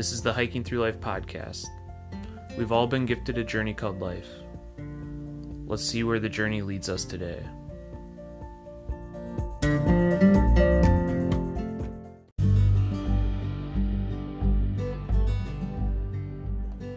This 0.00 0.12
is 0.12 0.22
the 0.22 0.32
Hiking 0.32 0.64
Through 0.64 0.80
Life 0.80 0.98
podcast. 0.98 1.66
We've 2.56 2.72
all 2.72 2.86
been 2.86 3.04
gifted 3.04 3.36
a 3.36 3.44
journey 3.44 3.74
called 3.74 4.00
life. 4.00 4.30
Let's 5.66 5.84
see 5.84 6.04
where 6.04 6.18
the 6.18 6.26
journey 6.26 6.62
leads 6.62 6.88
us 6.88 7.04
today. 7.04 7.42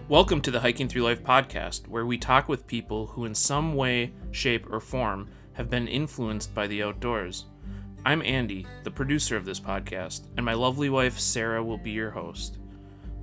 Welcome 0.07 0.39
to 0.39 0.51
the 0.51 0.61
Hiking 0.61 0.87
Through 0.87 1.03
Life 1.03 1.23
podcast, 1.23 1.89
where 1.89 2.05
we 2.05 2.17
talk 2.17 2.47
with 2.47 2.65
people 2.65 3.07
who, 3.07 3.25
in 3.25 3.35
some 3.35 3.75
way, 3.75 4.13
shape, 4.31 4.71
or 4.71 4.79
form, 4.79 5.29
have 5.51 5.69
been 5.69 5.89
influenced 5.89 6.55
by 6.55 6.67
the 6.67 6.81
outdoors. 6.81 7.47
I'm 8.05 8.21
Andy, 8.21 8.65
the 8.85 8.91
producer 8.91 9.35
of 9.35 9.43
this 9.43 9.59
podcast, 9.59 10.27
and 10.37 10.45
my 10.45 10.53
lovely 10.53 10.89
wife, 10.89 11.19
Sarah, 11.19 11.61
will 11.61 11.77
be 11.77 11.91
your 11.91 12.11
host. 12.11 12.59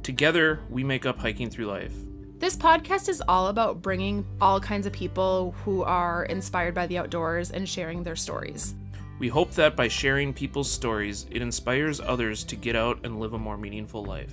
Together, 0.03 0.61
we 0.71 0.83
make 0.83 1.05
up 1.05 1.19
Hiking 1.19 1.51
Through 1.51 1.67
Life. 1.67 1.93
This 2.39 2.57
podcast 2.57 3.11
is 3.11 3.23
all 3.29 3.49
about 3.49 3.83
bringing 3.83 4.25
all 4.41 4.59
kinds 4.59 4.87
of 4.87 4.95
people 4.95 5.55
who 5.63 5.83
are 5.83 6.25
inspired 6.25 6.75
by 6.75 6.87
the 6.87 6.97
outdoors 6.97 7.51
and 7.51 7.69
sharing 7.69 8.03
their 8.03 8.17
stories. 8.17 8.75
We 9.19 9.29
hope 9.29 9.51
that 9.53 9.77
by 9.77 9.89
sharing 9.89 10.33
people's 10.33 10.71
stories, 10.71 11.27
it 11.31 11.43
inspires 11.43 12.01
others 12.01 12.45
to 12.45 12.57
get 12.57 12.77
out 12.77 13.01
and 13.05 13.21
live 13.21 13.35
a 13.35 13.39
more 13.39 13.59
meaningful 13.59 14.03
life. 14.03 14.33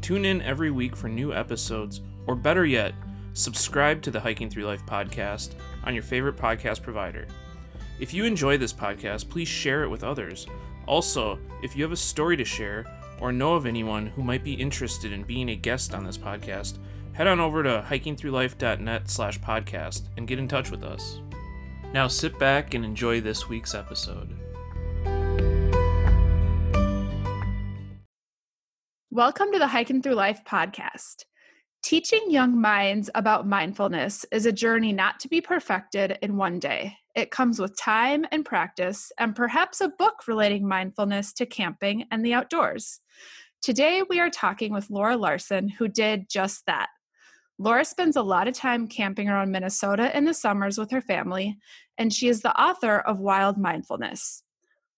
Tune 0.00 0.24
in 0.24 0.42
every 0.42 0.72
week 0.72 0.96
for 0.96 1.08
new 1.08 1.32
episodes, 1.32 2.00
or 2.26 2.34
better 2.34 2.66
yet, 2.66 2.92
subscribe 3.32 4.02
to 4.02 4.10
the 4.10 4.18
Hiking 4.18 4.50
Through 4.50 4.64
Life 4.64 4.84
podcast 4.86 5.54
on 5.84 5.94
your 5.94 6.02
favorite 6.02 6.36
podcast 6.36 6.82
provider. 6.82 7.28
If 8.00 8.12
you 8.12 8.24
enjoy 8.24 8.58
this 8.58 8.72
podcast, 8.72 9.28
please 9.28 9.46
share 9.46 9.84
it 9.84 9.88
with 9.88 10.02
others. 10.02 10.48
Also, 10.88 11.38
if 11.62 11.76
you 11.76 11.84
have 11.84 11.92
a 11.92 11.96
story 11.96 12.36
to 12.36 12.44
share 12.44 12.84
or 13.20 13.32
know 13.32 13.54
of 13.54 13.66
anyone 13.66 14.06
who 14.06 14.22
might 14.22 14.42
be 14.42 14.54
interested 14.54 15.12
in 15.12 15.22
being 15.22 15.50
a 15.50 15.56
guest 15.56 15.94
on 15.94 16.04
this 16.04 16.18
podcast, 16.18 16.78
head 17.12 17.26
on 17.26 17.38
over 17.38 17.62
to 17.62 17.84
hikingthroughlife.net 17.88 19.10
slash 19.10 19.38
podcast 19.40 20.02
and 20.16 20.26
get 20.26 20.38
in 20.38 20.48
touch 20.48 20.70
with 20.70 20.82
us. 20.82 21.20
Now 21.92 22.08
sit 22.08 22.38
back 22.38 22.74
and 22.74 22.84
enjoy 22.84 23.20
this 23.20 23.48
week's 23.48 23.74
episode. 23.74 24.36
Welcome 29.10 29.50
to 29.52 29.58
the 29.58 29.66
Hiking 29.66 30.02
Through 30.02 30.14
Life 30.14 30.42
podcast. 30.46 31.24
Teaching 31.82 32.30
young 32.30 32.60
minds 32.60 33.10
about 33.14 33.48
mindfulness 33.48 34.24
is 34.30 34.46
a 34.46 34.52
journey 34.52 34.92
not 34.92 35.18
to 35.20 35.28
be 35.28 35.40
perfected 35.40 36.18
in 36.22 36.36
one 36.36 36.58
day. 36.58 36.96
It 37.16 37.30
comes 37.30 37.58
with 37.58 37.76
time 37.76 38.24
and 38.30 38.44
practice, 38.44 39.10
and 39.18 39.34
perhaps 39.34 39.80
a 39.80 39.88
book 39.88 40.28
relating 40.28 40.68
mindfulness 40.68 41.32
to 41.34 41.46
camping 41.46 42.04
and 42.12 42.24
the 42.24 42.34
outdoors. 42.34 43.00
Today, 43.62 44.02
we 44.08 44.18
are 44.20 44.30
talking 44.30 44.72
with 44.72 44.88
Laura 44.88 45.18
Larson, 45.18 45.68
who 45.68 45.86
did 45.86 46.30
just 46.30 46.64
that. 46.64 46.88
Laura 47.58 47.84
spends 47.84 48.16
a 48.16 48.22
lot 48.22 48.48
of 48.48 48.54
time 48.54 48.88
camping 48.88 49.28
around 49.28 49.50
Minnesota 49.50 50.16
in 50.16 50.24
the 50.24 50.32
summers 50.32 50.78
with 50.78 50.90
her 50.90 51.02
family, 51.02 51.58
and 51.98 52.10
she 52.10 52.28
is 52.28 52.40
the 52.40 52.58
author 52.58 53.00
of 53.00 53.20
Wild 53.20 53.58
Mindfulness. 53.58 54.42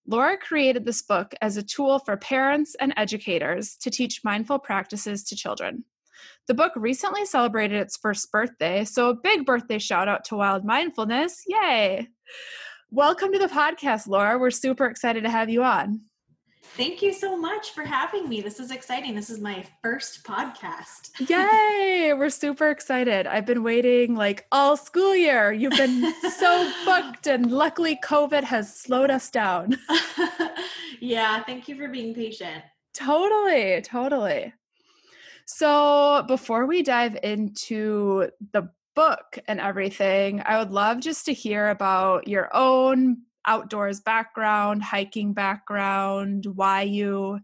Laura 0.07 0.37
created 0.37 0.85
this 0.85 1.01
book 1.01 1.35
as 1.41 1.57
a 1.57 1.63
tool 1.63 1.99
for 1.99 2.15
parents 2.15 2.73
and 2.79 2.93
educators 2.95 3.75
to 3.81 3.91
teach 3.91 4.23
mindful 4.23 4.59
practices 4.59 5.25
to 5.25 5.35
children. 5.35 5.83
The 6.47 6.53
book 6.53 6.71
recently 6.77 7.25
celebrated 7.25 7.81
its 7.81 7.97
first 7.97 8.31
birthday, 8.31 8.85
so 8.85 9.09
a 9.09 9.13
big 9.13 9.45
birthday 9.45 9.77
shout 9.77 10.07
out 10.07 10.23
to 10.25 10.37
Wild 10.37 10.63
Mindfulness. 10.63 11.43
Yay! 11.47 12.07
Welcome 12.91 13.33
to 13.33 13.39
the 13.39 13.47
podcast, 13.47 14.07
Laura. 14.07 14.39
We're 14.39 14.51
super 14.51 14.85
excited 14.85 15.23
to 15.23 15.29
have 15.29 15.49
you 15.49 15.63
on. 15.63 16.03
Thank 16.75 17.03
you 17.03 17.13
so 17.13 17.37
much 17.37 17.71
for 17.71 17.83
having 17.83 18.27
me. 18.27 18.41
This 18.41 18.59
is 18.59 18.71
exciting. 18.71 19.13
This 19.13 19.29
is 19.29 19.39
my 19.39 19.63
first 19.83 20.23
podcast. 20.23 21.11
Yay! 21.29 22.13
We're 22.13 22.31
super 22.31 22.69
excited. 22.69 23.27
I've 23.27 23.45
been 23.45 23.61
waiting 23.61 24.15
like 24.15 24.47
all 24.51 24.75
school 24.75 25.15
year. 25.15 25.51
You've 25.51 25.77
been 25.77 26.13
so 26.31 26.71
booked, 26.85 27.27
and 27.27 27.51
luckily, 27.51 27.99
COVID 28.03 28.43
has 28.43 28.75
slowed 28.75 29.11
us 29.11 29.29
down. 29.29 29.77
yeah, 30.99 31.43
thank 31.43 31.67
you 31.67 31.75
for 31.75 31.89
being 31.89 32.15
patient. 32.15 32.63
Totally, 32.93 33.81
totally. 33.81 34.53
So, 35.45 36.23
before 36.27 36.65
we 36.65 36.81
dive 36.81 37.17
into 37.21 38.29
the 38.51 38.69
book 38.95 39.37
and 39.47 39.59
everything, 39.59 40.41
I 40.43 40.57
would 40.57 40.71
love 40.71 41.01
just 41.01 41.25
to 41.25 41.33
hear 41.33 41.69
about 41.69 42.27
your 42.27 42.49
own 42.55 43.23
outdoors 43.45 43.99
background, 43.99 44.83
hiking 44.83 45.33
background, 45.33 46.45
why 46.45 46.81
you 46.81 47.39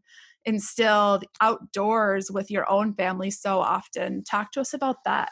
instilled 0.45 1.25
outdoors 1.41 2.31
with 2.31 2.49
your 2.49 2.69
own 2.69 2.93
family 2.93 3.29
so 3.29 3.59
often. 3.59 4.23
Talk 4.23 4.51
to 4.53 4.61
us 4.61 4.73
about 4.73 5.03
that. 5.05 5.29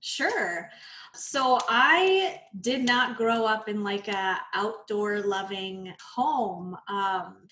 Sure. 0.00 0.68
So 1.14 1.58
I 1.68 2.40
did 2.60 2.84
not 2.84 3.16
grow 3.16 3.46
up 3.46 3.68
in 3.68 3.82
like 3.82 4.08
a 4.08 4.38
outdoor 4.52 5.20
loving 5.20 5.94
home. 6.14 6.76
Um, 6.88 7.46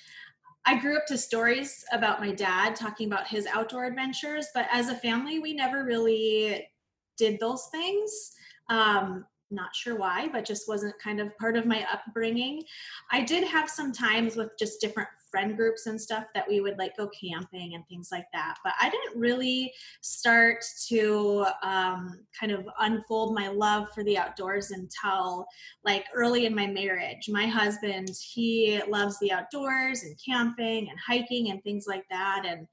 I 0.65 0.79
grew 0.79 0.97
up 0.97 1.07
to 1.07 1.19
stories 1.19 1.85
about 1.93 2.21
my 2.21 2.33
dad 2.33 2.77
talking 2.77 3.07
about 3.07 3.27
his 3.27 3.47
outdoor 3.47 3.87
adventures, 3.87 4.47
but 4.55 4.67
as 4.71 4.89
a 4.89 4.95
family, 4.95 5.39
we 5.39 5.55
never 5.55 5.85
really 5.85 6.69
did 7.17 7.41
those 7.41 7.67
things. 7.73 8.33
Um, 8.69 9.25
not 9.53 9.75
sure 9.75 9.97
why, 9.97 10.29
but 10.33 10.45
just 10.45 10.69
wasn't 10.69 10.99
kind 11.03 11.21
of 11.21 11.37
part 11.39 11.57
of 11.57 11.67
my 11.67 11.87
upbringing. 11.93 12.63
I 13.11 13.23
did 13.23 13.47
have 13.47 13.69
some 13.69 13.93
times 13.93 14.37
with 14.37 14.51
just 14.59 14.81
different 14.81 15.09
friend 15.33 15.57
groups 15.57 15.87
and 15.87 15.99
stuff 16.01 16.27
that 16.35 16.47
we 16.47 16.61
would 16.61 16.79
like 16.79 16.97
go 16.97 17.09
camping 17.09 17.75
and 17.75 17.89
things 17.89 18.11
like 18.13 18.27
that. 18.35 18.57
But 18.63 18.75
I 18.81 18.91
didn't 18.91 19.19
really 19.19 19.73
start 20.03 20.63
to 20.89 21.47
um, 21.63 22.21
kind 22.39 22.53
of 22.53 22.69
unfold 22.81 23.35
my 23.35 23.49
love 23.49 23.89
for 23.95 24.05
the 24.05 24.19
outdoors 24.19 24.71
until 24.71 25.47
like 25.85 26.05
early 26.15 26.45
in 26.45 26.55
my 26.55 26.67
marriage. 26.67 27.31
My 27.31 27.47
husband, 27.47 28.11
he 28.21 28.81
loves 28.87 29.19
the 29.21 29.33
outdoors 29.33 30.03
and 30.03 30.15
camping 30.25 30.91
and 30.91 30.99
hiking 31.05 31.51
and 31.51 31.63
things 31.65 31.87
like 31.89 32.05
that. 32.11 32.45
And 32.47 32.69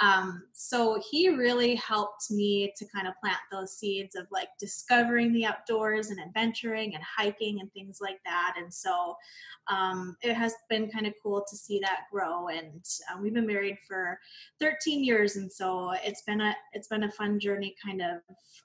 um, 0.00 0.44
so 0.52 1.00
he 1.10 1.28
really 1.28 1.74
helped 1.74 2.30
me 2.30 2.72
to 2.76 2.86
kind 2.94 3.08
of 3.08 3.14
plant 3.20 3.38
those 3.50 3.76
seeds 3.76 4.14
of 4.14 4.26
like 4.30 4.48
discovering 4.58 5.32
the 5.32 5.44
outdoors 5.44 6.10
and 6.10 6.20
adventuring 6.20 6.94
and 6.94 7.02
hiking 7.02 7.60
and 7.60 7.72
things 7.72 7.98
like 8.00 8.18
that. 8.24 8.54
And 8.56 8.72
so 8.72 9.16
um, 9.68 10.16
it 10.22 10.34
has 10.34 10.54
been 10.70 10.88
kind 10.88 11.06
of 11.06 11.14
cool 11.22 11.44
to 11.48 11.56
see 11.56 11.80
that 11.80 12.02
grow. 12.12 12.48
And 12.48 12.84
uh, 13.10 13.18
we've 13.20 13.34
been 13.34 13.46
married 13.46 13.78
for 13.88 14.18
13 14.60 15.02
years, 15.02 15.36
and 15.36 15.50
so 15.50 15.92
it's 16.04 16.22
been 16.22 16.40
a 16.40 16.54
it's 16.72 16.88
been 16.88 17.04
a 17.04 17.12
fun 17.12 17.40
journey, 17.40 17.74
kind 17.84 18.00
of 18.00 18.20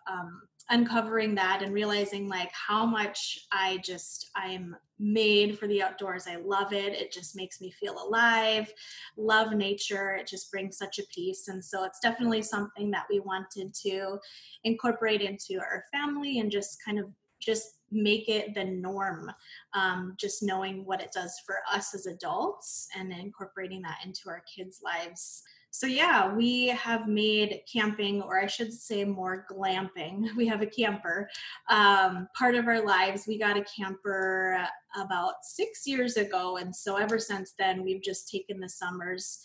um, 0.10 0.42
uncovering 0.70 1.36
that 1.36 1.62
and 1.62 1.74
realizing 1.74 2.30
like 2.30 2.52
how 2.52 2.86
much 2.86 3.40
I 3.52 3.80
just 3.84 4.30
I'm 4.36 4.76
made 5.04 5.60
for 5.60 5.68
the 5.68 5.82
outdoors. 5.82 6.26
I 6.28 6.38
love 6.38 6.72
it. 6.72 6.94
It 6.94 7.12
just 7.12 7.36
makes 7.36 7.60
me 7.60 7.72
feel 7.72 8.02
alive. 8.02 8.72
Love 9.18 9.54
nature. 9.54 10.16
It 10.16 10.28
just 10.28 10.50
brings 10.50 10.78
such 10.78 10.98
a 10.98 11.04
peace. 11.14 11.50
And 11.50 11.64
so 11.64 11.84
it's 11.84 12.00
definitely 12.00 12.42
something 12.42 12.90
that 12.92 13.06
we 13.10 13.20
wanted 13.20 13.74
to 13.84 14.18
incorporate 14.64 15.22
into 15.22 15.60
our 15.60 15.84
family 15.92 16.40
and 16.40 16.50
just 16.50 16.84
kind 16.84 17.00
of 17.00 17.06
just 17.42 17.80
make 17.92 18.30
it 18.30 18.56
the 18.56 18.64
norm. 18.64 19.30
Um, 19.74 20.16
just 20.18 20.42
knowing 20.42 20.86
what 20.86 21.02
it 21.02 21.12
does 21.12 21.40
for 21.46 21.58
us 21.72 21.94
as 21.94 22.06
adults 22.06 22.88
and 22.98 23.12
incorporating 23.12 23.82
that 23.82 24.00
into 24.06 24.30
our 24.30 24.44
kids' 24.56 24.80
lives 24.84 25.44
so 25.74 25.88
yeah 25.88 26.32
we 26.32 26.68
have 26.68 27.08
made 27.08 27.62
camping 27.72 28.22
or 28.22 28.40
i 28.40 28.46
should 28.46 28.72
say 28.72 29.04
more 29.04 29.46
glamping. 29.52 30.30
We 30.38 30.46
have 30.48 30.62
a 30.62 30.68
camper. 30.68 31.30
Um, 31.70 32.28
part 32.38 32.56
of 32.56 32.68
our 32.68 32.86
lives 32.86 33.26
we 33.28 33.40
got 33.40 33.58
a 33.58 33.66
camper 33.66 34.68
about 34.96 35.34
six 35.42 35.88
years 35.88 36.18
ago 36.18 36.58
and 36.58 36.76
so 36.76 36.98
ever 36.98 37.18
since 37.18 37.54
then 37.58 37.84
we've 37.84 38.04
just 38.04 38.30
taken 38.30 38.60
the 38.60 38.70
summers 38.70 39.40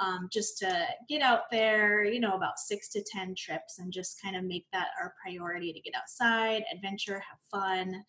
um, 0.00 0.28
just 0.32 0.56
to 0.58 0.86
get 1.08 1.20
out 1.20 1.50
there 1.50 2.04
you 2.04 2.20
know 2.20 2.34
about 2.34 2.58
six 2.58 2.88
to 2.90 3.02
ten 3.02 3.34
trips 3.36 3.78
and 3.78 3.92
just 3.92 4.22
kind 4.22 4.36
of 4.36 4.44
make 4.44 4.66
that 4.72 4.88
our 5.00 5.14
priority 5.22 5.72
to 5.72 5.80
get 5.80 5.94
outside 5.94 6.64
adventure 6.72 7.20
have 7.20 7.38
fun 7.50 8.02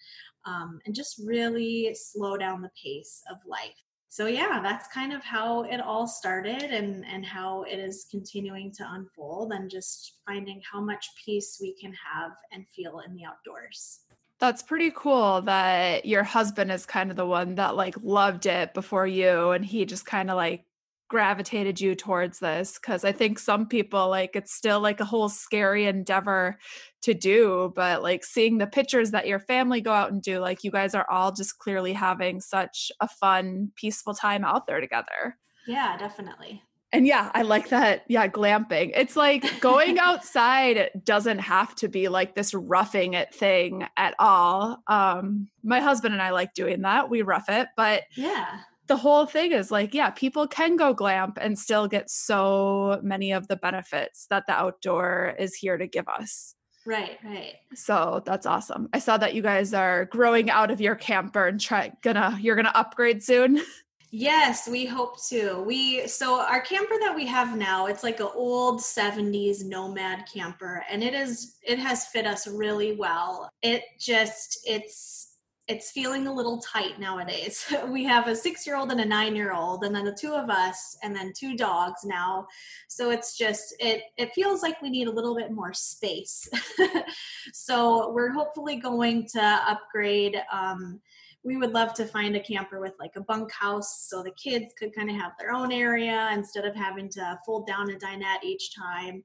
um, 0.46 0.80
and 0.86 0.96
just 0.96 1.22
really 1.26 1.94
slow 1.94 2.38
down 2.38 2.62
the 2.62 2.72
pace 2.82 3.22
of 3.30 3.38
life 3.46 3.85
so 4.16 4.28
yeah 4.28 4.62
that's 4.64 4.88
kind 4.88 5.12
of 5.12 5.22
how 5.26 5.64
it 5.64 5.82
all 5.82 6.08
started 6.08 6.64
and 6.64 7.06
and 7.06 7.26
how 7.26 7.64
it 7.64 7.78
is 7.80 8.08
continuing 8.10 8.72
to 8.72 8.86
unfold 8.92 9.52
and 9.52 9.70
just 9.70 10.20
finding 10.26 10.62
how 10.72 10.80
much 10.80 11.10
peace 11.26 11.58
we 11.62 11.74
can 11.74 11.92
have 11.92 12.32
and 12.54 12.66
feel 12.74 13.02
in 13.06 13.14
the 13.14 13.26
outdoors. 13.26 14.00
That's 14.40 14.64
pretty 14.64 14.94
cool 14.96 15.42
that 15.42 16.06
your 16.06 16.24
husband 16.24 16.72
is 16.72 16.86
kind 16.86 17.12
of 17.12 17.18
the 17.18 17.26
one 17.26 17.56
that 17.56 17.76
like 17.76 17.96
loved 18.02 18.46
it 18.46 18.74
before 18.74 19.06
you 19.06 19.52
and 19.52 19.66
he 19.66 19.84
just 19.84 20.06
kind 20.06 20.32
of 20.32 20.38
like 20.38 20.64
gravitated 21.16 21.80
you 21.80 21.96
towards 21.96 22.40
this 22.40 22.78
because 22.78 23.06
i 23.06 23.12
think 23.14 23.40
some 23.40 23.66
people 23.66 24.10
like 24.10 24.36
it's 24.36 24.54
still 24.54 24.82
like 24.82 25.00
a 25.00 25.06
whole 25.06 25.30
scary 25.30 25.86
endeavor 25.86 26.58
to 27.02 27.14
do 27.14 27.72
but 27.74 28.04
like 28.04 28.22
seeing 28.22 28.58
the 28.58 28.68
pictures 28.68 29.12
that 29.12 29.26
your 29.26 29.40
family 29.40 29.80
go 29.80 29.94
out 29.94 30.12
and 30.12 30.22
do 30.22 30.40
like 30.40 30.66
you 30.66 30.70
guys 30.70 30.94
are 30.94 31.10
all 31.10 31.32
just 31.32 31.58
clearly 31.58 31.94
having 31.94 32.42
such 32.42 32.92
a 33.00 33.08
fun 33.08 33.72
peaceful 33.76 34.14
time 34.14 34.44
out 34.44 34.68
there 34.68 34.82
together 34.82 35.38
yeah 35.68 35.96
definitely 35.98 36.62
And 36.94 37.06
yeah, 37.06 37.30
I 37.34 37.42
like 37.42 37.70
that. 37.70 38.04
Yeah, 38.08 38.30
glamping. 38.30 38.94
It's 38.96 39.18
like 39.18 39.60
going 39.60 40.00
outside 40.10 40.92
doesn't 41.04 41.40
have 41.40 41.76
to 41.76 41.90
be 41.90 42.08
like 42.08 42.36
this 42.36 42.54
roughing 42.54 43.16
it 43.16 43.36
thing 43.36 43.86
at 43.98 44.16
all. 44.18 44.82
Um, 44.88 45.50
my 45.62 45.82
husband 45.82 46.14
and 46.14 46.22
I 46.22 46.30
like 46.30 46.54
doing 46.54 46.84
that. 46.84 47.10
We 47.10 47.22
rough 47.22 47.50
it, 47.50 47.68
but 47.76 48.04
yeah. 48.16 48.60
The 48.88 48.98
whole 48.98 49.26
thing 49.26 49.52
is 49.52 49.72
like, 49.72 49.94
yeah, 49.94 50.12
people 50.12 50.48
can 50.48 50.76
go 50.76 50.94
glamp 50.94 51.38
and 51.42 51.58
still 51.58 51.88
get 51.88 52.10
so 52.10 53.00
many 53.02 53.32
of 53.32 53.48
the 53.48 53.56
benefits 53.56 54.28
that 54.30 54.46
the 54.48 54.54
outdoor 54.54 55.36
is 55.40 55.56
here 55.56 55.78
to 55.78 55.88
give 55.88 56.08
us. 56.08 56.56
Right, 56.86 57.18
right. 57.24 57.56
So 57.74 58.22
that's 58.26 58.46
awesome. 58.46 58.90
I 58.94 59.00
saw 59.00 59.18
that 59.18 59.34
you 59.34 59.42
guys 59.42 59.74
are 59.74 60.06
growing 60.06 60.52
out 60.52 60.70
of 60.70 60.80
your 60.80 60.96
camper 60.96 61.48
and 61.48 61.60
try 61.60 61.92
gonna 62.04 62.38
you're 62.40 62.56
gonna 62.56 62.72
upgrade 62.76 63.24
soon. 63.24 63.62
Yes, 64.18 64.66
we 64.66 64.86
hope 64.86 65.22
to. 65.28 65.62
We 65.68 66.08
so 66.08 66.40
our 66.40 66.62
camper 66.62 66.96
that 67.02 67.14
we 67.14 67.26
have 67.26 67.58
now, 67.58 67.88
it's 67.88 68.02
like 68.02 68.22
an 68.22 68.30
old 68.34 68.80
70s 68.80 69.66
nomad 69.66 70.24
camper 70.34 70.86
and 70.90 71.04
it 71.04 71.14
is 71.14 71.58
it 71.62 71.80
has 71.80 72.08
fit 72.08 72.26
us 72.26 72.48
really 72.48 72.96
well. 72.96 73.50
It 73.62 73.84
just 74.00 74.60
it's 74.66 75.35
it's 75.68 75.92
feeling 75.92 76.28
a 76.28 76.34
little 76.34 76.60
tight 76.60 77.00
nowadays. 77.00 77.74
we 77.88 78.04
have 78.04 78.28
a 78.28 78.32
6-year-old 78.32 78.92
and 78.92 79.02
a 79.02 79.06
9-year-old 79.06 79.84
and 79.84 79.96
then 79.96 80.06
the 80.06 80.18
two 80.20 80.34
of 80.34 80.50
us 80.50 80.98
and 81.04 81.16
then 81.16 81.34
two 81.36 81.56
dogs 81.56 82.04
now. 82.04 82.48
So 82.88 83.10
it's 83.10 83.38
just 83.38 83.76
it 83.80 84.04
it 84.18 84.34
feels 84.34 84.62
like 84.62 84.82
we 84.82 84.90
need 84.90 85.08
a 85.08 85.12
little 85.12 85.36
bit 85.36 85.52
more 85.52 85.74
space. 85.74 86.48
so 87.54 88.12
we're 88.12 88.32
hopefully 88.32 88.76
going 88.76 89.28
to 89.34 89.42
upgrade 89.42 90.42
um 90.52 91.02
we 91.46 91.58
would 91.58 91.74
love 91.74 91.94
to 91.94 92.06
find 92.06 92.36
a 92.36 92.40
camper 92.40 92.80
with 92.82 92.94
like 93.00 93.16
a 93.16 93.22
bunkhouse 93.22 94.08
so 94.10 94.24
the 94.24 94.32
kids 94.32 94.74
could 94.78 94.94
kind 94.96 95.12
of 95.12 95.16
have 95.16 95.34
their 95.40 95.52
own 95.52 95.72
area 95.72 96.30
instead 96.34 96.66
of 96.66 96.76
having 96.76 97.08
to 97.08 97.40
fold 97.46 97.68
down 97.68 97.92
a 97.92 97.94
dinette 97.94 98.44
each 98.44 98.76
time. 98.76 99.24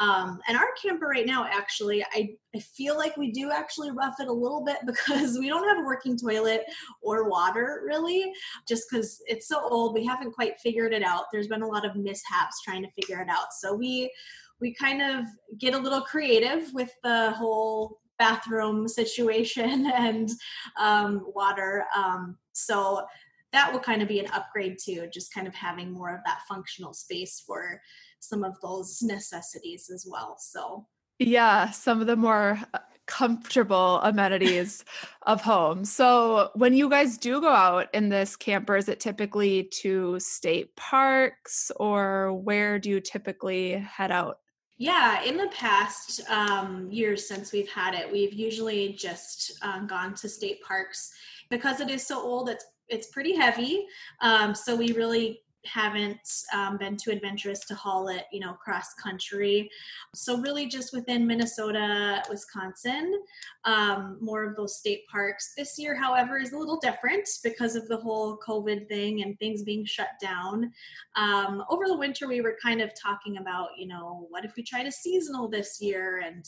Um, 0.00 0.40
and 0.48 0.56
our 0.56 0.68
camper 0.82 1.06
right 1.06 1.26
now, 1.26 1.46
actually, 1.48 2.02
I, 2.12 2.30
I 2.56 2.58
feel 2.58 2.96
like 2.96 3.16
we 3.16 3.30
do 3.30 3.52
actually 3.52 3.92
rough 3.92 4.16
it 4.18 4.26
a 4.26 4.32
little 4.32 4.64
bit 4.64 4.78
because 4.86 5.38
we 5.38 5.48
don't 5.48 5.68
have 5.68 5.78
a 5.78 5.86
working 5.86 6.18
toilet 6.18 6.62
or 7.02 7.28
water 7.28 7.82
really, 7.86 8.32
just 8.66 8.90
because 8.90 9.22
it's 9.26 9.46
so 9.46 9.60
old. 9.62 9.94
We 9.94 10.04
haven't 10.04 10.32
quite 10.32 10.58
figured 10.58 10.92
it 10.92 11.04
out. 11.04 11.24
There's 11.32 11.48
been 11.48 11.62
a 11.62 11.68
lot 11.68 11.86
of 11.86 11.94
mishaps 11.94 12.62
trying 12.64 12.82
to 12.82 12.90
figure 13.00 13.20
it 13.20 13.28
out. 13.28 13.52
So 13.58 13.74
we 13.74 14.12
we 14.60 14.74
kind 14.74 15.00
of 15.00 15.24
get 15.56 15.72
a 15.72 15.78
little 15.78 16.02
creative 16.02 16.70
with 16.74 16.90
the 17.02 17.30
whole 17.30 18.00
bathroom 18.20 18.86
situation 18.86 19.90
and 19.96 20.30
um, 20.78 21.26
water. 21.34 21.86
Um, 21.96 22.36
so 22.52 23.04
that 23.52 23.72
will 23.72 23.80
kind 23.80 24.02
of 24.02 24.06
be 24.06 24.20
an 24.20 24.30
upgrade 24.32 24.78
too, 24.80 25.08
just 25.12 25.34
kind 25.34 25.48
of 25.48 25.54
having 25.54 25.90
more 25.90 26.14
of 26.14 26.20
that 26.24 26.42
functional 26.48 26.92
space 26.92 27.42
for 27.44 27.80
some 28.20 28.44
of 28.44 28.54
those 28.62 29.02
necessities 29.02 29.90
as 29.92 30.06
well. 30.08 30.36
So, 30.38 30.86
yeah, 31.18 31.70
some 31.70 32.00
of 32.00 32.06
the 32.06 32.16
more 32.16 32.60
uh, 32.74 32.78
comfortable 33.06 34.00
amenities 34.02 34.84
of 35.22 35.40
home. 35.40 35.84
So, 35.84 36.50
when 36.54 36.74
you 36.74 36.88
guys 36.88 37.18
do 37.18 37.40
go 37.40 37.48
out 37.48 37.88
in 37.92 38.08
this 38.08 38.36
camper, 38.36 38.76
is 38.76 38.88
it 38.88 39.00
typically 39.00 39.64
to 39.80 40.20
state 40.20 40.76
parks 40.76 41.72
or 41.76 42.34
where 42.34 42.78
do 42.78 42.90
you 42.90 43.00
typically 43.00 43.72
head 43.72 44.12
out? 44.12 44.38
Yeah, 44.80 45.22
in 45.24 45.36
the 45.36 45.48
past 45.48 46.22
um, 46.30 46.88
years 46.90 47.28
since 47.28 47.52
we've 47.52 47.68
had 47.68 47.92
it, 47.92 48.10
we've 48.10 48.32
usually 48.32 48.94
just 48.94 49.52
um, 49.60 49.86
gone 49.86 50.14
to 50.14 50.26
state 50.26 50.62
parks 50.62 51.12
because 51.50 51.80
it 51.80 51.90
is 51.90 52.06
so 52.06 52.18
old. 52.18 52.48
It's 52.48 52.64
it's 52.88 53.08
pretty 53.08 53.36
heavy, 53.36 53.84
um, 54.22 54.54
so 54.54 54.74
we 54.74 54.92
really 54.92 55.42
haven't 55.64 56.44
um, 56.54 56.78
been 56.78 56.96
too 56.96 57.10
adventurous 57.10 57.60
to 57.66 57.74
haul 57.74 58.08
it, 58.08 58.24
you 58.32 58.40
know, 58.40 58.54
cross 58.54 58.94
country. 58.94 59.70
So 60.14 60.38
really, 60.38 60.66
just 60.66 60.92
within 60.92 61.26
Minnesota, 61.26 62.22
Wisconsin, 62.30 63.20
um, 63.64 64.18
more 64.20 64.44
of 64.44 64.56
those 64.56 64.76
state 64.76 65.06
parks. 65.08 65.52
This 65.56 65.78
year, 65.78 65.94
however, 65.94 66.38
is 66.38 66.52
a 66.52 66.58
little 66.58 66.78
different 66.78 67.28
because 67.44 67.76
of 67.76 67.88
the 67.88 67.98
whole 67.98 68.38
COVID 68.38 68.88
thing 68.88 69.22
and 69.22 69.38
things 69.38 69.62
being 69.62 69.84
shut 69.84 70.10
down. 70.20 70.72
Um, 71.16 71.62
over 71.68 71.86
the 71.86 71.96
winter, 71.96 72.26
we 72.26 72.40
were 72.40 72.56
kind 72.62 72.80
of 72.80 72.90
talking 73.00 73.36
about, 73.36 73.70
you 73.76 73.86
know, 73.86 74.26
what 74.30 74.44
if 74.44 74.56
we 74.56 74.62
tried 74.62 74.86
a 74.86 74.92
seasonal 74.92 75.48
this 75.48 75.80
year? 75.80 76.22
And 76.24 76.44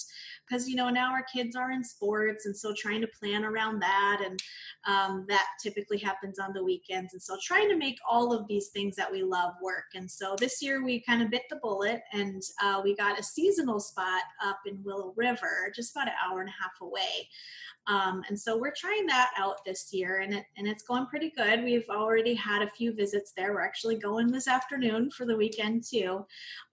because 0.53 0.69
you 0.69 0.77
know 0.77 0.91
now 0.91 1.13
our 1.13 1.25
kids 1.33 1.57
are 1.57 1.71
in 1.71 1.83
sports, 1.83 2.47
and 2.47 2.57
so 2.57 2.75
trying 2.77 3.01
to 3.01 3.07
plan 3.07 3.45
around 3.45 3.81
that, 3.81 4.23
and 4.25 4.43
um, 4.87 5.25
that 5.29 5.47
typically 5.63 5.99
happens 5.99 6.39
on 6.39 6.53
the 6.53 6.63
weekends, 6.63 7.15
and 7.15 7.23
so 7.23 7.37
trying 7.43 7.69
to 7.69 7.77
make 7.77 7.99
all 8.09 8.33
of 8.33 8.47
these 8.49 8.69
things 8.69 8.99
that 9.03 9.11
we 9.11 9.25
love 9.25 9.55
work. 9.61 9.87
And 9.95 10.09
so 10.09 10.37
this 10.39 10.63
year 10.63 10.85
we 10.85 11.01
kind 11.01 11.23
of 11.23 11.31
bit 11.31 11.43
the 11.51 11.57
bullet 11.57 12.03
and 12.13 12.41
uh, 12.63 12.81
we 12.85 12.95
got 12.95 13.19
a 13.19 13.23
seasonal 13.23 13.81
spot 13.81 14.23
up 14.45 14.61
in 14.65 14.81
Willow 14.85 15.13
River, 15.17 15.73
just 15.75 15.97
about 15.97 16.07
an 16.07 16.15
hour 16.25 16.41
and 16.41 16.49
a 16.49 16.53
half 16.53 16.81
away. 16.81 17.29
Um, 17.89 18.23
and 18.29 18.39
so 18.39 18.57
we're 18.57 18.75
trying 18.77 19.07
that 19.07 19.33
out 19.37 19.57
this 19.67 19.93
year 19.93 20.21
and, 20.21 20.33
it, 20.33 20.45
and 20.57 20.69
it's 20.69 20.85
going 20.85 21.07
pretty 21.07 21.33
good. 21.37 21.65
We've 21.65 21.89
already 21.91 22.35
had 22.35 22.63
a 22.63 22.71
few 22.71 22.95
visits 22.95 23.33
there. 23.37 23.53
We're 23.53 23.63
actually 23.63 23.97
going 23.97 24.31
this 24.31 24.47
afternoon 24.47 25.11
for 25.11 25.27
the 25.27 25.37
weekend 25.37 25.83
too. 25.83 26.25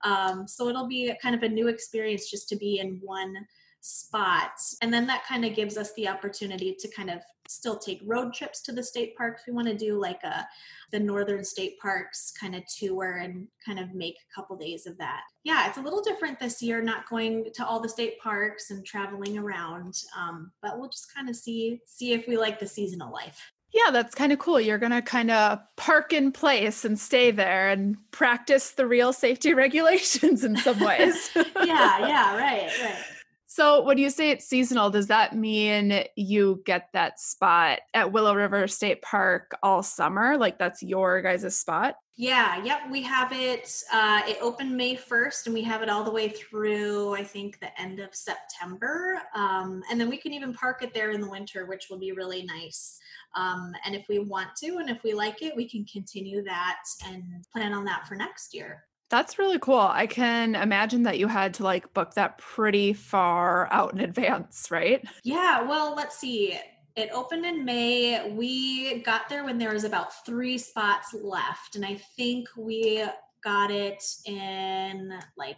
Um, 0.04 0.48
so 0.48 0.68
it'll 0.68 0.88
be 0.88 1.12
kind 1.20 1.34
of 1.34 1.42
a 1.42 1.50
new 1.50 1.68
experience 1.68 2.30
just 2.30 2.48
to 2.50 2.56
be 2.56 2.78
in 2.78 3.00
one 3.04 3.34
spot. 3.82 4.52
And 4.82 4.94
then 4.94 5.08
that 5.08 5.26
kind 5.26 5.46
of 5.46 5.56
gives 5.56 5.78
us 5.78 5.94
the 5.94 6.08
opportunity 6.08 6.76
to 6.80 6.88
kind 6.90 7.10
of 7.10 7.22
still 7.48 7.78
take 7.78 8.02
road 8.06 8.34
trips 8.34 8.62
to 8.62 8.72
the 8.72 8.84
state 8.84 9.16
parks. 9.18 9.44
We 9.48 9.54
want 9.54 9.68
to 9.68 9.76
do 9.76 10.00
like 10.00 10.24
a 10.24 10.48
the 10.92 11.00
northern 11.00 11.44
state 11.44 11.80
parks 11.80 12.32
kind 12.40 12.56
of 12.56 12.64
tour 12.66 13.20
and 13.24 13.48
kind 13.64 13.80
of 13.80 13.94
make 13.94 14.16
a 14.16 14.36
couple 14.36 14.56
days 14.58 14.88
of 14.88 14.98
that. 14.98 15.22
Yeah, 15.44 15.68
it's 15.68 15.78
a 15.78 15.82
little 15.82 16.02
different 16.02 16.40
this 16.40 16.62
year, 16.62 16.82
not 16.82 17.08
going 17.08 17.46
to 17.54 17.66
all 17.66 17.80
the 17.80 17.90
state 17.90 18.20
parks 18.20 18.72
and 18.72 18.86
traveling 18.86 19.38
around. 19.38 19.96
Um, 20.18 20.52
but 20.62 20.80
we'll 20.80 20.90
just 20.90 21.14
kind 21.14 21.30
of 21.30 21.36
see 21.36 21.82
see 21.86 22.14
if 22.14 22.28
we 22.28 22.38
like 22.38 22.60
the 22.60 22.68
seasonal 22.68 23.12
life. 23.12 23.52
Yeah, 23.72 23.92
that's 23.92 24.16
kind 24.16 24.32
of 24.32 24.40
cool. 24.40 24.60
You're 24.60 24.80
going 24.80 24.92
to 24.92 25.02
kind 25.02 25.30
of 25.30 25.60
park 25.76 26.12
in 26.12 26.32
place 26.32 26.86
and 26.86 27.00
stay 27.00 27.30
there 27.30 27.70
and 27.70 27.98
practice 28.12 28.72
the 28.72 28.88
real 28.88 29.14
safety 29.14 29.54
regulations 29.66 30.44
in 30.44 30.58
some 30.58 30.80
ways. 30.80 31.30
yeah, 31.36 32.08
yeah, 32.08 32.36
right, 32.38 32.72
right. 32.82 33.04
So, 33.52 33.82
when 33.82 33.98
you 33.98 34.12
say 34.12 34.30
it's 34.30 34.46
seasonal, 34.46 34.92
does 34.92 35.08
that 35.08 35.36
mean 35.36 36.04
you 36.16 36.62
get 36.68 36.90
that 36.94 37.20
spot 37.20 37.80
at 37.96 38.12
Willow 38.12 38.36
River 38.36 38.68
State 38.68 39.02
Park 39.02 39.58
all 39.64 39.82
summer? 39.82 40.38
Like 40.38 40.60
that's 40.60 40.84
your 40.84 41.24
guys' 41.24 41.58
spot? 41.58 41.96
Yeah, 42.16 42.64
yep. 42.64 42.82
We 42.92 43.02
have 43.02 43.32
it. 43.34 43.74
Uh, 43.92 44.22
it 44.28 44.38
opened 44.40 44.78
May 44.78 44.96
1st, 44.96 45.48
and 45.48 45.56
we 45.56 45.64
have 45.64 45.82
it 45.82 45.90
all 45.90 46.04
the 46.04 46.12
way 46.12 46.30
through, 46.30 47.16
I 47.16 47.24
think, 47.24 47.60
the 47.60 47.82
end 47.82 48.00
of 48.00 48.14
September. 48.14 49.20
Um, 49.34 49.82
and 49.90 50.00
then 50.00 50.10
we 50.10 50.18
can 50.18 50.32
even 50.32 50.54
park 50.54 50.84
it 50.84 50.94
there 50.94 51.10
in 51.10 51.20
the 51.20 51.30
winter, 51.30 51.66
which 51.66 51.88
will 51.90 51.98
be 51.98 52.12
really 52.12 52.44
nice. 52.44 53.00
Um, 53.36 53.74
and 53.84 53.96
if 53.96 54.06
we 54.08 54.20
want 54.20 54.50
to, 54.58 54.78
and 54.78 54.92
if 54.92 55.02
we 55.02 55.14
like 55.14 55.42
it, 55.42 55.56
we 55.56 55.68
can 55.68 55.86
continue 55.86 56.44
that 56.44 56.82
and 57.08 57.24
plan 57.52 57.74
on 57.74 57.84
that 57.86 58.08
for 58.08 58.14
next 58.14 58.54
year. 58.54 58.84
That's 59.10 59.40
really 59.40 59.60
cool. 59.60 59.80
I 59.80 60.06
can 60.06 60.56
imagine 60.56 61.04
that 61.04 61.18
you 61.18 61.28
had 61.28 61.56
to 61.56 61.64
like 61.64 61.94
book 61.94 62.14
that 62.14 62.38
pretty 62.38 62.94
far 62.94 63.68
out 63.72 63.94
in 63.94 64.00
advance, 64.00 64.70
right? 64.70 65.04
Yeah, 65.24 65.64
well, 65.64 65.96
let's 65.96 66.18
see. 66.18 66.60
It 66.96 67.10
opened 67.12 67.46
in 67.46 67.66
May. 67.66 68.32
We 68.32 69.02
got 69.02 69.30
there 69.30 69.44
when 69.46 69.58
there 69.58 69.74
was 69.74 69.84
about 69.84 70.26
three 70.26 70.58
spots 70.58 71.16
left. 71.20 71.76
And 71.76 71.86
I 71.86 71.96
think 72.16 72.50
we 72.58 73.04
got 73.44 73.72
it 73.72 74.04
in 74.26 75.18
like, 75.38 75.58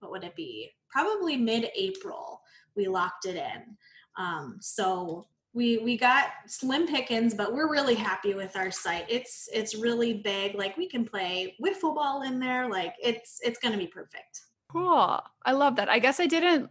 what 0.00 0.10
would 0.10 0.24
it 0.24 0.34
be? 0.34 0.70
Probably 0.90 1.36
mid 1.36 1.68
April. 1.76 2.40
We 2.74 2.88
locked 2.88 3.26
it 3.26 3.36
in. 3.36 3.76
Um, 4.16 4.56
so 4.60 5.26
we 5.54 5.78
we 5.78 5.96
got 5.96 6.28
slim 6.46 6.86
pickings 6.86 7.34
but 7.34 7.52
we're 7.52 7.70
really 7.70 7.94
happy 7.94 8.34
with 8.34 8.56
our 8.56 8.70
site. 8.70 9.06
It's 9.08 9.48
it's 9.52 9.74
really 9.74 10.14
big. 10.14 10.54
Like 10.54 10.76
we 10.76 10.88
can 10.88 11.04
play 11.04 11.56
wiffle 11.62 11.94
ball 11.94 12.22
in 12.22 12.38
there. 12.38 12.68
Like 12.68 12.94
it's 13.02 13.40
it's 13.42 13.58
gonna 13.58 13.78
be 13.78 13.86
perfect. 13.86 14.42
Cool. 14.70 15.20
I 15.46 15.52
love 15.52 15.76
that. 15.76 15.88
I 15.88 15.98
guess 15.98 16.20
i 16.20 16.26
didn't 16.26 16.70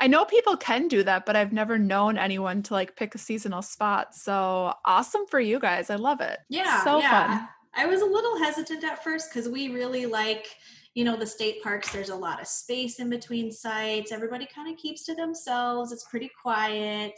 i 0.00 0.06
know 0.06 0.24
people 0.24 0.56
can 0.56 0.86
do 0.86 1.02
that 1.02 1.26
but 1.26 1.34
i've 1.34 1.52
never 1.52 1.76
known 1.76 2.16
anyone 2.16 2.62
to 2.62 2.72
like 2.72 2.94
pick 2.94 3.14
a 3.14 3.18
seasonal 3.18 3.62
spot. 3.62 4.14
So 4.14 4.74
awesome 4.84 5.26
for 5.26 5.40
you 5.40 5.58
guys. 5.58 5.90
I 5.90 5.96
love 5.96 6.20
it. 6.20 6.38
Yeah 6.48 6.84
so 6.84 6.98
yeah. 6.98 7.38
fun. 7.38 7.48
I 7.74 7.86
was 7.86 8.02
a 8.02 8.06
little 8.06 8.38
hesitant 8.38 8.84
at 8.84 9.02
first 9.02 9.30
because 9.30 9.48
we 9.48 9.70
really 9.70 10.06
like 10.06 10.48
you 10.94 11.04
know 11.04 11.16
the 11.16 11.26
state 11.26 11.62
parks. 11.62 11.92
There's 11.92 12.08
a 12.08 12.16
lot 12.16 12.40
of 12.40 12.48
space 12.48 12.98
in 12.98 13.08
between 13.08 13.52
sites. 13.52 14.10
Everybody 14.10 14.48
kind 14.52 14.72
of 14.72 14.78
keeps 14.78 15.04
to 15.04 15.14
themselves. 15.14 15.92
It's 15.92 16.04
pretty 16.04 16.30
quiet 16.42 17.14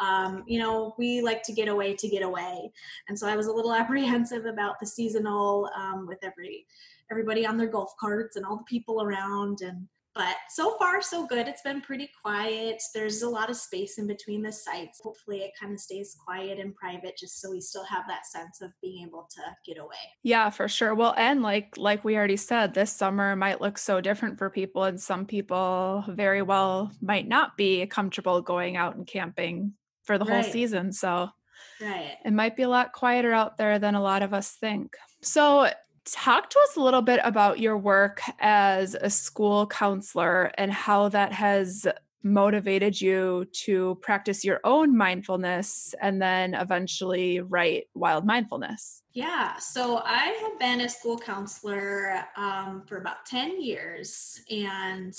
um, 0.00 0.44
you 0.46 0.58
know, 0.58 0.94
we 0.98 1.20
like 1.22 1.42
to 1.44 1.52
get 1.52 1.68
away 1.68 1.94
to 1.94 2.08
get 2.08 2.22
away. 2.22 2.72
And 3.08 3.18
so 3.18 3.26
I 3.26 3.36
was 3.36 3.46
a 3.46 3.52
little 3.52 3.74
apprehensive 3.82 4.46
about 4.46 4.80
the 4.80 4.86
seasonal 4.86 5.70
um, 5.76 6.06
with 6.06 6.18
every 6.22 6.66
everybody 7.10 7.46
on 7.46 7.58
their 7.58 7.68
golf 7.68 7.92
carts 8.00 8.36
and 8.36 8.46
all 8.46 8.56
the 8.56 8.64
people 8.64 9.02
around. 9.02 9.60
And 9.60 9.86
but 10.14 10.36
so 10.48 10.76
far 10.78 11.02
so 11.02 11.26
good. 11.26 11.48
It's 11.48 11.62
been 11.62 11.80
pretty 11.80 12.08
quiet. 12.22 12.80
There's 12.94 13.22
a 13.22 13.28
lot 13.28 13.50
of 13.50 13.56
space 13.56 13.98
in 13.98 14.06
between 14.06 14.42
the 14.42 14.52
sites. 14.52 15.00
Hopefully 15.02 15.38
it 15.38 15.50
kind 15.60 15.72
of 15.72 15.80
stays 15.80 16.16
quiet 16.24 16.60
and 16.60 16.74
private 16.74 17.18
just 17.18 17.40
so 17.40 17.50
we 17.50 17.60
still 17.60 17.84
have 17.84 18.04
that 18.06 18.24
sense 18.24 18.60
of 18.60 18.70
being 18.80 19.04
able 19.04 19.28
to 19.34 19.40
get 19.66 19.82
away. 19.82 19.96
Yeah 20.22 20.50
for 20.50 20.68
sure. 20.68 20.94
Well 20.94 21.14
and 21.16 21.42
like 21.42 21.74
like 21.76 22.04
we 22.04 22.16
already 22.16 22.36
said 22.36 22.74
this 22.74 22.92
summer 22.92 23.34
might 23.34 23.60
look 23.60 23.76
so 23.76 24.00
different 24.00 24.38
for 24.38 24.50
people 24.50 24.84
and 24.84 25.00
some 25.00 25.26
people 25.26 26.04
very 26.08 26.42
well 26.42 26.92
might 27.00 27.26
not 27.26 27.56
be 27.56 27.84
comfortable 27.86 28.40
going 28.40 28.76
out 28.76 28.94
and 28.94 29.06
camping 29.06 29.72
for 30.04 30.18
the 30.18 30.24
right. 30.24 30.42
whole 30.42 30.52
season 30.52 30.92
so 30.92 31.28
Right. 31.80 32.16
It 32.24 32.32
might 32.32 32.56
be 32.56 32.62
a 32.62 32.68
lot 32.68 32.92
quieter 32.92 33.32
out 33.32 33.58
there 33.58 33.78
than 33.78 33.94
a 33.94 34.02
lot 34.02 34.22
of 34.22 34.32
us 34.32 34.50
think. 34.52 34.96
So, 35.22 35.68
talk 36.04 36.50
to 36.50 36.58
us 36.60 36.76
a 36.76 36.80
little 36.80 37.02
bit 37.02 37.20
about 37.24 37.58
your 37.58 37.78
work 37.78 38.20
as 38.38 38.94
a 38.94 39.08
school 39.08 39.66
counselor 39.66 40.50
and 40.58 40.70
how 40.70 41.08
that 41.08 41.32
has 41.32 41.86
motivated 42.22 42.98
you 43.00 43.46
to 43.52 43.98
practice 44.02 44.44
your 44.44 44.60
own 44.64 44.96
mindfulness 44.96 45.94
and 46.00 46.20
then 46.20 46.54
eventually 46.54 47.40
write 47.40 47.84
Wild 47.94 48.24
Mindfulness? 48.26 49.02
Yeah, 49.12 49.56
so 49.58 49.98
I 50.04 50.26
have 50.42 50.58
been 50.58 50.80
a 50.80 50.88
school 50.88 51.18
counselor 51.18 52.24
um, 52.36 52.82
for 52.86 52.98
about 52.98 53.26
10 53.26 53.62
years 53.62 54.40
and 54.50 55.14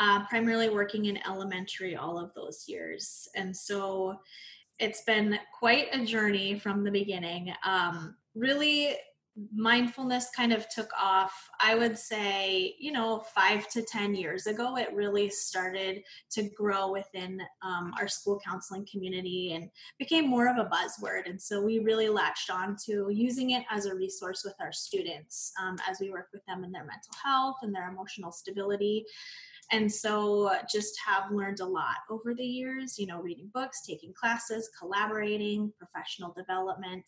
uh, 0.00 0.24
primarily 0.26 0.70
working 0.70 1.06
in 1.06 1.18
elementary 1.26 1.94
all 1.94 2.18
of 2.18 2.32
those 2.34 2.64
years. 2.66 3.28
And 3.36 3.54
so 3.54 4.16
it's 4.78 5.02
been 5.02 5.38
quite 5.56 5.88
a 5.92 6.04
journey 6.04 6.58
from 6.58 6.82
the 6.82 6.90
beginning. 6.90 7.52
Um, 7.64 8.16
really, 8.34 8.96
mindfulness 9.54 10.30
kind 10.34 10.52
of 10.52 10.68
took 10.68 10.90
off, 11.00 11.32
I 11.60 11.74
would 11.74 11.96
say, 11.96 12.74
you 12.78 12.92
know, 12.92 13.22
five 13.34 13.68
to 13.68 13.82
10 13.82 14.14
years 14.14 14.46
ago. 14.46 14.76
It 14.76 14.92
really 14.92 15.30
started 15.30 16.02
to 16.32 16.42
grow 16.50 16.90
within 16.90 17.40
um, 17.62 17.92
our 17.98 18.08
school 18.08 18.40
counseling 18.44 18.86
community 18.90 19.52
and 19.52 19.70
became 19.98 20.28
more 20.28 20.48
of 20.48 20.56
a 20.56 20.68
buzzword. 20.68 21.28
And 21.28 21.40
so 21.40 21.62
we 21.62 21.78
really 21.78 22.08
latched 22.08 22.50
on 22.50 22.76
to 22.86 23.08
using 23.10 23.50
it 23.50 23.64
as 23.70 23.86
a 23.86 23.94
resource 23.94 24.42
with 24.44 24.54
our 24.60 24.72
students 24.72 25.52
um, 25.62 25.76
as 25.88 26.00
we 26.00 26.10
work 26.10 26.28
with 26.32 26.44
them 26.46 26.64
in 26.64 26.72
their 26.72 26.84
mental 26.84 27.12
health 27.22 27.56
and 27.62 27.74
their 27.74 27.88
emotional 27.88 28.32
stability 28.32 29.04
and 29.72 29.90
so 29.90 30.52
just 30.70 30.98
have 31.06 31.30
learned 31.30 31.60
a 31.60 31.64
lot 31.64 31.96
over 32.10 32.34
the 32.34 32.44
years 32.44 32.98
you 32.98 33.06
know 33.06 33.20
reading 33.20 33.50
books 33.52 33.82
taking 33.86 34.12
classes 34.12 34.70
collaborating 34.78 35.72
professional 35.78 36.32
development. 36.36 37.04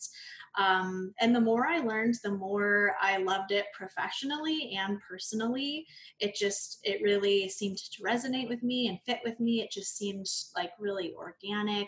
Um, 0.57 1.13
and 1.19 1.35
the 1.35 1.41
more 1.41 1.67
i 1.67 1.79
learned 1.79 2.15
the 2.23 2.31
more 2.31 2.95
i 3.01 3.17
loved 3.17 3.51
it 3.51 3.65
professionally 3.73 4.77
and 4.77 4.99
personally. 5.07 5.85
It 6.19 6.35
just 6.35 6.79
it 6.83 7.01
really 7.01 7.49
seemed 7.49 7.77
to 7.77 8.03
resonate 8.03 8.49
with 8.49 8.63
me 8.63 8.87
and 8.87 8.99
fit 9.05 9.19
with 9.23 9.39
me. 9.39 9.61
It 9.61 9.71
just 9.71 9.97
seemed 9.97 10.27
like 10.55 10.71
really 10.79 11.13
organic. 11.15 11.87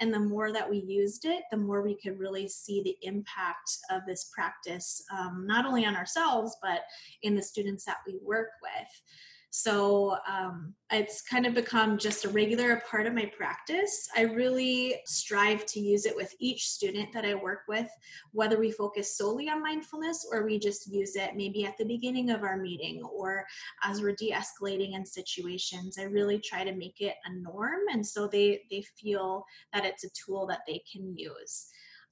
And 0.00 0.12
the 0.12 0.18
more 0.18 0.50
that 0.52 0.68
we 0.68 0.78
used 0.78 1.24
it 1.26 1.42
the 1.50 1.56
more 1.56 1.82
we 1.82 1.96
could 2.02 2.18
really 2.18 2.48
see 2.48 2.82
the 2.82 2.96
impact 3.02 3.70
of 3.90 4.02
this 4.06 4.30
practice 4.34 5.02
um, 5.16 5.44
not 5.46 5.66
only 5.66 5.84
on 5.84 5.94
ourselves 5.94 6.56
but 6.62 6.80
in 7.22 7.34
the 7.34 7.42
students 7.42 7.84
that 7.84 7.98
we 8.06 8.18
work 8.22 8.48
with 8.62 9.02
so 9.50 10.16
um, 10.28 10.74
it's 10.92 11.22
kind 11.22 11.44
of 11.44 11.54
become 11.54 11.98
just 11.98 12.24
a 12.24 12.28
regular 12.28 12.82
part 12.88 13.06
of 13.06 13.14
my 13.14 13.30
practice. 13.36 14.08
I 14.16 14.22
really 14.22 15.00
strive 15.06 15.66
to 15.66 15.80
use 15.80 16.06
it 16.06 16.14
with 16.14 16.32
each 16.38 16.68
student 16.68 17.12
that 17.12 17.24
I 17.24 17.34
work 17.34 17.62
with, 17.68 17.88
whether 18.30 18.60
we 18.60 18.70
focus 18.70 19.18
solely 19.18 19.48
on 19.48 19.60
mindfulness 19.60 20.24
or 20.32 20.46
we 20.46 20.60
just 20.60 20.86
use 20.92 21.16
it 21.16 21.34
maybe 21.34 21.64
at 21.64 21.76
the 21.78 21.84
beginning 21.84 22.30
of 22.30 22.44
our 22.44 22.58
meeting 22.58 23.02
or 23.02 23.44
as 23.82 24.00
we're 24.00 24.14
de 24.14 24.30
escalating 24.30 24.94
in 24.94 25.04
situations. 25.04 25.98
I 25.98 26.04
really 26.04 26.38
try 26.38 26.62
to 26.62 26.72
make 26.72 27.00
it 27.00 27.16
a 27.24 27.32
norm. 27.32 27.80
And 27.92 28.06
so 28.06 28.28
they, 28.28 28.62
they 28.70 28.84
feel 29.00 29.44
that 29.72 29.84
it's 29.84 30.04
a 30.04 30.10
tool 30.10 30.46
that 30.46 30.60
they 30.68 30.80
can 30.90 31.12
use. 31.16 31.66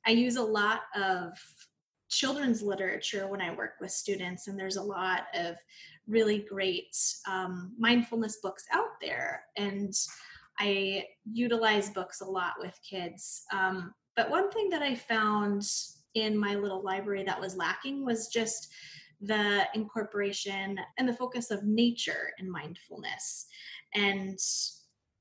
I 0.07 0.11
use 0.11 0.37
a 0.37 0.43
lot 0.43 0.81
of 0.97 1.33
children's 2.09 2.63
literature 2.63 3.29
when 3.29 3.41
I 3.41 3.55
work 3.55 3.75
with 3.81 3.91
students, 3.91 4.49
and 4.49 4.59
there's 4.59 4.77
a 4.77 4.83
lot 4.83 5.23
of 5.35 5.57
really 6.07 6.47
great 6.49 6.97
um, 7.27 7.73
mindfulness 7.79 8.39
books 8.43 8.65
out 8.73 9.01
there. 9.01 9.45
And 9.57 9.93
I 10.59 11.05
utilize 11.31 11.91
books 11.91 12.21
a 12.21 12.25
lot 12.25 12.55
with 12.59 12.79
kids. 12.89 13.43
Um, 13.53 13.95
but 14.17 14.31
one 14.31 14.51
thing 14.51 14.69
that 14.71 14.83
I 14.83 14.95
found 14.95 15.63
in 16.15 16.37
my 16.37 16.55
little 16.55 16.83
library 16.83 17.23
that 17.25 17.41
was 17.41 17.57
lacking 17.57 18.05
was 18.05 18.29
just 18.29 18.73
the 19.21 19.67
incorporation 19.75 20.79
and 20.99 21.09
the 21.09 21.13
focus 21.13 21.51
of 21.51 21.65
nature 21.65 22.33
and 22.39 22.51
mindfulness. 22.51 23.47
And 23.95 24.39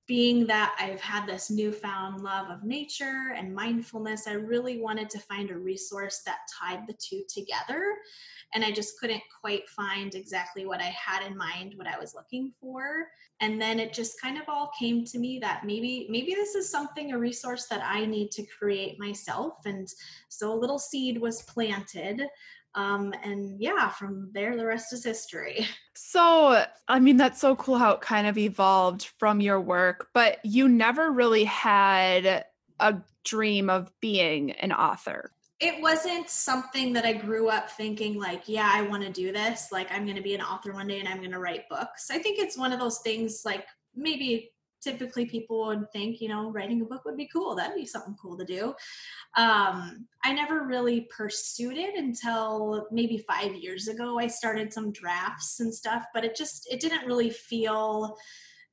being 0.07 0.47
that 0.47 0.75
I've 0.79 1.01
had 1.01 1.27
this 1.27 1.51
newfound 1.51 2.23
love 2.23 2.49
of 2.49 2.63
nature 2.63 3.33
and 3.35 3.53
mindfulness, 3.53 4.25
I 4.25 4.33
really 4.33 4.79
wanted 4.79 5.09
to 5.11 5.19
find 5.19 5.51
a 5.51 5.57
resource 5.57 6.21
that 6.25 6.39
tied 6.59 6.87
the 6.87 6.93
two 6.93 7.23
together. 7.27 7.93
And 8.53 8.63
I 8.63 8.71
just 8.71 8.97
couldn't 8.99 9.21
quite 9.41 9.67
find 9.67 10.15
exactly 10.15 10.65
what 10.65 10.79
I 10.79 10.95
had 10.95 11.27
in 11.27 11.35
mind, 11.35 11.73
what 11.75 11.87
I 11.87 11.99
was 11.99 12.15
looking 12.15 12.53
for. 12.61 13.07
And 13.41 13.61
then 13.61 13.79
it 13.79 13.91
just 13.91 14.21
kind 14.21 14.37
of 14.37 14.45
all 14.47 14.71
came 14.79 15.03
to 15.05 15.19
me 15.19 15.39
that 15.39 15.65
maybe, 15.65 16.07
maybe 16.09 16.33
this 16.33 16.55
is 16.55 16.69
something, 16.69 17.11
a 17.11 17.17
resource 17.17 17.67
that 17.67 17.83
I 17.83 18.05
need 18.05 18.31
to 18.31 18.45
create 18.45 18.97
myself. 18.99 19.57
And 19.65 19.87
so 20.29 20.53
a 20.53 20.55
little 20.55 20.79
seed 20.79 21.19
was 21.19 21.41
planted 21.41 22.21
um, 22.77 23.12
and 23.24 23.60
yeah, 23.60 23.89
from 23.89 24.29
there, 24.34 24.55
the 24.55 24.65
rest 24.65 24.93
is 24.93 25.03
history. 25.03 25.67
So, 26.00 26.63
I 26.88 27.00
mean, 27.00 27.17
that's 27.17 27.41
so 27.41 27.55
cool 27.55 27.79
how 27.79 27.93
it 27.93 28.01
kind 28.01 28.27
of 28.27 28.38
evolved 28.38 29.10
from 29.17 29.41
your 29.41 29.60
work, 29.60 30.10
but 30.13 30.38
you 30.46 30.69
never 30.69 31.12
really 31.12 31.43
had 31.43 32.46
a 32.79 32.96
dream 33.25 33.67
of 33.72 33.91
being 34.00 34.51
an 34.51 34.72
author. 34.72 35.31
It 35.60 35.81
wasn't 35.81 36.29
something 36.29 36.93
that 36.93 37.03
I 37.03 37.13
grew 37.13 37.50
up 37.50 37.72
thinking, 37.72 38.19
like, 38.19 38.43
yeah, 38.46 38.69
I 38.72 38.84
want 38.84 39.01
to 39.05 39.12
do 39.12 39.31
this. 39.31 39.69
Like, 39.72 39.91
I'm 39.91 40.03
going 40.03 40.17
to 40.17 40.22
be 40.22 40.36
an 40.36 40.41
author 40.41 40.72
one 40.72 40.88
day 40.88 41.00
and 41.00 41.10
I'm 41.10 41.17
going 41.17 41.31
to 41.31 41.39
write 41.39 41.67
books. 41.67 42.12
I 42.12 42.19
think 42.19 42.38
it's 42.38 42.60
one 42.60 42.72
of 42.72 42.79
those 42.79 43.00
things, 43.00 43.41
like, 43.43 43.65
maybe 43.96 44.51
typically 44.81 45.25
people 45.25 45.67
would 45.67 45.91
think, 45.91 46.22
you 46.22 46.29
know, 46.29 46.51
writing 46.51 46.81
a 46.81 46.86
book 46.86 47.03
would 47.05 47.17
be 47.17 47.29
cool. 47.31 47.55
That'd 47.55 47.75
be 47.75 47.86
something 47.86 48.15
cool 48.22 48.38
to 48.38 48.46
do. 48.46 48.74
Um, 49.36 50.07
I 50.24 50.34
never 50.34 50.65
really 50.65 51.07
pursued 51.15 51.77
it 51.77 51.96
until 51.96 52.88
maybe 52.91 53.25
five 53.27 53.55
years 53.55 53.88
ago. 53.88 54.19
I 54.19 54.27
started 54.27 54.74
some 54.74 54.91
drafts 54.91 55.60
and 55.60 55.74
stuff, 55.74 56.05
but 56.13 56.24
it 56.24 56.36
just 56.36 56.67
it 56.72 56.79
didn't 56.79 57.05
really 57.05 57.29
feel. 57.29 58.17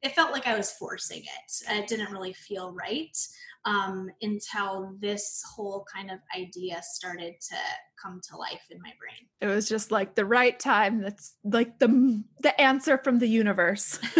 It 0.02 0.12
felt 0.12 0.32
like 0.32 0.46
I 0.46 0.56
was 0.56 0.72
forcing 0.72 1.22
it. 1.22 1.70
It 1.70 1.86
didn't 1.86 2.12
really 2.12 2.34
feel 2.34 2.72
right 2.72 3.16
um, 3.64 4.10
until 4.20 4.94
this 5.00 5.42
whole 5.54 5.86
kind 5.92 6.10
of 6.10 6.18
idea 6.36 6.80
started 6.82 7.34
to 7.48 7.56
come 8.02 8.20
to 8.30 8.36
life 8.36 8.62
in 8.70 8.80
my 8.82 8.92
brain. 8.98 9.28
It 9.40 9.46
was 9.54 9.68
just 9.68 9.90
like 9.90 10.14
the 10.14 10.24
right 10.24 10.58
time. 10.58 11.00
That's 11.00 11.34
like 11.44 11.78
the 11.78 12.22
the 12.40 12.60
answer 12.60 12.98
from 12.98 13.18
the 13.18 13.26
universe. 13.26 13.98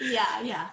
yeah, 0.00 0.42
yeah. 0.42 0.68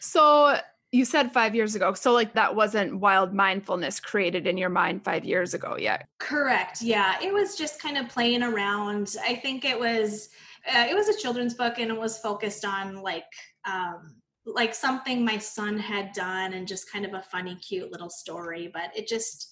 so 0.00 0.58
you 0.92 1.04
said 1.04 1.32
five 1.32 1.54
years 1.54 1.74
ago. 1.74 1.94
So 1.94 2.12
like 2.12 2.34
that 2.34 2.56
wasn't 2.56 2.98
wild 2.98 3.32
mindfulness 3.32 4.00
created 4.00 4.46
in 4.46 4.58
your 4.58 4.70
mind 4.70 5.04
five 5.04 5.24
years 5.24 5.54
ago 5.54 5.76
yet. 5.78 6.08
Correct. 6.18 6.82
Yeah, 6.82 7.16
it 7.22 7.32
was 7.32 7.56
just 7.56 7.80
kind 7.80 7.96
of 7.96 8.08
playing 8.08 8.42
around. 8.42 9.14
I 9.24 9.36
think 9.36 9.64
it 9.64 9.78
was 9.78 10.30
uh, 10.66 10.86
it 10.90 10.94
was 10.94 11.08
a 11.08 11.18
children's 11.18 11.54
book 11.54 11.78
and 11.78 11.90
it 11.90 11.98
was 11.98 12.18
focused 12.18 12.64
on 12.64 12.96
like 13.02 13.24
um 13.64 14.19
like 14.54 14.74
something 14.74 15.24
my 15.24 15.38
son 15.38 15.78
had 15.78 16.12
done 16.12 16.52
and 16.54 16.66
just 16.66 16.90
kind 16.90 17.04
of 17.04 17.14
a 17.14 17.22
funny 17.22 17.54
cute 17.56 17.90
little 17.90 18.10
story 18.10 18.70
but 18.72 18.90
it 18.96 19.06
just 19.06 19.50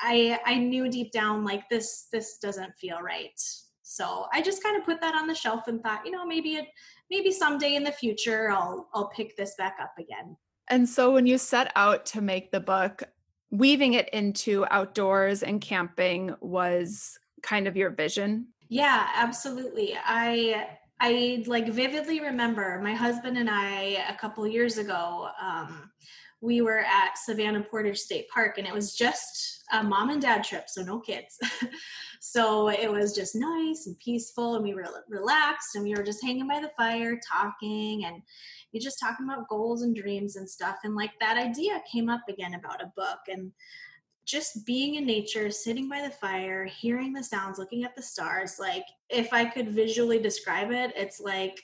i 0.00 0.38
i 0.44 0.54
knew 0.54 0.88
deep 0.88 1.12
down 1.12 1.44
like 1.44 1.68
this 1.68 2.08
this 2.12 2.38
doesn't 2.38 2.74
feel 2.76 3.00
right. 3.00 3.40
So 3.86 4.26
i 4.32 4.40
just 4.40 4.62
kind 4.62 4.76
of 4.76 4.84
put 4.84 5.00
that 5.00 5.14
on 5.14 5.26
the 5.26 5.34
shelf 5.34 5.68
and 5.68 5.82
thought 5.82 6.04
you 6.04 6.10
know 6.10 6.24
maybe 6.24 6.54
it 6.54 6.66
maybe 7.10 7.30
someday 7.30 7.74
in 7.74 7.84
the 7.84 7.92
future 7.92 8.50
i'll 8.50 8.88
i'll 8.94 9.08
pick 9.08 9.36
this 9.36 9.54
back 9.56 9.76
up 9.80 9.92
again. 9.98 10.36
And 10.68 10.88
so 10.88 11.12
when 11.12 11.26
you 11.26 11.36
set 11.36 11.70
out 11.76 12.06
to 12.06 12.22
make 12.22 12.50
the 12.50 12.60
book 12.60 13.02
weaving 13.50 13.92
it 13.92 14.08
into 14.08 14.66
outdoors 14.70 15.42
and 15.42 15.60
camping 15.60 16.34
was 16.40 17.18
kind 17.42 17.68
of 17.68 17.76
your 17.76 17.90
vision? 17.90 18.48
Yeah 18.68 19.06
absolutely. 19.14 19.96
I 20.02 20.78
I 21.06 21.44
like 21.46 21.68
vividly 21.68 22.20
remember 22.20 22.80
my 22.82 22.94
husband 22.94 23.36
and 23.36 23.50
I 23.50 24.02
a 24.08 24.14
couple 24.14 24.46
years 24.46 24.78
ago. 24.78 25.28
Um, 25.38 25.90
we 26.40 26.62
were 26.62 26.78
at 26.78 27.18
Savannah 27.18 27.62
Portage 27.62 27.98
State 27.98 28.26
Park, 28.30 28.56
and 28.56 28.66
it 28.66 28.72
was 28.72 28.96
just 28.96 29.64
a 29.74 29.82
mom 29.82 30.08
and 30.08 30.22
dad 30.22 30.44
trip, 30.44 30.64
so 30.66 30.82
no 30.82 31.00
kids. 31.00 31.38
so 32.20 32.68
it 32.70 32.90
was 32.90 33.14
just 33.14 33.36
nice 33.36 33.86
and 33.86 33.98
peaceful, 33.98 34.54
and 34.54 34.64
we 34.64 34.72
were 34.72 34.86
relaxed, 35.06 35.74
and 35.74 35.84
we 35.84 35.94
were 35.94 36.02
just 36.02 36.24
hanging 36.24 36.48
by 36.48 36.58
the 36.58 36.72
fire, 36.74 37.20
talking, 37.30 38.06
and 38.06 38.22
you 38.72 38.80
just 38.80 38.98
talking 38.98 39.26
about 39.26 39.48
goals 39.48 39.82
and 39.82 39.94
dreams 39.94 40.36
and 40.36 40.48
stuff. 40.48 40.76
And 40.84 40.96
like 40.96 41.12
that 41.20 41.36
idea 41.36 41.82
came 41.92 42.08
up 42.08 42.22
again 42.30 42.54
about 42.54 42.82
a 42.82 42.92
book, 42.96 43.18
and 43.28 43.52
just 44.24 44.64
being 44.66 44.94
in 44.96 45.06
nature, 45.06 45.50
sitting 45.50 45.88
by 45.88 46.02
the 46.02 46.10
fire, 46.10 46.64
hearing 46.64 47.12
the 47.12 47.22
sounds, 47.22 47.58
looking 47.58 47.84
at 47.84 47.94
the 47.94 48.02
stars, 48.02 48.56
like 48.58 48.84
if 49.10 49.32
I 49.32 49.44
could 49.44 49.70
visually 49.70 50.18
describe 50.18 50.70
it, 50.70 50.92
it's 50.96 51.20
like 51.20 51.62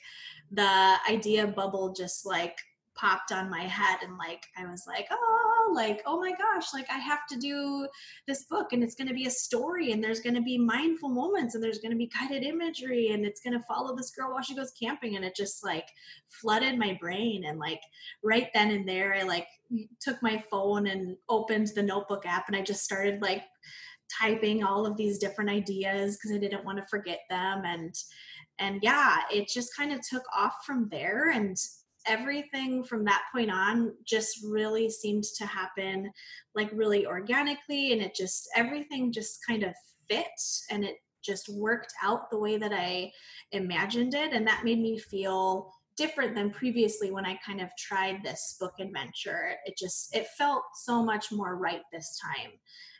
the 0.51 0.97
idea 1.09 1.47
bubble 1.47 1.93
just 1.93 2.25
like 2.25 2.57
popped 2.95 3.31
on 3.31 3.49
my 3.49 3.61
head 3.61 3.99
and 4.03 4.17
like 4.17 4.45
I 4.57 4.65
was 4.65 4.85
like, 4.87 5.07
oh, 5.11 5.50
like 5.73 6.01
oh 6.05 6.19
my 6.19 6.31
gosh, 6.31 6.73
like 6.73 6.89
I 6.89 6.97
have 6.97 7.25
to 7.29 7.37
do 7.37 7.87
this 8.27 8.43
book 8.43 8.73
and 8.73 8.83
it's 8.83 8.95
going 8.95 9.07
to 9.07 9.13
be 9.13 9.27
a 9.27 9.31
story 9.31 9.91
and 9.91 10.03
there's 10.03 10.19
going 10.19 10.35
to 10.35 10.41
be 10.41 10.57
mindful 10.57 11.09
moments 11.09 11.55
and 11.55 11.63
there's 11.63 11.79
going 11.79 11.91
to 11.91 11.97
be 11.97 12.07
guided 12.19 12.43
imagery 12.43 13.09
and 13.11 13.25
it's 13.25 13.41
going 13.41 13.57
to 13.57 13.65
follow 13.65 13.95
this 13.95 14.11
girl 14.11 14.31
while 14.31 14.43
she 14.43 14.55
goes 14.55 14.71
camping 14.81 15.15
and 15.15 15.25
it 15.25 15.35
just 15.35 15.63
like 15.63 15.87
flooded 16.29 16.77
my 16.77 16.97
brain 16.99 17.45
and 17.45 17.59
like 17.59 17.81
right 18.23 18.49
then 18.53 18.71
and 18.71 18.87
there 18.87 19.15
I 19.15 19.23
like 19.23 19.47
took 20.01 20.21
my 20.21 20.43
phone 20.49 20.87
and 20.87 21.15
opened 21.29 21.67
the 21.75 21.83
notebook 21.83 22.25
app 22.25 22.47
and 22.47 22.55
I 22.55 22.61
just 22.61 22.83
started 22.83 23.21
like 23.21 23.43
typing 24.19 24.63
all 24.63 24.85
of 24.85 24.97
these 24.97 25.17
different 25.17 25.49
ideas 25.49 26.17
because 26.17 26.35
I 26.35 26.39
didn't 26.39 26.65
want 26.65 26.77
to 26.77 26.85
forget 26.87 27.19
them 27.29 27.63
and 27.65 27.95
and 28.59 28.79
yeah, 28.83 29.17
it 29.31 29.47
just 29.47 29.75
kind 29.75 29.91
of 29.91 30.01
took 30.07 30.23
off 30.35 30.53
from 30.65 30.87
there 30.91 31.31
and 31.31 31.57
everything 32.07 32.83
from 32.83 33.05
that 33.05 33.23
point 33.33 33.51
on 33.51 33.93
just 34.05 34.39
really 34.43 34.89
seemed 34.89 35.23
to 35.23 35.45
happen 35.45 36.11
like 36.55 36.69
really 36.73 37.05
organically 37.05 37.93
and 37.93 38.01
it 38.01 38.15
just 38.15 38.49
everything 38.55 39.11
just 39.11 39.39
kind 39.47 39.63
of 39.63 39.73
fit 40.09 40.25
and 40.69 40.83
it 40.83 40.97
just 41.23 41.49
worked 41.49 41.93
out 42.03 42.29
the 42.29 42.37
way 42.37 42.57
that 42.57 42.73
I 42.73 43.11
imagined 43.51 44.13
it 44.13 44.33
and 44.33 44.45
that 44.47 44.63
made 44.65 44.79
me 44.79 44.97
feel 44.97 45.71
different 45.97 46.35
than 46.35 46.49
previously 46.49 47.11
when 47.11 47.25
I 47.25 47.39
kind 47.45 47.61
of 47.61 47.69
tried 47.77 48.23
this 48.23 48.57
book 48.59 48.73
adventure. 48.79 49.53
It 49.65 49.77
just 49.77 50.15
it 50.15 50.27
felt 50.37 50.63
so 50.73 51.03
much 51.03 51.31
more 51.31 51.57
right 51.57 51.81
this 51.91 52.19
time. 52.19 52.51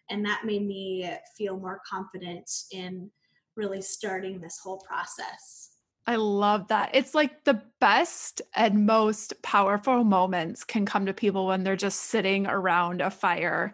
And 0.10 0.26
that 0.26 0.46
made 0.46 0.66
me 0.66 1.10
feel 1.38 1.58
more 1.58 1.82
confident 1.90 2.50
in 2.72 3.10
really 3.56 3.82
starting 3.82 4.40
this 4.40 4.60
whole 4.64 4.80
process. 4.80 5.71
I 6.08 6.16
love 6.16 6.70
that. 6.70 6.92
It's 6.94 7.14
like 7.14 7.44
the 7.44 7.62
best 7.80 8.42
and 8.56 8.86
most 8.86 9.42
powerful 9.44 10.04
moments 10.04 10.64
can 10.64 10.86
come 10.86 11.06
to 11.06 11.14
people 11.14 11.48
when 11.48 11.64
they're 11.64 11.76
just 11.76 12.00
sitting 12.00 12.48
around 12.48 13.02
a 13.02 13.12
fire 13.12 13.74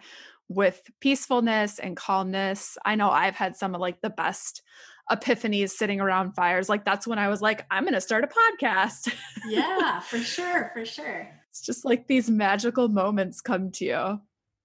with 0.50 0.81
peacefulness 1.00 1.79
and 1.79 1.96
calmness. 1.96 2.77
I 2.86 2.96
know 2.96 3.10
I've 3.10 3.36
had 3.36 3.55
some 3.55 3.75
of 3.75 3.81
like 3.81 4.01
the 4.01 4.10
best 4.10 4.62
epiphanies 5.10 5.69
sitting 5.69 6.01
around 6.01 6.34
fires. 6.34 6.69
Like 6.69 6.86
that's 6.86 7.07
when 7.07 7.19
I 7.19 7.29
was 7.29 7.41
like, 7.41 7.65
I'm 7.72 7.84
going 7.84 7.93
to 7.93 8.01
start 8.01 8.24
a 8.24 8.27
podcast. 8.27 9.13
yeah, 9.48 10.00
for 10.01 10.19
sure, 10.19 10.72
for 10.74 10.86
sure. 10.86 11.29
It's 11.50 11.62
just 11.62 11.86
like 11.86 12.07
these 12.07 12.29
magical 12.29 12.89
moments 12.89 13.41
come 13.41 13.72
to 13.72 13.86
you. 13.86 14.22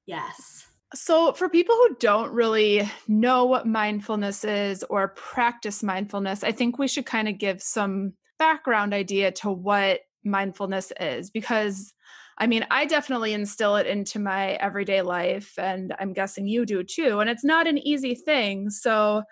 Yes. 0.07 0.67
So, 0.95 1.33
for 1.33 1.49
people 1.49 1.75
who 1.75 1.97
don't 2.01 2.33
really 2.33 2.91
know 3.09 3.45
what 3.45 3.67
mindfulness 3.67 4.45
is 4.45 4.83
or 4.85 5.09
practice 5.09 5.83
mindfulness, 5.83 6.45
I 6.45 6.53
think 6.53 6.79
we 6.79 6.89
should 6.89 7.07
kind 7.07 7.29
of 7.29 7.39
give 7.39 7.63
some 7.63 8.13
background 8.39 8.93
idea 8.93 9.33
to 9.33 9.51
what 9.51 10.01
mindfulness 10.25 10.93
is 11.01 11.31
because 11.31 11.95
I 12.39 12.47
mean, 12.47 12.67
I 12.71 12.87
definitely 12.87 13.35
instill 13.35 13.77
it 13.77 13.87
into 13.87 14.19
my 14.19 14.53
everyday 14.53 15.03
life, 15.03 15.59
and 15.59 15.95
I'm 15.99 16.13
guessing 16.13 16.49
you 16.49 16.65
do 16.65 16.83
too. 16.83 17.21
And 17.21 17.29
it's 17.29 17.45
not 17.45 17.67
an 17.67 17.79
easy 17.79 18.15
thing. 18.15 18.71
So, 18.71 19.23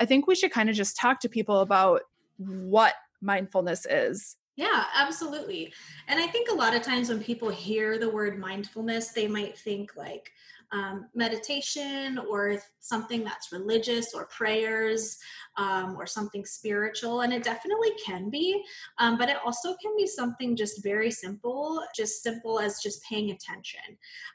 I 0.00 0.04
think 0.04 0.26
we 0.26 0.34
should 0.34 0.52
kind 0.52 0.68
of 0.68 0.76
just 0.76 0.96
talk 0.96 1.20
to 1.20 1.28
people 1.28 1.60
about 1.60 2.02
what 2.36 2.94
mindfulness 3.22 3.86
is. 3.86 4.36
Yeah, 4.56 4.84
absolutely. 4.94 5.72
And 6.08 6.18
I 6.18 6.26
think 6.26 6.48
a 6.48 6.54
lot 6.54 6.74
of 6.74 6.82
times 6.82 7.10
when 7.10 7.22
people 7.22 7.50
hear 7.50 7.98
the 7.98 8.08
word 8.08 8.38
mindfulness, 8.38 9.08
they 9.08 9.28
might 9.28 9.56
think 9.56 9.96
like, 9.96 10.32
um, 10.72 11.06
meditation 11.14 12.18
or 12.18 12.58
something 12.80 13.24
that's 13.24 13.52
religious 13.52 14.14
or 14.14 14.26
prayers 14.26 15.18
um, 15.56 15.96
or 15.98 16.06
something 16.06 16.44
spiritual. 16.44 17.22
And 17.22 17.32
it 17.32 17.42
definitely 17.42 17.90
can 18.04 18.30
be, 18.30 18.62
um, 18.98 19.18
but 19.18 19.28
it 19.28 19.36
also 19.44 19.74
can 19.82 19.96
be 19.96 20.06
something 20.06 20.56
just 20.56 20.82
very 20.82 21.10
simple, 21.10 21.82
just 21.94 22.22
simple 22.22 22.60
as 22.60 22.80
just 22.80 23.02
paying 23.04 23.30
attention. 23.30 23.80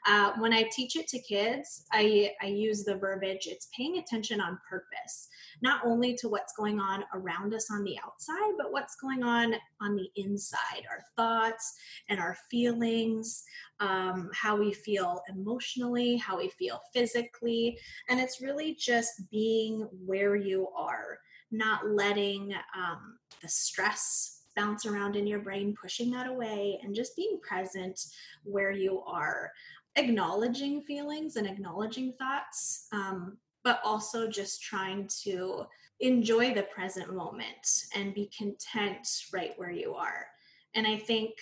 Uh, 0.06 0.32
when 0.38 0.52
I 0.52 0.68
teach 0.72 0.96
it 0.96 1.08
to 1.08 1.18
kids, 1.18 1.84
I, 1.92 2.32
I 2.42 2.46
use 2.46 2.84
the 2.84 2.96
verbiage 2.96 3.46
it's 3.46 3.68
paying 3.76 3.98
attention 3.98 4.40
on 4.40 4.58
purpose, 4.68 5.28
not 5.62 5.84
only 5.84 6.14
to 6.14 6.28
what's 6.28 6.54
going 6.54 6.80
on 6.80 7.04
around 7.14 7.54
us 7.54 7.70
on 7.70 7.84
the 7.84 7.96
outside, 8.04 8.52
but 8.58 8.72
what's 8.72 8.96
going 8.96 9.22
on 9.22 9.54
on 9.80 9.96
the 9.96 10.08
inside, 10.16 10.84
our 10.90 11.02
thoughts 11.16 11.74
and 12.08 12.20
our 12.20 12.36
feelings, 12.50 13.44
um, 13.82 14.30
how 14.32 14.56
we 14.56 14.72
feel 14.72 15.22
emotionally, 15.28 16.16
how 16.16 16.38
we 16.38 16.48
feel 16.48 16.80
physically. 16.94 17.76
And 18.08 18.20
it's 18.20 18.40
really 18.40 18.76
just 18.78 19.28
being 19.30 19.88
where 20.06 20.36
you 20.36 20.68
are, 20.76 21.18
not 21.50 21.88
letting 21.88 22.54
um, 22.76 23.18
the 23.42 23.48
stress 23.48 24.42
bounce 24.54 24.86
around 24.86 25.16
in 25.16 25.26
your 25.26 25.40
brain, 25.40 25.74
pushing 25.80 26.10
that 26.12 26.28
away, 26.28 26.78
and 26.82 26.94
just 26.94 27.16
being 27.16 27.40
present 27.42 27.98
where 28.44 28.70
you 28.70 29.00
are, 29.00 29.50
acknowledging 29.96 30.80
feelings 30.82 31.36
and 31.36 31.46
acknowledging 31.46 32.12
thoughts. 32.18 32.86
Um, 32.92 33.36
but 33.64 33.80
also 33.84 34.28
just 34.28 34.62
trying 34.62 35.08
to 35.22 35.64
enjoy 36.00 36.52
the 36.52 36.64
present 36.64 37.14
moment 37.14 37.84
and 37.94 38.14
be 38.14 38.28
content 38.36 39.06
right 39.32 39.52
where 39.56 39.70
you 39.70 39.94
are. 39.94 40.26
And 40.74 40.86
I 40.86 40.96
think 40.96 41.34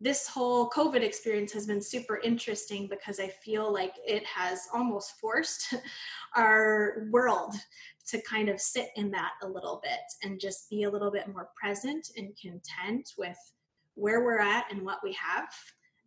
this 0.00 0.26
whole 0.26 0.70
COVID 0.70 1.02
experience 1.02 1.52
has 1.52 1.66
been 1.66 1.82
super 1.82 2.20
interesting 2.24 2.88
because 2.88 3.20
I 3.20 3.28
feel 3.28 3.70
like 3.70 3.94
it 4.06 4.24
has 4.24 4.66
almost 4.72 5.20
forced 5.20 5.74
our 6.36 7.06
world 7.10 7.54
to 8.08 8.20
kind 8.22 8.48
of 8.48 8.60
sit 8.60 8.88
in 8.96 9.10
that 9.10 9.32
a 9.42 9.48
little 9.48 9.80
bit 9.82 10.00
and 10.22 10.40
just 10.40 10.70
be 10.70 10.84
a 10.84 10.90
little 10.90 11.10
bit 11.10 11.28
more 11.28 11.50
present 11.60 12.08
and 12.16 12.36
content 12.40 13.10
with 13.18 13.36
where 13.94 14.24
we're 14.24 14.40
at 14.40 14.64
and 14.70 14.82
what 14.82 14.98
we 15.04 15.12
have. 15.12 15.52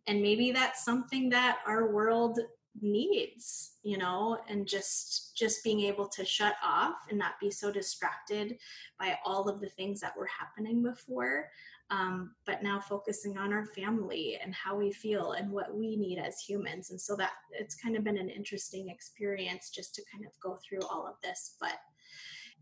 And 0.06 0.20
maybe 0.20 0.50
that's 0.50 0.84
something 0.84 1.30
that 1.30 1.58
our 1.66 1.92
world 1.92 2.38
needs 2.80 3.76
you 3.84 3.96
know 3.96 4.38
and 4.48 4.66
just 4.66 5.36
just 5.36 5.62
being 5.62 5.80
able 5.80 6.08
to 6.08 6.24
shut 6.24 6.54
off 6.64 6.96
and 7.08 7.18
not 7.18 7.38
be 7.40 7.50
so 7.50 7.70
distracted 7.70 8.56
by 8.98 9.16
all 9.24 9.48
of 9.48 9.60
the 9.60 9.68
things 9.68 10.00
that 10.00 10.16
were 10.16 10.26
happening 10.26 10.82
before 10.82 11.48
um, 11.90 12.32
but 12.46 12.62
now 12.62 12.80
focusing 12.80 13.36
on 13.36 13.52
our 13.52 13.66
family 13.66 14.38
and 14.42 14.54
how 14.54 14.76
we 14.76 14.90
feel 14.90 15.32
and 15.32 15.50
what 15.50 15.76
we 15.76 15.96
need 15.96 16.18
as 16.18 16.40
humans. 16.40 16.90
And 16.90 17.00
so 17.00 17.14
that 17.16 17.32
it's 17.52 17.74
kind 17.74 17.96
of 17.96 18.04
been 18.04 18.18
an 18.18 18.30
interesting 18.30 18.88
experience 18.88 19.70
just 19.70 19.94
to 19.96 20.02
kind 20.10 20.24
of 20.24 20.32
go 20.42 20.58
through 20.66 20.80
all 20.90 21.06
of 21.06 21.14
this. 21.22 21.56
But 21.60 21.74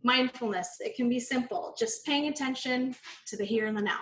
mindfulness, 0.03 0.79
it 0.81 0.97
can 0.97 1.09
be 1.09 1.21
simple, 1.21 1.75
just 1.79 2.05
paying 2.05 2.29
attention 2.29 2.97
to 3.29 3.37
the 3.37 3.45
here 3.45 3.67
and 3.67 3.77
the 3.77 3.83
now. 3.83 4.01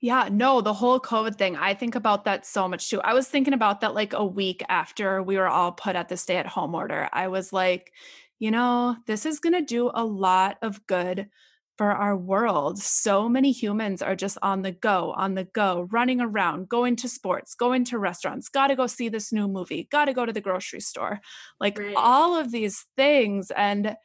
Yeah, 0.00 0.28
no, 0.30 0.60
the 0.60 0.74
whole 0.74 1.00
COVID 1.00 1.36
thing, 1.36 1.56
I 1.56 1.74
think 1.74 1.96
about 1.96 2.24
that 2.24 2.46
so 2.46 2.68
much 2.68 2.88
too. 2.88 3.00
I 3.00 3.14
was 3.14 3.26
thinking 3.26 3.54
about 3.54 3.80
that 3.80 3.94
like 3.94 4.12
a 4.12 4.24
week 4.24 4.62
after 4.68 5.22
we 5.22 5.36
were 5.36 5.48
all 5.48 5.72
put 5.72 5.96
at 5.96 6.08
the 6.08 6.16
stay 6.16 6.36
at 6.36 6.46
home 6.46 6.74
order. 6.74 7.08
I 7.12 7.26
was 7.26 7.52
like, 7.52 7.92
you 8.38 8.52
know, 8.52 8.96
this 9.06 9.26
is 9.26 9.40
going 9.40 9.54
to 9.54 9.62
do 9.62 9.90
a 9.92 10.04
lot 10.04 10.58
of 10.62 10.86
good 10.86 11.28
for 11.76 11.92
our 11.92 12.16
world. 12.16 12.78
So 12.78 13.28
many 13.28 13.52
humans 13.52 14.02
are 14.02 14.16
just 14.16 14.38
on 14.42 14.62
the 14.62 14.72
go, 14.72 15.12
on 15.16 15.34
the 15.34 15.44
go, 15.44 15.88
running 15.90 16.20
around, 16.20 16.68
going 16.68 16.96
to 16.96 17.08
sports, 17.08 17.54
going 17.54 17.84
to 17.86 17.98
restaurants, 17.98 18.48
got 18.48 18.68
to 18.68 18.76
go 18.76 18.86
see 18.86 19.08
this 19.08 19.32
new 19.32 19.48
movie, 19.48 19.88
got 19.90 20.06
to 20.06 20.12
go 20.12 20.26
to 20.26 20.32
the 20.32 20.40
grocery 20.40 20.80
store, 20.80 21.20
like 21.60 21.78
right. 21.78 21.94
all 21.96 22.36
of 22.36 22.52
these 22.52 22.84
things. 22.96 23.50
And 23.56 23.96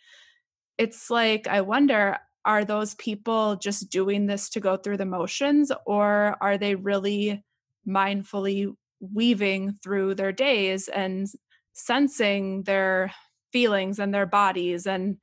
it's 0.77 1.09
like, 1.09 1.47
I 1.47 1.61
wonder, 1.61 2.17
are 2.45 2.65
those 2.65 2.95
people 2.95 3.55
just 3.55 3.89
doing 3.89 4.25
this 4.25 4.49
to 4.49 4.59
go 4.59 4.77
through 4.77 4.97
the 4.97 5.05
motions, 5.05 5.71
or 5.85 6.35
are 6.41 6.57
they 6.57 6.75
really 6.75 7.43
mindfully 7.87 8.73
weaving 8.99 9.77
through 9.83 10.15
their 10.15 10.31
days 10.31 10.87
and 10.87 11.27
sensing 11.73 12.63
their 12.63 13.13
feelings 13.51 13.99
and 13.99 14.13
their 14.13 14.25
bodies 14.25 14.85
and 14.85 15.17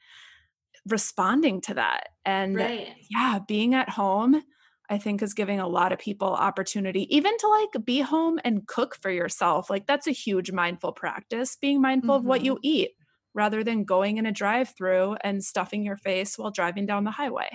responding 0.86 1.60
to 1.62 1.74
that. 1.74 2.08
And 2.24 2.56
right. 2.56 2.94
yeah, 3.10 3.38
being 3.46 3.74
at 3.74 3.88
home, 3.88 4.42
I 4.88 4.98
think 4.98 5.22
is 5.22 5.34
giving 5.34 5.60
a 5.60 5.68
lot 5.68 5.92
of 5.92 5.98
people 5.98 6.28
opportunity, 6.28 7.14
even 7.14 7.36
to 7.38 7.48
like 7.48 7.84
be 7.84 8.00
home 8.00 8.40
and 8.44 8.66
cook 8.66 8.96
for 9.00 9.10
yourself. 9.10 9.70
Like 9.70 9.86
that's 9.86 10.06
a 10.06 10.12
huge 10.12 10.50
mindful 10.52 10.92
practice, 10.92 11.56
being 11.60 11.80
mindful 11.80 12.16
mm-hmm. 12.16 12.24
of 12.24 12.28
what 12.28 12.44
you 12.44 12.54
mm-hmm. 12.54 12.60
eat 12.64 12.90
rather 13.34 13.62
than 13.62 13.84
going 13.84 14.18
in 14.18 14.26
a 14.26 14.32
drive 14.32 14.74
through 14.76 15.16
and 15.22 15.44
stuffing 15.44 15.84
your 15.84 15.96
face 15.96 16.38
while 16.38 16.50
driving 16.50 16.86
down 16.86 17.04
the 17.04 17.10
highway. 17.10 17.50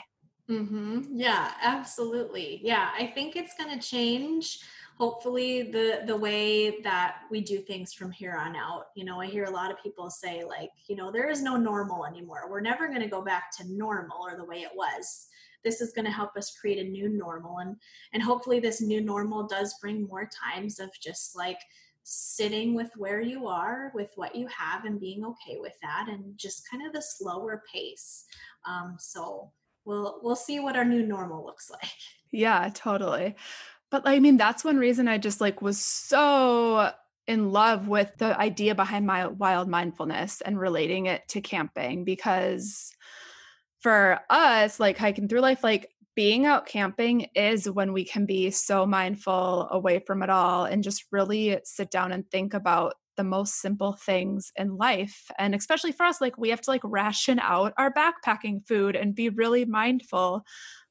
Mm-hmm. 0.49 1.01
Yeah, 1.13 1.51
absolutely. 1.61 2.61
Yeah, 2.63 2.89
I 2.97 3.07
think 3.07 3.35
it's 3.35 3.55
going 3.55 3.77
to 3.77 3.87
change 3.87 4.59
hopefully 4.97 5.63
the 5.71 6.03
the 6.05 6.15
way 6.15 6.81
that 6.81 7.17
we 7.29 7.41
do 7.41 7.59
things 7.59 7.93
from 7.93 8.11
here 8.11 8.35
on 8.35 8.55
out 8.55 8.85
you 8.95 9.03
know 9.03 9.19
i 9.19 9.25
hear 9.25 9.43
a 9.43 9.51
lot 9.51 9.69
of 9.69 9.81
people 9.83 10.09
say 10.09 10.43
like 10.43 10.69
you 10.87 10.95
know 10.95 11.11
there 11.11 11.29
is 11.29 11.41
no 11.41 11.57
normal 11.57 12.05
anymore 12.05 12.47
we're 12.49 12.61
never 12.61 12.87
going 12.87 13.01
to 13.01 13.07
go 13.07 13.21
back 13.21 13.51
to 13.51 13.69
normal 13.69 14.17
or 14.21 14.37
the 14.37 14.45
way 14.45 14.61
it 14.61 14.71
was 14.73 15.27
this 15.63 15.81
is 15.81 15.91
going 15.91 16.05
to 16.05 16.11
help 16.11 16.37
us 16.37 16.55
create 16.55 16.79
a 16.79 16.89
new 16.89 17.09
normal 17.09 17.57
and 17.59 17.75
and 18.13 18.23
hopefully 18.23 18.59
this 18.59 18.81
new 18.81 19.01
normal 19.01 19.45
does 19.45 19.75
bring 19.81 20.07
more 20.07 20.29
times 20.29 20.79
of 20.79 20.89
just 21.01 21.35
like 21.35 21.59
sitting 22.07 22.75
with 22.75 22.91
where 22.95 23.19
you 23.19 23.47
are 23.47 23.91
with 23.95 24.11
what 24.15 24.35
you 24.35 24.47
have 24.47 24.85
and 24.85 24.99
being 24.99 25.25
okay 25.25 25.57
with 25.59 25.73
that 25.81 26.05
and 26.07 26.37
just 26.37 26.69
kind 26.69 26.85
of 26.85 26.93
the 26.93 27.01
slower 27.01 27.63
pace. 27.73 28.25
Um, 28.67 28.95
so 28.99 29.51
we'll 29.85 30.19
we'll 30.21 30.35
see 30.35 30.59
what 30.59 30.75
our 30.75 30.85
new 30.85 31.03
normal 31.05 31.43
looks 31.43 31.69
like. 31.71 31.91
Yeah 32.31 32.69
totally. 32.73 33.35
But 33.89 34.03
i 34.05 34.19
mean 34.19 34.37
that's 34.37 34.63
one 34.63 34.77
reason 34.77 35.07
i 35.07 35.17
just 35.17 35.39
like 35.39 35.61
was 35.61 35.79
so 35.79 36.91
in 37.27 37.51
love 37.51 37.87
with 37.87 38.11
the 38.17 38.37
idea 38.39 38.75
behind 38.75 39.07
my 39.07 39.27
wild 39.27 39.67
mindfulness 39.67 40.41
and 40.41 40.59
relating 40.59 41.05
it 41.05 41.27
to 41.29 41.41
camping 41.41 42.03
because 42.03 42.91
for 43.79 44.19
us 44.29 44.79
like 44.79 44.97
hiking 44.97 45.27
through 45.27 45.39
life 45.39 45.63
like 45.63 45.89
being 46.15 46.45
out 46.45 46.65
camping 46.65 47.27
is 47.35 47.69
when 47.69 47.91
we 47.91 48.05
can 48.05 48.25
be 48.25 48.49
so 48.49 48.85
mindful 48.85 49.67
away 49.69 49.99
from 49.99 50.23
it 50.23 50.29
all 50.29 50.63
and 50.63 50.83
just 50.83 51.05
really 51.11 51.59
sit 51.65 51.91
down 51.91 52.11
and 52.11 52.29
think 52.31 52.53
about 52.53 52.95
the 53.17 53.23
most 53.23 53.61
simple 53.61 53.93
things 53.93 54.51
in 54.55 54.77
life. 54.77 55.29
And 55.37 55.53
especially 55.53 55.91
for 55.91 56.05
us 56.05 56.21
like 56.21 56.37
we 56.37 56.49
have 56.49 56.61
to 56.61 56.69
like 56.69 56.81
ration 56.83 57.39
out 57.39 57.73
our 57.77 57.93
backpacking 57.93 58.65
food 58.67 58.95
and 58.95 59.15
be 59.15 59.29
really 59.29 59.65
mindful 59.65 60.43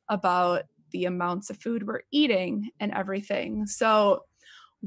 about 0.08 0.64
the 0.90 1.06
amounts 1.06 1.50
of 1.50 1.58
food 1.58 1.86
we're 1.86 2.02
eating 2.10 2.70
and 2.78 2.92
everything. 2.92 3.66
So 3.66 4.24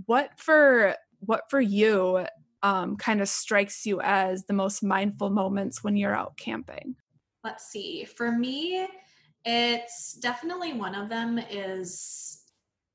what 0.06 0.39
for 0.39 0.95
what 1.19 1.43
for 1.50 1.60
you 1.60 2.26
um, 2.62 2.95
kind 2.95 3.21
of 3.21 3.30
strikes 3.30 3.86
you 3.86 4.02
as 4.02 4.45
the 4.45 4.54
most 4.54 4.84
mindful 4.84 5.30
moments 5.30 5.84
when 5.84 5.97
you're 5.97 6.15
out 6.15 6.38
camping? 6.38 6.95
Let's 7.43 7.69
see. 7.69 8.06
For 8.06 8.32
me 8.32 8.88
it's 9.49 10.13
definitely 10.15 10.73
one 10.73 10.93
of 10.93 11.07
them 11.07 11.39
is 11.49 12.43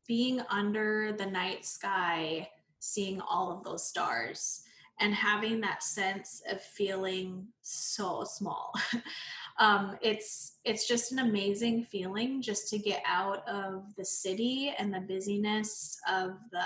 being 0.06 0.42
under 0.50 1.12
the 1.12 1.24
night 1.24 1.64
sky, 1.64 2.46
seeing 2.78 3.22
all 3.22 3.50
of 3.50 3.64
those 3.64 3.88
stars 3.88 4.60
and 5.00 5.14
having 5.14 5.62
that 5.62 5.82
sense 5.82 6.42
of 6.50 6.60
feeling 6.60 7.46
so 7.62 8.22
small. 8.24 8.70
um, 9.58 9.96
it's 10.02 10.58
it's 10.66 10.86
just 10.86 11.10
an 11.12 11.20
amazing 11.20 11.84
feeling 11.84 12.42
just 12.42 12.68
to 12.68 12.78
get 12.78 13.02
out 13.06 13.48
of 13.48 13.84
the 13.96 14.04
city 14.04 14.74
and 14.78 14.92
the 14.92 15.00
busyness 15.00 15.96
of 16.06 16.32
the 16.50 16.64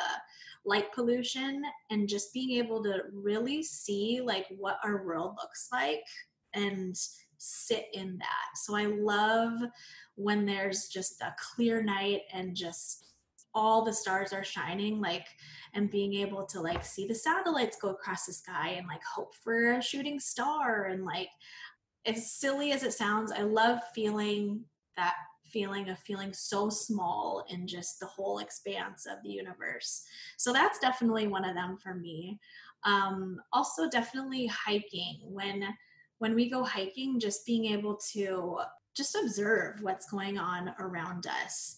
light 0.65 0.93
pollution 0.93 1.63
and 1.91 2.09
just 2.09 2.33
being 2.33 2.59
able 2.59 2.83
to 2.83 3.03
really 3.13 3.63
see 3.63 4.21
like 4.21 4.47
what 4.59 4.79
our 4.83 5.07
world 5.07 5.37
looks 5.41 5.69
like 5.71 6.03
and 6.55 6.97
sit 7.39 7.87
in 7.93 8.19
that. 8.19 8.57
So 8.57 8.75
I 8.75 8.87
love 8.87 9.61
when 10.15 10.47
there's 10.47 10.89
just 10.89 11.21
a 11.21 11.35
clear 11.39 11.83
night 11.83 12.23
and 12.33 12.55
just 12.55 13.05
all 13.55 13.85
the 13.85 13.93
stars 13.93 14.35
are 14.35 14.45
shining 14.45 15.01
like 15.01 15.27
and 15.73 15.91
being 15.91 16.15
able 16.15 16.45
to 16.45 16.61
like 16.61 16.85
see 16.85 17.07
the 17.07 17.15
satellites 17.15 17.79
go 17.81 17.89
across 17.89 18.27
the 18.27 18.33
sky 18.33 18.75
and 18.77 18.87
like 18.87 19.03
hope 19.03 19.35
for 19.35 19.73
a 19.73 19.83
shooting 19.83 20.21
star 20.21 20.85
and 20.85 21.07
like 21.07 21.31
as 22.05 22.31
silly 22.31 22.73
as 22.73 22.83
it 22.83 22.93
sounds 22.93 23.33
i 23.33 23.41
love 23.41 23.79
feeling 23.95 24.63
that 24.95 25.15
feeling 25.51 25.89
of 25.89 25.99
feeling 25.99 26.33
so 26.33 26.69
small 26.69 27.45
in 27.49 27.67
just 27.67 28.01
the 28.01 28.07
whole 28.07 28.39
expanse 28.39 29.07
of 29.07 29.23
the 29.23 29.31
universe. 29.31 30.03
So 30.37 30.53
that's 30.53 30.79
definitely 30.79 31.29
one 31.29 31.45
of 31.45 31.55
them 31.55 31.77
for 31.83 31.95
me. 31.95 32.39
Um, 32.85 33.41
also 33.53 33.89
definitely 33.89 34.47
hiking. 34.47 35.21
When 35.23 35.65
when 36.19 36.35
we 36.35 36.51
go 36.51 36.65
hiking, 36.65 37.21
just 37.21 37.47
being 37.47 37.67
able 37.67 37.99
to 38.13 38.59
just 38.97 39.17
observe 39.17 39.83
what's 39.83 40.11
going 40.11 40.39
on 40.39 40.75
around 40.79 41.27
us. 41.27 41.77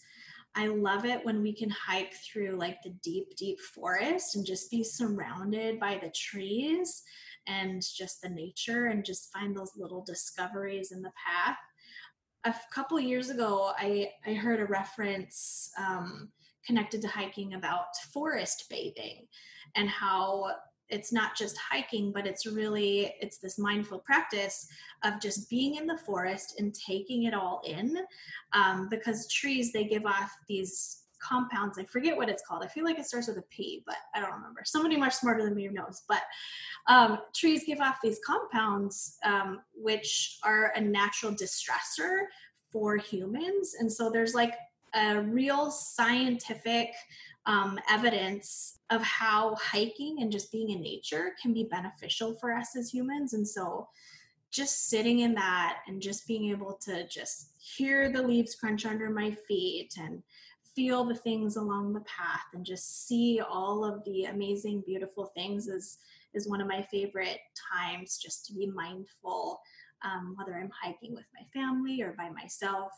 I 0.55 0.69
love 0.69 1.05
it 1.05 1.25
when 1.25 1.43
we 1.43 1.53
can 1.53 1.71
hike 1.71 2.15
through 2.15 2.57
like 2.57 2.83
the 2.83 2.95
deep, 3.03 3.37
deep 3.37 3.61
forest 3.61 4.37
and 4.37 4.47
just 4.47 4.71
be 4.71 4.83
surrounded 4.83 5.79
by 5.79 5.99
the 6.03 6.11
trees 6.11 7.03
and 7.47 7.83
just 7.83 8.23
the 8.23 8.29
nature 8.29 8.87
and 8.87 9.05
just 9.05 9.33
find 9.33 9.57
those 9.57 9.73
little 9.77 10.05
discoveries 10.05 10.93
in 10.93 11.03
the 11.03 11.13
path. 11.27 11.57
A 12.45 12.55
couple 12.73 12.99
years 13.01 13.31
ago, 13.31 13.73
I, 13.79 14.11
I 14.27 14.35
heard 14.35 14.61
a 14.61 14.67
reference 14.67 15.71
um, 15.79 16.31
connected 16.67 17.03
to 17.03 17.09
hiking 17.09 17.55
about 17.55 17.97
forest 18.13 18.65
bathing 18.69 19.27
and 19.77 19.89
how 19.89 20.53
it's 20.91 21.13
not 21.13 21.37
just 21.37 21.57
hiking 21.59 22.13
but 22.13 22.27
it's 22.27 22.47
really 22.47 23.15
it's 23.21 23.39
this 23.39 23.59
mindful 23.59 23.99
practice 23.99 24.69
of 25.05 25.21
just 25.21 25.49
being 25.51 25.77
in 25.77 25.87
the 25.87 25.99
forest 25.99 26.55
and 26.59 26.75
taking 26.75 27.25
it 27.25 27.35
all 27.35 27.61
in 27.65 27.97
um, 28.53 28.89
because 28.91 29.31
trees 29.33 29.73
they 29.73 29.85
give 29.85 30.07
off 30.07 30.33
these 30.49 31.05
compounds 31.21 31.79
i 31.79 31.85
forget 31.85 32.17
what 32.17 32.29
it's 32.29 32.45
called. 32.47 32.63
I 32.63 32.69
feel 32.69 32.85
like 32.85 32.99
it 32.99 33.05
starts 33.05 33.27
with 33.27 33.39
a 33.39 33.45
p 33.51 33.83
but 33.85 33.97
i 34.15 34.21
don't 34.21 34.33
remember. 34.33 34.63
Somebody 34.65 34.97
much 34.97 35.15
smarter 35.15 35.45
than 35.45 35.55
me 35.55 35.69
knows. 35.69 36.03
But 36.09 36.23
um, 36.87 37.19
trees 37.35 37.65
give 37.67 37.81
off 37.81 37.99
these 38.03 38.21
compounds 38.25 39.17
um, 39.25 39.61
which 39.75 40.39
are 40.45 40.73
a 40.77 40.81
natural 40.81 41.33
distressor 41.33 42.21
for 42.71 42.97
humans. 42.97 43.75
And 43.79 43.91
so 43.91 44.11
there's 44.11 44.35
like 44.35 44.55
a 44.95 45.21
real 45.21 45.71
scientific 45.71 46.91
um, 47.49 47.81
evidence 47.89 48.79
of 48.91 49.03
how 49.03 49.57
hiking 49.57 50.19
and 50.21 50.31
just 50.31 50.53
being 50.53 50.71
in 50.71 50.83
nature 50.83 51.33
can 51.41 51.55
be 51.55 51.65
beneficial 51.65 52.37
for 52.37 52.53
us 52.53 52.77
as 52.77 52.91
humans. 52.91 53.33
And 53.33 53.49
so, 53.49 53.89
just 54.51 54.89
sitting 54.89 55.21
in 55.21 55.35
that 55.35 55.81
and 55.89 56.01
just 56.01 56.27
being 56.27 56.51
able 56.51 56.79
to 56.83 57.07
just 57.09 57.51
hear 57.59 58.11
the 58.11 58.23
leaves 58.23 58.55
crunch 58.55 58.87
under 58.87 59.11
my 59.11 59.37
feet 59.47 59.93
and 59.99 60.23
feel 60.75 61.05
the 61.05 61.15
things 61.15 61.57
along 61.57 61.93
the 61.93 62.01
path 62.03 62.45
and 62.55 62.65
just 62.65 63.07
see 63.07 63.41
all 63.41 63.85
of 63.85 64.03
the 64.05 64.25
amazing 64.25 64.83
beautiful 64.87 65.31
things 65.37 65.67
is 65.67 65.99
is 66.35 66.49
one 66.49 66.61
of 66.61 66.69
my 66.69 66.81
favorite 66.83 67.41
times 67.75 68.17
just 68.17 68.47
to 68.47 68.55
be 68.55 68.71
mindful 68.71 69.61
um, 70.05 70.35
whether 70.39 70.57
i'm 70.57 70.71
hiking 70.81 71.15
with 71.15 71.27
my 71.35 71.45
family 71.53 72.01
or 72.01 72.15
by 72.17 72.31
myself 72.31 72.93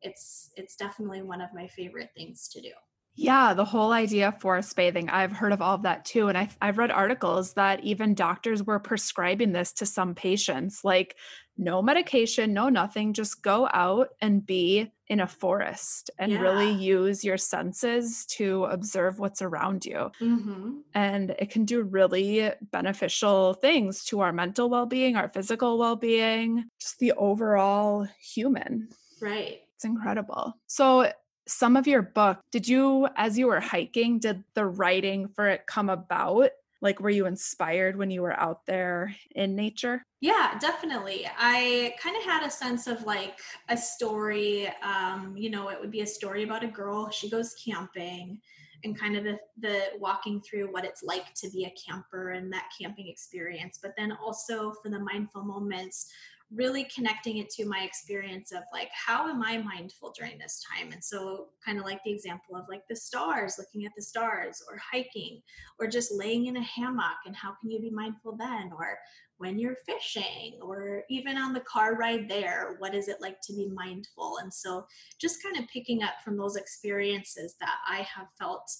it's 0.00 0.52
it's 0.56 0.76
definitely 0.76 1.22
one 1.22 1.40
of 1.40 1.50
my 1.52 1.66
favorite 1.66 2.10
things 2.16 2.48
to 2.48 2.60
do 2.60 2.70
yeah, 3.16 3.54
the 3.54 3.64
whole 3.64 3.92
idea 3.92 4.28
of 4.28 4.40
forest 4.40 4.74
bathing. 4.74 5.08
I've 5.08 5.32
heard 5.32 5.52
of 5.52 5.62
all 5.62 5.74
of 5.74 5.82
that 5.82 6.04
too. 6.04 6.28
And 6.28 6.36
I've, 6.36 6.56
I've 6.60 6.78
read 6.78 6.90
articles 6.90 7.54
that 7.54 7.84
even 7.84 8.14
doctors 8.14 8.62
were 8.64 8.80
prescribing 8.80 9.52
this 9.52 9.72
to 9.74 9.86
some 9.86 10.14
patients 10.14 10.84
like, 10.84 11.16
no 11.56 11.80
medication, 11.80 12.52
no 12.52 12.68
nothing, 12.68 13.12
just 13.12 13.42
go 13.42 13.68
out 13.72 14.08
and 14.20 14.44
be 14.44 14.90
in 15.06 15.20
a 15.20 15.26
forest 15.26 16.10
and 16.18 16.32
yeah. 16.32 16.40
really 16.40 16.72
use 16.72 17.22
your 17.22 17.36
senses 17.36 18.26
to 18.26 18.64
observe 18.64 19.18
what's 19.18 19.42
around 19.42 19.84
you. 19.84 20.10
Mm-hmm. 20.20 20.78
And 20.94 21.30
it 21.38 21.50
can 21.50 21.64
do 21.64 21.82
really 21.82 22.50
beneficial 22.72 23.54
things 23.54 24.04
to 24.06 24.20
our 24.20 24.32
mental 24.32 24.68
well 24.68 24.86
being, 24.86 25.14
our 25.14 25.28
physical 25.28 25.78
well 25.78 25.96
being, 25.96 26.64
just 26.80 26.98
the 26.98 27.12
overall 27.12 28.08
human. 28.18 28.88
Right. 29.20 29.60
It's 29.76 29.84
incredible. 29.84 30.56
So, 30.66 31.12
some 31.46 31.76
of 31.76 31.86
your 31.86 32.02
book, 32.02 32.40
did 32.50 32.66
you, 32.66 33.08
as 33.16 33.38
you 33.38 33.46
were 33.46 33.60
hiking, 33.60 34.18
did 34.18 34.44
the 34.54 34.64
writing 34.64 35.28
for 35.28 35.48
it 35.48 35.66
come 35.66 35.90
about? 35.90 36.50
Like, 36.80 37.00
were 37.00 37.10
you 37.10 37.26
inspired 37.26 37.96
when 37.96 38.10
you 38.10 38.22
were 38.22 38.38
out 38.38 38.66
there 38.66 39.14
in 39.34 39.56
nature? 39.56 40.02
Yeah, 40.20 40.58
definitely. 40.58 41.26
I 41.38 41.94
kind 42.02 42.16
of 42.16 42.24
had 42.24 42.46
a 42.46 42.50
sense 42.50 42.86
of 42.86 43.02
like 43.04 43.38
a 43.68 43.76
story. 43.76 44.68
Um, 44.82 45.34
you 45.36 45.50
know, 45.50 45.68
it 45.68 45.80
would 45.80 45.90
be 45.90 46.02
a 46.02 46.06
story 46.06 46.44
about 46.44 46.64
a 46.64 46.68
girl, 46.68 47.10
she 47.10 47.30
goes 47.30 47.54
camping 47.54 48.40
and 48.84 48.98
kind 48.98 49.16
of 49.16 49.24
the, 49.24 49.38
the 49.58 49.80
walking 49.98 50.40
through 50.42 50.70
what 50.70 50.84
it's 50.84 51.02
like 51.02 51.32
to 51.34 51.50
be 51.50 51.64
a 51.64 51.74
camper 51.90 52.30
and 52.32 52.52
that 52.52 52.70
camping 52.78 53.08
experience 53.08 53.78
but 53.82 53.94
then 53.96 54.12
also 54.12 54.72
for 54.82 54.90
the 54.90 54.98
mindful 54.98 55.42
moments 55.42 56.12
really 56.54 56.86
connecting 56.94 57.38
it 57.38 57.50
to 57.50 57.66
my 57.66 57.80
experience 57.80 58.52
of 58.52 58.62
like 58.72 58.90
how 58.92 59.28
am 59.28 59.42
i 59.42 59.58
mindful 59.58 60.12
during 60.16 60.38
this 60.38 60.62
time? 60.70 60.92
And 60.92 61.02
so 61.02 61.48
kind 61.64 61.78
of 61.78 61.84
like 61.84 62.02
the 62.04 62.12
example 62.12 62.56
of 62.56 62.66
like 62.68 62.82
the 62.88 62.96
stars 62.96 63.56
looking 63.58 63.84
at 63.84 63.92
the 63.96 64.02
stars 64.02 64.62
or 64.68 64.78
hiking 64.92 65.40
or 65.78 65.86
just 65.86 66.12
laying 66.12 66.46
in 66.46 66.56
a 66.56 66.62
hammock 66.62 67.18
and 67.26 67.34
how 67.34 67.54
can 67.60 67.70
you 67.70 67.80
be 67.80 67.90
mindful 67.90 68.36
then? 68.36 68.70
Or 68.76 68.98
when 69.38 69.58
you're 69.58 69.76
fishing 69.86 70.58
or 70.62 71.02
even 71.10 71.36
on 71.36 71.52
the 71.52 71.60
car 71.60 71.96
ride 71.96 72.28
there 72.28 72.76
what 72.78 72.94
is 72.94 73.08
it 73.08 73.20
like 73.20 73.40
to 73.42 73.52
be 73.52 73.68
mindful? 73.74 74.38
And 74.40 74.52
so 74.52 74.86
just 75.20 75.42
kind 75.42 75.56
of 75.56 75.68
picking 75.68 76.02
up 76.02 76.14
from 76.24 76.36
those 76.36 76.56
experiences 76.56 77.56
that 77.60 77.76
i 77.88 77.98
have 77.98 78.28
felt 78.38 78.70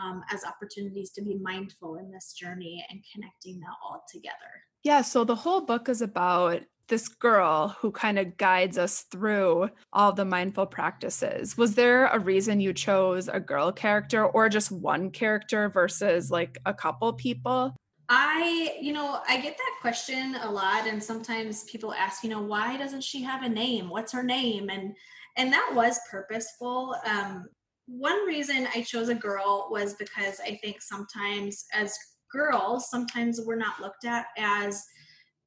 um, 0.00 0.22
as 0.32 0.44
opportunities 0.44 1.10
to 1.12 1.22
be 1.22 1.36
mindful 1.36 1.96
in 1.96 2.10
this 2.10 2.32
journey 2.32 2.84
and 2.88 3.02
connecting 3.12 3.58
that 3.60 3.74
all 3.82 4.02
together. 4.10 4.34
Yeah 4.82 5.02
so 5.02 5.24
the 5.24 5.34
whole 5.34 5.62
book 5.62 5.88
is 5.88 6.02
about 6.02 6.62
this 6.88 7.08
girl 7.08 7.76
who 7.80 7.90
kind 7.90 8.18
of 8.18 8.36
guides 8.36 8.78
us 8.78 9.02
through 9.10 9.70
all 9.92 10.12
the 10.12 10.24
mindful 10.24 10.66
practices. 10.66 11.56
Was 11.56 11.74
there 11.74 12.06
a 12.06 12.18
reason 12.18 12.60
you 12.60 12.72
chose 12.72 13.28
a 13.28 13.40
girl 13.40 13.72
character 13.72 14.26
or 14.26 14.48
just 14.48 14.72
one 14.72 15.10
character 15.10 15.68
versus 15.68 16.30
like 16.30 16.58
a 16.66 16.74
couple 16.74 17.12
people? 17.12 17.76
I, 18.08 18.76
you 18.80 18.92
know, 18.92 19.20
I 19.28 19.38
get 19.38 19.56
that 19.56 19.74
question 19.80 20.34
a 20.36 20.50
lot 20.50 20.86
and 20.86 21.02
sometimes 21.02 21.64
people 21.64 21.92
ask, 21.92 22.24
you 22.24 22.30
know, 22.30 22.40
why 22.40 22.76
doesn't 22.78 23.04
she 23.04 23.22
have 23.22 23.42
a 23.42 23.48
name? 23.48 23.90
What's 23.90 24.12
her 24.12 24.22
name? 24.22 24.70
And 24.70 24.96
and 25.36 25.52
that 25.52 25.72
was 25.74 26.00
purposeful. 26.10 26.96
Um 27.04 27.46
one 27.86 28.26
reason 28.26 28.68
I 28.74 28.82
chose 28.82 29.08
a 29.08 29.14
girl 29.14 29.68
was 29.70 29.94
because 29.94 30.40
I 30.40 30.58
think 30.62 30.80
sometimes 30.80 31.64
as 31.72 31.96
girls, 32.30 32.90
sometimes 32.90 33.40
we're 33.44 33.56
not 33.56 33.80
looked 33.80 34.04
at 34.04 34.26
as 34.36 34.84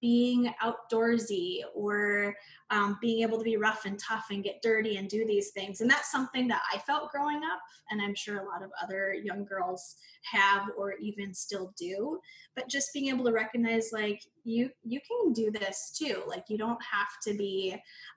being 0.02 0.54
outdoorsy 0.64 1.60
or 1.76 2.36
um, 2.72 2.98
being 3.02 3.22
able 3.22 3.38
to 3.38 3.44
be 3.44 3.58
rough 3.58 3.86
and 3.86 4.00
tough 4.00 4.28
and 4.32 4.44
get 4.44 4.62
dirty 4.62 4.96
and 4.96 5.10
do 5.10 5.26
these 5.26 5.52
things. 5.52 5.82
And 5.82 5.90
that's 5.90 6.10
something 6.10 6.48
that 6.48 6.62
I 6.74 6.78
felt 6.80 7.12
growing 7.12 7.42
up, 7.44 7.60
and 7.92 8.02
I'm 8.02 8.16
sure 8.16 8.40
a 8.40 8.48
lot 8.48 8.64
of 8.64 8.72
other 8.82 9.14
young 9.14 9.44
girls 9.44 9.98
have 10.32 10.70
or 10.78 10.94
even 11.02 11.34
still 11.34 11.74
do. 11.78 12.20
But 12.56 12.70
just 12.70 12.94
being 12.94 13.08
able 13.10 13.26
to 13.26 13.32
recognize, 13.32 13.90
like, 13.92 14.22
you 14.44 14.70
you 14.84 15.00
can 15.02 15.34
do 15.34 15.52
this 15.52 15.96
too. 15.98 16.24
Like, 16.26 16.46
you 16.48 16.58
don't 16.58 16.82
have 16.84 17.10
to 17.28 17.34
be 17.34 17.76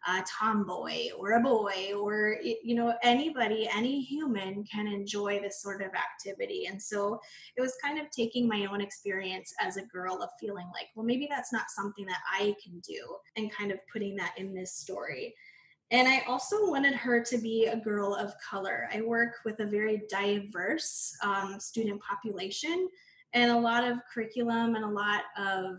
a 0.09 0.23
tomboy 0.23 1.11
or 1.19 1.33
a 1.33 1.41
boy 1.41 1.93
or 1.99 2.37
you 2.43 2.75
know 2.75 2.95
anybody, 3.03 3.69
any 3.75 4.03
human 4.03 4.65
can 4.65 4.87
enjoy 4.87 5.41
this 5.41 5.61
sort 5.61 5.83
of 5.83 5.91
activity. 5.95 6.67
And 6.67 6.81
so 6.81 7.21
it 7.57 7.61
was 7.61 7.75
kind 7.83 7.99
of 7.99 8.11
taking 8.11 8.47
my 8.49 8.67
own 8.67 8.81
experience 8.81 9.53
as 9.61 9.77
a 9.77 9.83
girl 9.87 10.23
of 10.23 10.31
feeling 10.39 10.67
like, 10.73 10.89
well, 10.95 11.05
maybe 11.05 11.27
that's 11.29 11.53
not 11.53 11.71
something 11.71 12.07
that 12.07 12.21
I 12.33 12.55
can 12.65 12.79
do, 12.81 13.17
and 13.37 13.53
kind 13.53 13.73
of 13.73 13.79
putting 13.93 14.15
that 14.17 14.33
in 14.39 14.44
this 14.53 14.75
story. 14.75 15.35
And 15.91 16.09
I 16.09 16.23
also 16.27 16.69
wanted 16.69 16.95
her 16.95 17.23
to 17.23 17.39
be 17.39 17.67
a 17.67 17.77
girl 17.77 18.15
of 18.15 18.35
color. 18.39 18.89
I 18.93 19.03
work 19.03 19.35
with 19.45 19.61
a 19.61 19.67
very 19.67 20.03
diverse 20.09 21.17
um, 21.23 21.61
student 21.61 22.01
population, 22.03 22.89
and 23.33 23.51
a 23.51 23.59
lot 23.59 23.85
of 23.85 23.99
curriculum 24.13 24.75
and 24.75 24.85
a 24.85 24.89
lot 24.89 25.23
of 25.39 25.77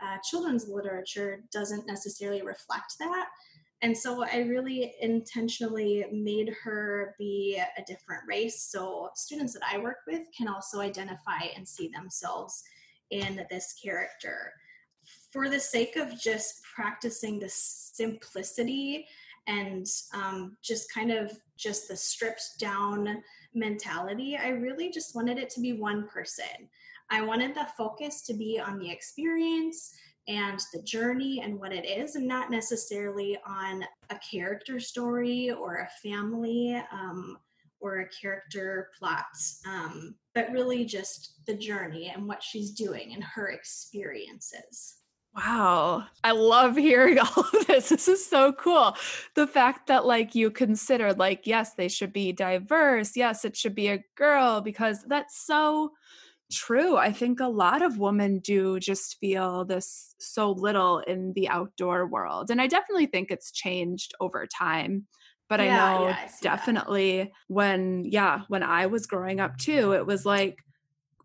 uh, 0.00 0.16
children's 0.24 0.68
literature 0.68 1.42
doesn't 1.52 1.86
necessarily 1.86 2.42
reflect 2.42 2.94
that. 3.00 3.28
And 3.82 3.96
so 3.96 4.24
I 4.24 4.38
really 4.38 4.94
intentionally 5.00 6.04
made 6.12 6.54
her 6.64 7.14
be 7.18 7.60
a 7.76 7.82
different 7.82 8.22
race. 8.26 8.62
So 8.62 9.10
students 9.14 9.52
that 9.52 9.62
I 9.70 9.78
work 9.78 9.98
with 10.06 10.22
can 10.36 10.48
also 10.48 10.80
identify 10.80 11.46
and 11.56 11.66
see 11.66 11.88
themselves 11.88 12.64
in 13.10 13.46
this 13.50 13.74
character 13.82 14.52
for 15.32 15.48
the 15.48 15.60
sake 15.60 15.96
of 15.96 16.18
just 16.18 16.62
practicing 16.74 17.38
the 17.38 17.48
simplicity 17.48 19.06
and 19.46 19.86
um, 20.14 20.56
just 20.62 20.92
kind 20.92 21.10
of 21.10 21.32
just 21.56 21.88
the 21.88 21.96
stripped 21.96 22.58
down 22.58 23.22
mentality 23.54 24.36
i 24.36 24.48
really 24.48 24.90
just 24.90 25.14
wanted 25.14 25.38
it 25.38 25.48
to 25.50 25.60
be 25.60 25.72
one 25.72 26.06
person. 26.06 26.68
I 27.10 27.22
wanted 27.22 27.54
the 27.54 27.66
focus 27.76 28.22
to 28.26 28.34
be 28.34 28.60
on 28.60 28.78
the 28.78 28.90
experience 28.90 29.94
and 30.26 30.60
the 30.74 30.82
journey 30.82 31.40
and 31.42 31.58
what 31.58 31.72
it 31.72 31.86
is 31.86 32.16
and 32.16 32.28
not 32.28 32.50
necessarily 32.50 33.38
on 33.46 33.82
a 34.10 34.18
character 34.18 34.78
story 34.78 35.50
or 35.50 35.76
a 35.76 36.08
family 36.08 36.80
um, 36.92 37.38
or 37.80 38.00
a 38.00 38.08
character 38.08 38.90
plot 38.98 39.24
um, 39.66 40.14
but 40.34 40.50
really 40.50 40.84
just 40.84 41.34
the 41.46 41.54
journey 41.54 42.12
and 42.14 42.26
what 42.26 42.42
she's 42.42 42.72
doing 42.72 43.14
and 43.14 43.24
her 43.24 43.48
experiences 43.48 44.96
Wow. 45.38 46.04
I 46.24 46.32
love 46.32 46.76
hearing 46.76 47.18
all 47.36 47.44
of 47.52 47.66
this. 47.66 47.90
This 47.90 48.08
is 48.08 48.28
so 48.28 48.52
cool. 48.52 48.96
The 49.34 49.46
fact 49.46 49.86
that 49.86 50.04
like 50.04 50.34
you 50.34 50.50
considered 50.50 51.18
like 51.18 51.46
yes, 51.46 51.74
they 51.74 51.88
should 51.88 52.12
be 52.12 52.32
diverse. 52.32 53.16
Yes, 53.16 53.44
it 53.44 53.56
should 53.56 53.74
be 53.74 53.88
a 53.88 54.04
girl 54.16 54.60
because 54.60 55.04
that's 55.06 55.40
so 55.46 55.92
true. 56.50 56.96
I 56.96 57.12
think 57.12 57.38
a 57.38 57.46
lot 57.46 57.82
of 57.82 57.98
women 57.98 58.40
do 58.40 58.80
just 58.80 59.18
feel 59.20 59.64
this 59.64 60.16
so 60.18 60.50
little 60.50 61.00
in 61.00 61.34
the 61.34 61.48
outdoor 61.48 62.06
world. 62.08 62.50
And 62.50 62.60
I 62.60 62.66
definitely 62.66 63.06
think 63.06 63.30
it's 63.30 63.52
changed 63.52 64.14
over 64.20 64.44
time. 64.46 65.06
But 65.48 65.60
yeah, 65.60 65.84
I 65.84 65.98
know 65.98 66.08
yeah, 66.08 66.16
I 66.16 66.30
definitely 66.42 67.18
that. 67.18 67.30
when 67.46 68.04
yeah, 68.06 68.42
when 68.48 68.64
I 68.64 68.86
was 68.86 69.06
growing 69.06 69.38
up 69.38 69.56
too, 69.56 69.92
it 69.92 70.04
was 70.04 70.26
like 70.26 70.58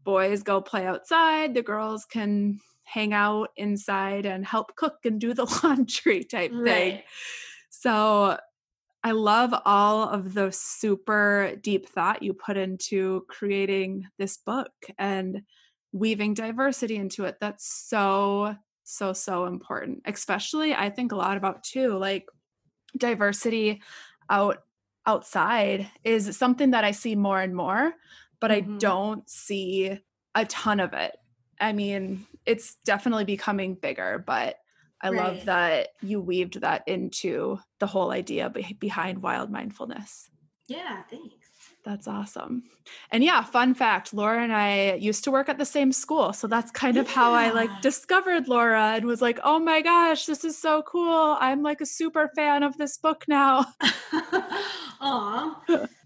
boys 0.04 0.44
go 0.44 0.62
play 0.62 0.86
outside, 0.86 1.56
the 1.56 1.64
girls 1.64 2.06
can 2.06 2.60
hang 2.84 3.14
out 3.14 3.50
inside 3.56 4.26
and 4.26 4.46
help 4.46 4.76
cook 4.76 4.98
and 5.06 5.20
do 5.20 5.34
the 5.34 5.46
laundry 5.64 6.24
type 6.24 6.52
right. 6.54 6.66
thing. 6.66 7.02
So 7.70 8.38
I 9.04 9.12
love 9.12 9.54
all 9.66 10.04
of 10.08 10.34
the 10.34 10.52
super 10.52 11.56
deep 11.62 11.90
thought 11.90 12.24
you 12.24 12.34
put 12.34 12.56
into 12.56 13.26
creating 13.28 14.08
this 14.18 14.38
book 14.38 14.72
and 14.98 15.42
weaving 15.92 16.34
diversity 16.34 16.96
into 16.96 17.26
it. 17.26 17.38
That's 17.42 17.68
so, 17.68 18.56
so, 18.84 19.12
so 19.12 19.46
important. 19.46 20.04
Especially, 20.06 20.74
I 20.74 20.90
think 20.90 21.12
a 21.12 21.18
lot 21.18 21.36
about 21.36 21.64
too, 21.64 21.98
like 21.98 22.26
diversity 22.98 23.82
out 24.30 24.60
outside 25.06 25.90
is 26.06 26.38
something 26.38 26.72
that 26.72 26.86
I 26.86 26.92
see 26.92 27.16
more 27.16 27.42
and 27.42 27.54
more, 27.54 27.94
but 28.40 28.52
mm-hmm. 28.52 28.76
I 28.76 28.78
don't 28.78 29.30
see 29.30 30.00
a 30.36 30.46
ton 30.46 30.80
of 30.80 30.94
it. 30.94 31.16
I 31.64 31.72
mean, 31.72 32.28
it's 32.46 32.76
definitely 32.86 33.24
becoming 33.24 33.76
bigger, 33.76 34.22
but 34.26 34.58
I 35.02 35.10
right. 35.10 35.18
love 35.18 35.46
that 35.46 35.90
you 36.02 36.20
weaved 36.20 36.62
that 36.62 36.84
into 36.88 37.60
the 37.80 37.88
whole 37.88 38.12
idea 38.12 38.50
be- 38.50 38.78
behind 38.80 39.22
wild 39.22 39.50
mindfulness. 39.50 40.30
Yeah, 40.68 41.04
thanks. 41.10 41.36
That's 41.86 42.08
awesome. 42.08 42.64
And 43.12 43.24
yeah, 43.24 43.44
fun 43.44 43.74
fact, 43.74 44.14
Laura 44.14 44.42
and 44.42 44.54
I 44.54 44.94
used 44.94 45.26
to 45.26 45.32
work 45.32 45.50
at 45.50 45.58
the 45.58 45.66
same 45.66 45.92
school. 45.92 46.32
So 46.32 46.48
that's 46.48 46.72
kind 46.72 46.96
of 46.98 47.08
yeah. 47.08 47.14
how 47.14 47.34
I 47.34 47.52
like 47.52 47.82
discovered 47.82 48.48
Laura 48.48 48.94
and 48.96 49.06
was 49.06 49.22
like, 49.22 49.40
"Oh 49.44 49.60
my 49.60 49.82
gosh, 49.82 50.26
this 50.26 50.46
is 50.46 50.58
so 50.58 50.82
cool. 50.84 51.38
I'm 51.40 51.62
like 51.62 51.82
a 51.82 51.86
super 51.86 52.30
fan 52.36 52.64
of 52.64 52.78
this 52.78 52.98
book 52.98 53.26
now." 53.28 53.66
Aw. 55.02 55.62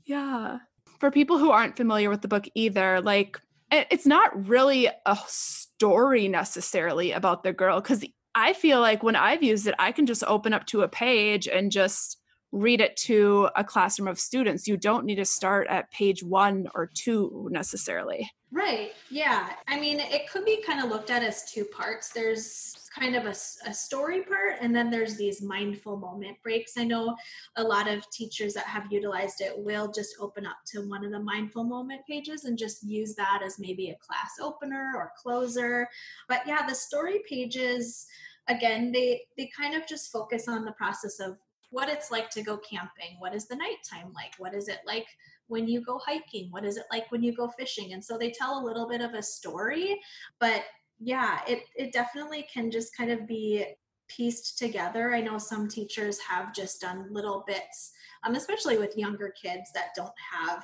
yeah. 0.05 0.57
For 0.99 1.11
people 1.11 1.37
who 1.37 1.51
aren't 1.51 1.77
familiar 1.77 2.09
with 2.09 2.23
the 2.23 2.27
book 2.27 2.45
either, 2.55 2.99
like 3.01 3.39
it's 3.71 4.05
not 4.05 4.47
really 4.47 4.89
a 5.05 5.17
story 5.27 6.27
necessarily 6.27 7.11
about 7.11 7.43
the 7.43 7.53
girl 7.53 7.81
because 7.81 8.03
I 8.35 8.53
feel 8.53 8.79
like 8.79 9.03
when 9.03 9.15
I've 9.15 9.43
used 9.43 9.67
it, 9.67 9.75
I 9.79 9.91
can 9.91 10.05
just 10.05 10.23
open 10.25 10.53
up 10.53 10.65
to 10.67 10.81
a 10.81 10.87
page 10.87 11.47
and 11.47 11.71
just 11.71 12.17
read 12.51 12.81
it 12.81 12.95
to 12.95 13.49
a 13.55 13.63
classroom 13.63 14.07
of 14.07 14.19
students. 14.19 14.67
You 14.67 14.77
don't 14.77 15.05
need 15.05 15.15
to 15.15 15.25
start 15.25 15.67
at 15.67 15.91
page 15.91 16.23
one 16.23 16.67
or 16.75 16.89
two 16.93 17.47
necessarily. 17.51 18.29
Right. 18.49 18.91
Yeah. 19.09 19.49
I 19.67 19.77
mean, 19.77 19.99
it 19.99 20.29
could 20.29 20.45
be 20.45 20.63
kind 20.65 20.81
of 20.81 20.89
looked 20.89 21.09
at 21.09 21.21
as 21.21 21.51
two 21.51 21.65
parts. 21.65 22.09
There's 22.09 22.89
kind 22.97 23.15
of 23.15 23.25
a, 23.25 23.35
a 23.69 23.73
story 23.73 24.21
part, 24.21 24.53
and 24.61 24.73
then 24.73 24.89
there's 24.89 25.17
these 25.17 25.41
mindful 25.41 25.97
moment 25.97 26.37
breaks. 26.41 26.77
I 26.77 26.85
know 26.85 27.15
a 27.57 27.63
lot 27.63 27.89
of 27.89 28.09
teachers 28.09 28.53
that 28.53 28.65
have 28.65 28.89
utilized 28.89 29.41
it 29.41 29.51
will 29.57 29.91
just 29.91 30.15
open 30.19 30.45
up 30.45 30.57
to 30.67 30.87
one 30.87 31.03
of 31.03 31.11
the 31.11 31.19
mindful 31.19 31.65
moment 31.65 32.01
pages 32.07 32.45
and 32.45 32.57
just 32.57 32.83
use 32.83 33.15
that 33.15 33.41
as 33.45 33.59
maybe 33.59 33.89
a 33.89 33.97
class 33.97 34.37
opener 34.41 34.93
or 34.95 35.11
closer. 35.21 35.89
But 36.29 36.41
yeah, 36.47 36.65
the 36.65 36.75
story 36.75 37.23
pages 37.27 38.07
again 38.47 38.91
they 38.91 39.21
they 39.37 39.49
kind 39.55 39.75
of 39.75 39.87
just 39.87 40.11
focus 40.11 40.47
on 40.47 40.65
the 40.65 40.71
process 40.73 41.19
of 41.19 41.37
what 41.69 41.89
it's 41.89 42.11
like 42.11 42.29
to 42.29 42.41
go 42.41 42.57
camping 42.57 43.17
what 43.19 43.35
is 43.35 43.47
the 43.47 43.55
nighttime 43.55 44.11
like 44.13 44.33
what 44.37 44.53
is 44.53 44.67
it 44.67 44.79
like 44.85 45.07
when 45.47 45.67
you 45.67 45.81
go 45.81 45.99
hiking 46.05 46.47
what 46.51 46.65
is 46.65 46.77
it 46.77 46.85
like 46.91 47.11
when 47.11 47.23
you 47.23 47.35
go 47.35 47.47
fishing 47.57 47.93
and 47.93 48.03
so 48.03 48.17
they 48.17 48.31
tell 48.31 48.59
a 48.59 48.65
little 48.65 48.87
bit 48.87 49.01
of 49.01 49.13
a 49.13 49.23
story 49.23 49.99
but 50.39 50.63
yeah, 50.99 51.41
it, 51.47 51.63
it 51.75 51.93
definitely 51.93 52.47
can 52.51 52.71
just 52.71 52.95
kind 52.95 53.11
of 53.11 53.27
be 53.27 53.65
pieced 54.07 54.57
together. 54.57 55.13
I 55.13 55.21
know 55.21 55.37
some 55.37 55.67
teachers 55.67 56.19
have 56.19 56.53
just 56.53 56.81
done 56.81 57.07
little 57.11 57.43
bits, 57.45 57.91
um, 58.23 58.35
especially 58.35 58.77
with 58.77 58.97
younger 58.97 59.33
kids 59.41 59.69
that 59.73 59.89
don't 59.95 60.13
have 60.33 60.63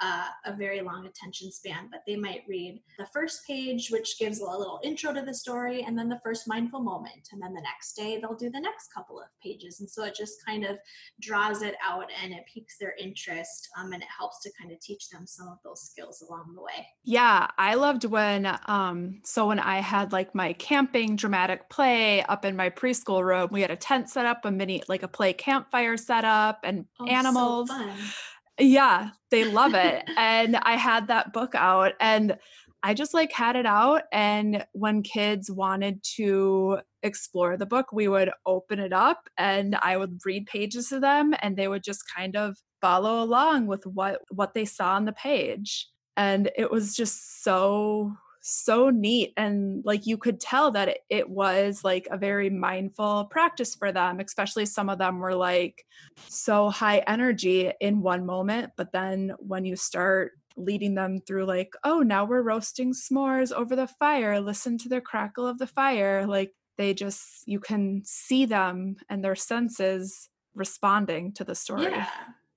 uh, 0.00 0.26
a 0.44 0.56
very 0.56 0.80
long 0.80 1.06
attention 1.06 1.52
span, 1.52 1.88
but 1.90 2.00
they 2.06 2.16
might 2.16 2.42
read 2.48 2.82
the 2.98 3.06
first 3.12 3.46
page, 3.46 3.90
which 3.90 4.18
gives 4.18 4.40
a 4.40 4.44
little 4.44 4.80
intro 4.82 5.12
to 5.12 5.22
the 5.22 5.34
story, 5.34 5.82
and 5.82 5.96
then 5.96 6.08
the 6.08 6.20
first 6.24 6.48
mindful 6.48 6.80
moment. 6.80 7.28
And 7.32 7.40
then 7.40 7.54
the 7.54 7.60
next 7.60 7.94
day, 7.94 8.18
they'll 8.20 8.36
do 8.36 8.50
the 8.50 8.60
next 8.60 8.92
couple 8.92 9.20
of 9.20 9.26
pages. 9.42 9.80
And 9.80 9.88
so 9.88 10.04
it 10.04 10.14
just 10.14 10.44
kind 10.44 10.64
of 10.64 10.78
draws 11.20 11.62
it 11.62 11.74
out 11.84 12.06
and 12.22 12.32
it 12.32 12.44
piques 12.52 12.76
their 12.78 12.94
interest 12.98 13.68
um, 13.78 13.92
and 13.92 14.02
it 14.02 14.08
helps 14.16 14.40
to 14.42 14.50
kind 14.60 14.72
of 14.72 14.80
teach 14.80 15.08
them 15.10 15.26
some 15.26 15.48
of 15.48 15.58
those 15.64 15.82
skills 15.82 16.24
along 16.28 16.52
the 16.54 16.62
way. 16.62 16.86
Yeah, 17.04 17.48
I 17.58 17.74
loved 17.74 18.04
when, 18.04 18.58
um, 18.66 19.20
so 19.24 19.48
when 19.48 19.60
I 19.60 19.80
had 19.80 20.12
like 20.12 20.34
my 20.34 20.52
camping 20.54 21.16
dramatic 21.16 21.68
play 21.70 22.22
up 22.22 22.44
in 22.44 22.56
my 22.56 22.70
preschool 22.70 23.24
room, 23.24 23.48
we 23.52 23.60
had 23.60 23.70
a 23.70 23.76
tent 23.76 24.08
set 24.10 24.26
up, 24.26 24.44
a 24.44 24.50
mini, 24.50 24.82
like 24.88 25.02
a 25.02 25.08
play 25.08 25.32
campfire 25.32 25.96
set 25.96 26.24
up, 26.24 26.60
and 26.64 26.86
oh, 27.00 27.06
animals. 27.06 27.68
So 27.68 27.92
yeah, 28.58 29.10
they 29.30 29.44
love 29.44 29.74
it. 29.74 30.04
and 30.16 30.56
I 30.56 30.76
had 30.76 31.08
that 31.08 31.32
book 31.32 31.54
out 31.54 31.92
and 32.00 32.36
I 32.82 32.92
just 32.92 33.14
like 33.14 33.32
had 33.32 33.56
it 33.56 33.66
out. 33.66 34.02
And 34.12 34.66
when 34.72 35.02
kids 35.02 35.50
wanted 35.50 36.02
to 36.16 36.80
explore 37.02 37.56
the 37.56 37.66
book, 37.66 37.92
we 37.92 38.08
would 38.08 38.30
open 38.44 38.78
it 38.78 38.92
up 38.92 39.28
and 39.38 39.74
I 39.76 39.96
would 39.96 40.18
read 40.24 40.46
pages 40.46 40.88
to 40.90 41.00
them 41.00 41.34
and 41.40 41.56
they 41.56 41.66
would 41.66 41.82
just 41.82 42.04
kind 42.14 42.36
of 42.36 42.58
follow 42.80 43.22
along 43.22 43.66
with 43.66 43.86
what 43.86 44.20
what 44.30 44.52
they 44.52 44.66
saw 44.66 44.94
on 44.94 45.06
the 45.06 45.12
page. 45.12 45.88
And 46.16 46.50
it 46.56 46.70
was 46.70 46.94
just 46.94 47.42
so 47.42 48.14
so 48.46 48.90
neat 48.90 49.32
and 49.38 49.82
like 49.86 50.04
you 50.04 50.18
could 50.18 50.38
tell 50.38 50.70
that 50.70 50.88
it, 50.88 50.98
it, 51.08 51.30
was 51.30 51.82
like 51.82 52.06
a 52.10 52.18
very 52.18 52.50
mindful 52.50 53.24
practice 53.30 53.74
for 53.74 53.90
them 53.90 54.20
especially 54.20 54.66
some 54.66 54.90
of 54.90 54.98
them 54.98 55.18
were 55.18 55.34
like 55.34 55.86
so 56.28 56.68
high 56.68 56.98
energy 57.06 57.72
in 57.80 58.02
one 58.02 58.26
moment 58.26 58.70
but 58.76 58.92
then 58.92 59.32
when 59.38 59.64
you 59.64 59.74
start 59.76 60.32
leading 60.56 60.94
them 60.94 61.20
through 61.26 61.46
like 61.46 61.72
oh 61.84 62.00
now 62.00 62.26
we're 62.26 62.42
roasting 62.42 62.92
s'mores 62.92 63.50
over 63.50 63.74
the 63.74 63.88
fire 63.88 64.38
listen 64.38 64.76
to 64.76 64.90
the 64.90 65.00
crackle 65.00 65.46
of 65.46 65.58
the 65.58 65.66
fire 65.66 66.26
like 66.26 66.52
they 66.76 66.92
just 66.92 67.48
you 67.48 67.58
can 67.58 68.02
see 68.04 68.44
them 68.44 68.94
and 69.08 69.24
their 69.24 69.34
senses 69.34 70.28
responding 70.54 71.32
to 71.32 71.44
the 71.44 71.54
story. 71.54 71.84
Yeah 71.84 72.08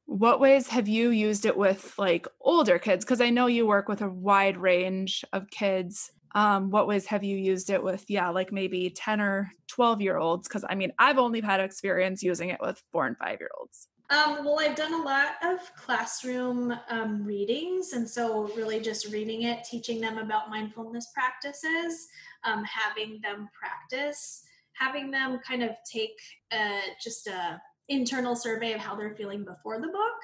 what 0.07 0.39
ways 0.39 0.67
have 0.69 0.87
you 0.87 1.09
used 1.09 1.45
it 1.45 1.57
with 1.57 1.93
like 1.97 2.27
older 2.41 2.79
kids? 2.79 3.05
Because 3.05 3.21
i 3.21 3.29
know 3.29 3.45
you 3.47 3.67
work 3.67 3.87
with 3.87 4.01
a 4.01 4.09
wide 4.09 4.57
range 4.57 5.23
of 5.33 5.49
kids. 5.51 6.11
Um, 6.33 6.71
what 6.71 6.87
ways 6.87 7.05
have 7.07 7.23
you 7.23 7.37
used 7.37 7.69
it 7.69 7.83
with 7.83 8.05
yeah 8.09 8.29
like 8.29 8.51
maybe 8.51 8.89
10 8.89 9.21
or 9.21 9.51
12 9.67 10.01
year 10.01 10.17
olds? 10.17 10.47
Because 10.47 10.63
i 10.69 10.75
mean 10.75 10.93
i've 10.97 11.17
only 11.17 11.41
had 11.41 11.59
experience 11.59 12.23
using 12.23 12.49
it 12.49 12.59
with 12.61 12.81
four 12.91 13.05
and 13.05 13.17
five 13.17 13.39
year 13.39 13.49
olds. 13.59 13.89
Um, 14.09 14.45
well 14.45 14.59
i've 14.61 14.77
done 14.77 14.93
a 14.93 15.03
lot 15.03 15.35
of 15.43 15.59
classroom 15.75 16.73
um, 16.89 17.23
readings 17.25 17.91
and 17.91 18.09
so 18.09 18.49
really 18.55 18.79
just 18.79 19.11
reading 19.11 19.41
it 19.43 19.65
teaching 19.69 19.99
them 19.99 20.17
about 20.17 20.49
mindfulness 20.49 21.11
practices 21.13 22.07
um, 22.45 22.63
having 22.63 23.19
them 23.21 23.49
practice 23.59 24.43
having 24.71 25.11
them 25.11 25.39
kind 25.45 25.63
of 25.63 25.71
take 25.91 26.17
uh, 26.51 26.81
just 27.03 27.27
a 27.27 27.59
internal 27.89 28.35
survey 28.35 28.73
of 28.73 28.79
how 28.79 28.95
they're 28.95 29.15
feeling 29.15 29.43
before 29.43 29.79
the 29.79 29.87
book 29.87 30.15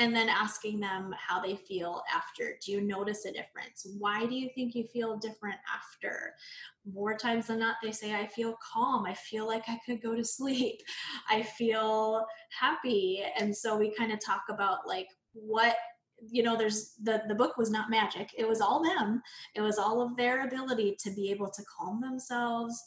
and 0.00 0.14
then 0.14 0.28
asking 0.28 0.78
them 0.78 1.12
how 1.18 1.40
they 1.40 1.56
feel 1.56 2.02
after. 2.14 2.56
Do 2.64 2.72
you 2.72 2.80
notice 2.80 3.24
a 3.24 3.32
difference? 3.32 3.86
Why 3.98 4.26
do 4.26 4.34
you 4.34 4.48
think 4.54 4.74
you 4.74 4.84
feel 4.84 5.16
different 5.16 5.56
after? 5.74 6.34
More 6.92 7.16
times 7.16 7.48
than 7.48 7.58
not, 7.58 7.76
they 7.82 7.90
say, 7.90 8.14
I 8.14 8.26
feel 8.26 8.56
calm. 8.72 9.06
I 9.06 9.14
feel 9.14 9.46
like 9.46 9.64
I 9.68 9.80
could 9.84 10.00
go 10.00 10.14
to 10.14 10.24
sleep. 10.24 10.80
I 11.30 11.42
feel 11.42 12.24
happy. 12.58 13.24
And 13.38 13.54
so 13.54 13.76
we 13.76 13.92
kind 13.94 14.12
of 14.12 14.24
talk 14.24 14.44
about 14.48 14.86
like 14.86 15.08
what 15.32 15.76
you 16.30 16.42
know 16.42 16.56
there's 16.56 16.94
the 17.04 17.22
the 17.28 17.34
book 17.34 17.56
was 17.56 17.70
not 17.70 17.90
magic 17.90 18.28
it 18.36 18.48
was 18.48 18.60
all 18.60 18.82
them 18.82 19.22
it 19.54 19.60
was 19.60 19.78
all 19.78 20.02
of 20.02 20.16
their 20.16 20.44
ability 20.44 20.96
to 20.98 21.12
be 21.12 21.30
able 21.30 21.48
to 21.48 21.62
calm 21.78 22.00
themselves 22.00 22.82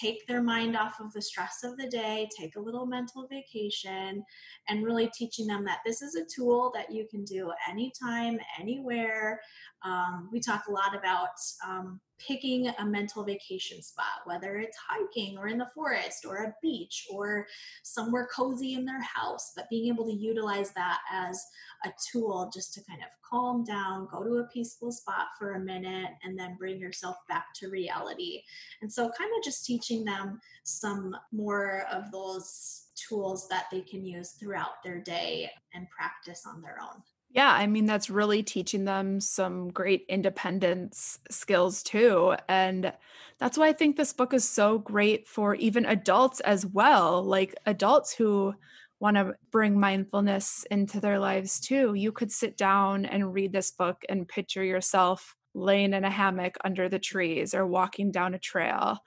take 0.00 0.26
their 0.26 0.42
mind 0.42 0.76
off 0.76 1.00
of 1.00 1.12
the 1.12 1.22
stress 1.22 1.64
of 1.64 1.76
the 1.76 1.88
day, 1.88 2.28
take 2.38 2.56
a 2.56 2.60
little 2.60 2.86
mental 2.86 3.26
vacation, 3.28 4.24
and 4.68 4.84
really 4.84 5.10
teaching 5.14 5.46
them 5.46 5.64
that 5.64 5.80
this 5.84 6.02
is 6.02 6.14
a 6.14 6.24
tool 6.24 6.72
that 6.74 6.92
you 6.92 7.06
can 7.10 7.24
do 7.24 7.52
anytime, 7.68 8.38
anywhere. 8.60 9.40
Um, 9.84 10.28
we 10.32 10.40
talk 10.40 10.64
a 10.66 10.72
lot 10.72 10.96
about 10.96 11.28
um, 11.66 12.00
picking 12.18 12.68
a 12.78 12.84
mental 12.86 13.24
vacation 13.24 13.82
spot, 13.82 14.24
whether 14.24 14.56
it's 14.56 14.78
hiking 14.88 15.36
or 15.36 15.48
in 15.48 15.58
the 15.58 15.68
forest 15.74 16.24
or 16.26 16.36
a 16.36 16.54
beach 16.62 17.06
or 17.12 17.46
somewhere 17.82 18.28
cozy 18.34 18.74
in 18.74 18.84
their 18.84 19.02
house, 19.02 19.52
but 19.54 19.68
being 19.68 19.88
able 19.88 20.06
to 20.06 20.16
utilize 20.16 20.70
that 20.72 21.00
as 21.12 21.44
a 21.84 21.90
tool 22.10 22.50
just 22.54 22.72
to 22.74 22.80
kind 22.88 23.00
of 23.00 23.08
calm 23.28 23.64
down, 23.64 24.08
go 24.10 24.22
to 24.22 24.38
a 24.38 24.48
peaceful 24.48 24.92
spot 24.92 25.26
for 25.38 25.52
a 25.52 25.60
minute, 25.60 26.10
and 26.22 26.38
then 26.38 26.56
bring 26.58 26.78
yourself 26.78 27.16
back 27.28 27.46
to 27.56 27.68
reality. 27.68 28.42
And 28.80 28.92
so, 28.92 29.10
kind 29.18 29.30
of 29.36 29.44
just 29.44 29.66
teaching 29.66 30.04
them 30.04 30.40
some 30.62 31.14
more 31.32 31.84
of 31.92 32.10
those 32.10 32.86
tools 33.08 33.48
that 33.48 33.66
they 33.70 33.80
can 33.80 34.04
use 34.04 34.32
throughout 34.32 34.82
their 34.82 35.00
day 35.00 35.50
and 35.74 35.88
practice 35.90 36.44
on 36.46 36.62
their 36.62 36.78
own. 36.80 37.02
Yeah, 37.34 37.50
I 37.52 37.66
mean, 37.66 37.86
that's 37.86 38.10
really 38.10 38.44
teaching 38.44 38.84
them 38.84 39.20
some 39.20 39.70
great 39.70 40.06
independence 40.08 41.18
skills 41.30 41.82
too. 41.82 42.36
And 42.48 42.92
that's 43.38 43.58
why 43.58 43.68
I 43.68 43.72
think 43.72 43.96
this 43.96 44.12
book 44.12 44.32
is 44.32 44.48
so 44.48 44.78
great 44.78 45.26
for 45.26 45.56
even 45.56 45.84
adults 45.84 46.38
as 46.40 46.64
well, 46.64 47.24
like 47.24 47.56
adults 47.66 48.14
who 48.14 48.54
want 49.00 49.16
to 49.16 49.34
bring 49.50 49.80
mindfulness 49.80 50.64
into 50.70 51.00
their 51.00 51.18
lives 51.18 51.58
too. 51.58 51.94
You 51.94 52.12
could 52.12 52.30
sit 52.30 52.56
down 52.56 53.04
and 53.04 53.34
read 53.34 53.52
this 53.52 53.72
book 53.72 54.04
and 54.08 54.28
picture 54.28 54.62
yourself 54.62 55.34
laying 55.54 55.92
in 55.92 56.04
a 56.04 56.10
hammock 56.10 56.56
under 56.64 56.88
the 56.88 57.00
trees 57.00 57.52
or 57.52 57.66
walking 57.66 58.12
down 58.12 58.34
a 58.34 58.38
trail 58.38 58.98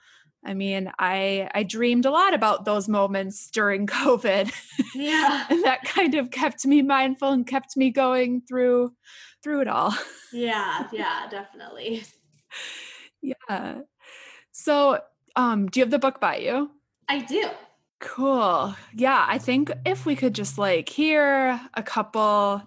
I 0.44 0.54
mean, 0.54 0.90
I 0.98 1.50
I 1.54 1.62
dreamed 1.64 2.06
a 2.06 2.10
lot 2.10 2.32
about 2.34 2.64
those 2.64 2.88
moments 2.88 3.50
during 3.50 3.86
COVID. 4.00 4.52
Yeah. 4.94 5.46
and 5.50 5.64
that 5.64 5.84
kind 5.84 6.14
of 6.14 6.30
kept 6.30 6.64
me 6.66 6.82
mindful 6.82 7.30
and 7.30 7.46
kept 7.46 7.76
me 7.76 7.90
going 7.90 8.42
through 8.48 8.92
through 9.42 9.60
it 9.62 9.68
all. 9.68 9.94
Yeah, 10.32 10.86
yeah, 10.92 11.26
definitely. 11.30 12.04
yeah. 13.22 13.80
So, 14.52 15.00
um 15.36 15.66
do 15.68 15.80
you 15.80 15.84
have 15.84 15.90
the 15.90 15.98
book 15.98 16.20
by 16.20 16.36
you? 16.38 16.70
I 17.08 17.20
do. 17.20 17.44
Cool. 18.00 18.76
Yeah, 18.94 19.24
I 19.28 19.38
think 19.38 19.72
if 19.84 20.06
we 20.06 20.14
could 20.14 20.34
just 20.34 20.56
like 20.58 20.88
hear 20.88 21.60
a 21.74 21.82
couple 21.82 22.62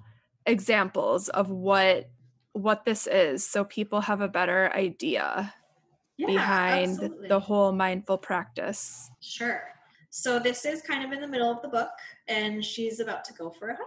examples 0.46 1.30
of 1.30 1.50
what 1.50 2.10
what 2.54 2.84
this 2.84 3.08
is 3.08 3.48
so 3.48 3.64
people 3.64 4.02
have 4.02 4.20
a 4.20 4.28
better 4.28 4.70
idea 4.76 5.54
yeah, 6.22 6.28
behind 6.28 6.92
absolutely. 6.92 7.28
the 7.28 7.40
whole 7.40 7.72
mindful 7.72 8.18
practice. 8.18 9.10
Sure. 9.22 9.64
So 10.10 10.40
this 10.40 10.66
is 10.66 10.82
kind 10.82 11.04
of 11.06 11.12
in 11.12 11.22
the 11.22 11.28
middle 11.28 11.50
of 11.50 11.62
the 11.62 11.70
book, 11.70 11.92
and 12.28 12.64
she's 12.64 13.00
about 13.00 13.24
to 13.26 13.34
go 13.34 13.50
for 13.50 13.70
a 13.70 13.76
hike. 13.76 13.86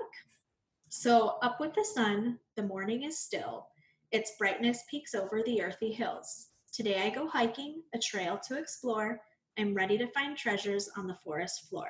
So, 0.89 1.39
up 1.43 1.59
with 1.59 1.75
the 1.75 1.85
sun, 1.85 2.39
the 2.55 2.63
morning 2.63 3.03
is 3.03 3.19
still. 3.19 3.67
Its 4.13 4.33
brightness 4.39 4.85
peaks 4.89 5.15
over 5.15 5.43
the 5.43 5.61
earthy 5.61 5.93
hills. 5.93 6.49
Today 6.73 7.03
I 7.03 7.11
go 7.11 7.29
hiking, 7.29 7.83
a 7.95 7.99
trail 7.99 8.39
to 8.47 8.59
explore. 8.59 9.21
I'm 9.59 9.75
ready 9.75 9.99
to 9.99 10.07
find 10.09 10.37
treasures 10.37 10.89
on 10.97 11.07
the 11.07 11.19
forest 11.25 11.69
floor. 11.69 11.89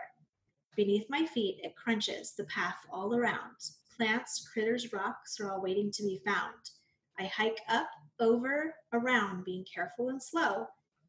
Beneath 0.74 1.04
my 1.08 1.26
feet, 1.26 1.60
it 1.62 1.76
crunches, 1.76 2.32
the 2.32 2.44
path 2.44 2.76
all 2.90 3.14
around. 3.14 3.56
Plants, 3.96 4.48
critters, 4.52 4.92
rocks 4.92 5.38
are 5.38 5.52
all 5.52 5.62
waiting 5.62 5.90
to 5.92 6.02
be 6.02 6.20
found. 6.24 6.70
I 7.18 7.24
hike 7.24 7.60
up, 7.68 7.88
over, 8.20 8.74
around, 8.92 9.44
being 9.44 9.64
careful 9.72 10.08
and 10.08 10.22
slow. 10.22 10.66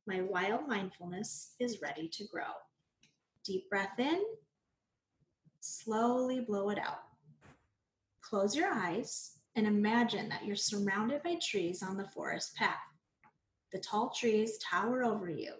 My 0.07 0.21
wild 0.21 0.67
mindfulness 0.67 1.55
is 1.59 1.81
ready 1.81 2.07
to 2.09 2.27
grow. 2.27 2.53
Deep 3.43 3.69
breath 3.69 3.99
in, 3.99 4.23
slowly 5.59 6.41
blow 6.41 6.69
it 6.69 6.79
out. 6.79 7.03
Close 8.21 8.55
your 8.55 8.71
eyes 8.71 9.37
and 9.55 9.65
imagine 9.67 10.29
that 10.29 10.45
you're 10.45 10.55
surrounded 10.55 11.23
by 11.23 11.35
trees 11.41 11.81
on 11.81 11.97
the 11.97 12.09
forest 12.09 12.55
path. 12.55 12.75
The 13.71 13.79
tall 13.79 14.09
trees 14.09 14.57
tower 14.57 15.03
over 15.03 15.29
you, 15.29 15.53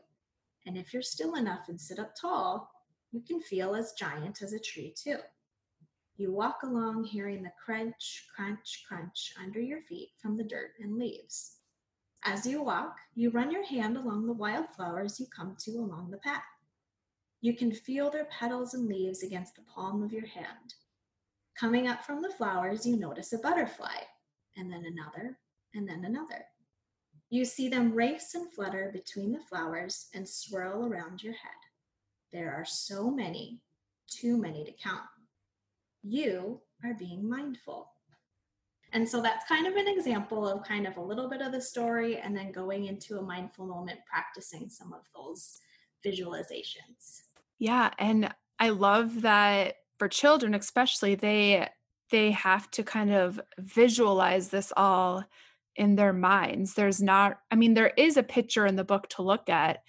and 0.66 0.78
if 0.78 0.94
you're 0.94 1.02
still 1.02 1.36
enough 1.36 1.70
and 1.70 1.80
sit 1.80 2.00
up 2.00 2.14
tall, 2.20 2.70
you 3.12 3.22
can 3.22 3.40
feel 3.42 3.76
as 3.76 3.94
giant 3.94 4.42
as 4.42 4.54
a 4.54 4.60
tree, 4.60 4.94
too. 4.96 5.18
You 6.18 6.32
walk 6.32 6.64
along 6.64 7.04
hearing 7.04 7.44
the 7.44 7.52
crunch, 7.64 8.26
crunch, 8.34 8.86
crunch 8.88 9.34
under 9.42 9.60
your 9.60 9.82
feet 9.82 10.12
from 10.22 10.38
the 10.38 10.46
dirt 10.46 10.72
and 10.80 10.98
leaves. 10.98 11.58
As 12.24 12.46
you 12.46 12.64
walk, 12.64 12.96
you 13.16 13.32
run 13.32 13.52
your 13.52 13.66
hand 13.66 13.98
along 13.98 14.26
the 14.26 14.34
wildflowers 14.34 15.20
you 15.20 15.28
come 15.28 15.58
to 15.60 15.72
along 15.72 16.12
the 16.12 16.18
path. 16.18 16.42
You 17.42 17.54
can 17.54 17.72
feel 17.72 18.10
their 18.10 18.26
petals 18.26 18.74
and 18.74 18.88
leaves 18.88 19.24
against 19.24 19.56
the 19.56 19.64
palm 19.64 20.02
of 20.04 20.14
your 20.14 20.26
hand. 20.26 20.76
Coming 21.60 21.88
up 21.88 22.04
from 22.04 22.22
the 22.22 22.32
flowers, 22.32 22.86
you 22.86 22.96
notice 22.96 23.34
a 23.34 23.38
butterfly, 23.38 24.00
and 24.56 24.72
then 24.72 24.86
another, 24.86 25.38
and 25.74 25.88
then 25.88 26.06
another. 26.06 26.46
You 27.30 27.44
see 27.44 27.68
them 27.68 27.94
race 27.94 28.36
and 28.36 28.52
flutter 28.52 28.90
between 28.94 29.34
the 29.34 29.40
flowers 29.40 30.08
and 30.14 30.28
swirl 30.28 30.86
around 30.86 31.22
your 31.22 31.34
head. 31.34 31.52
There 32.32 32.54
are 32.54 32.66
so 32.66 33.12
many, 33.12 33.60
too 34.08 34.38
many 34.38 34.64
to 34.64 34.72
count 34.72 35.04
you 36.08 36.62
are 36.84 36.94
being 36.94 37.28
mindful. 37.28 37.90
And 38.94 39.08
so 39.08 39.22
that's 39.22 39.48
kind 39.48 39.68
of 39.68 39.76
an 39.76 39.88
example 39.88 40.48
of 40.48 40.64
kind 40.64 40.88
of 40.88 40.96
a 40.98 41.02
little 41.02 41.30
bit 41.30 41.42
of 41.42 41.52
the 41.52 41.60
story 41.60 42.18
and 42.18 42.36
then 42.38 42.52
going 42.52 42.86
into 42.86 43.18
a 43.18 43.22
mindful 43.22 43.66
moment, 43.66 44.00
practicing 44.10 44.70
some 44.70 44.94
of 44.94 45.02
those 45.14 45.60
visualizations. 46.06 47.24
Yeah. 47.60 47.92
And 47.98 48.34
I 48.60 48.70
love 48.70 49.24
that 49.24 49.76
for 49.98 50.08
children, 50.08 50.54
especially, 50.54 51.16
they 51.16 51.68
they 52.12 52.32
have 52.32 52.70
to 52.72 52.84
kind 52.84 53.12
of 53.12 53.42
visualize 53.58 54.50
this 54.50 54.72
all 54.78 55.24
in 55.76 55.96
their 55.96 56.14
minds. 56.14 56.76
There's 56.76 57.02
not, 57.02 57.40
I 57.52 57.56
mean, 57.56 57.74
there 57.74 57.92
is 57.98 58.16
a 58.16 58.24
picture 58.24 58.66
in 58.66 58.76
the 58.76 58.84
book 58.84 59.10
to 59.10 59.24
look 59.24 59.50
at, 59.50 59.80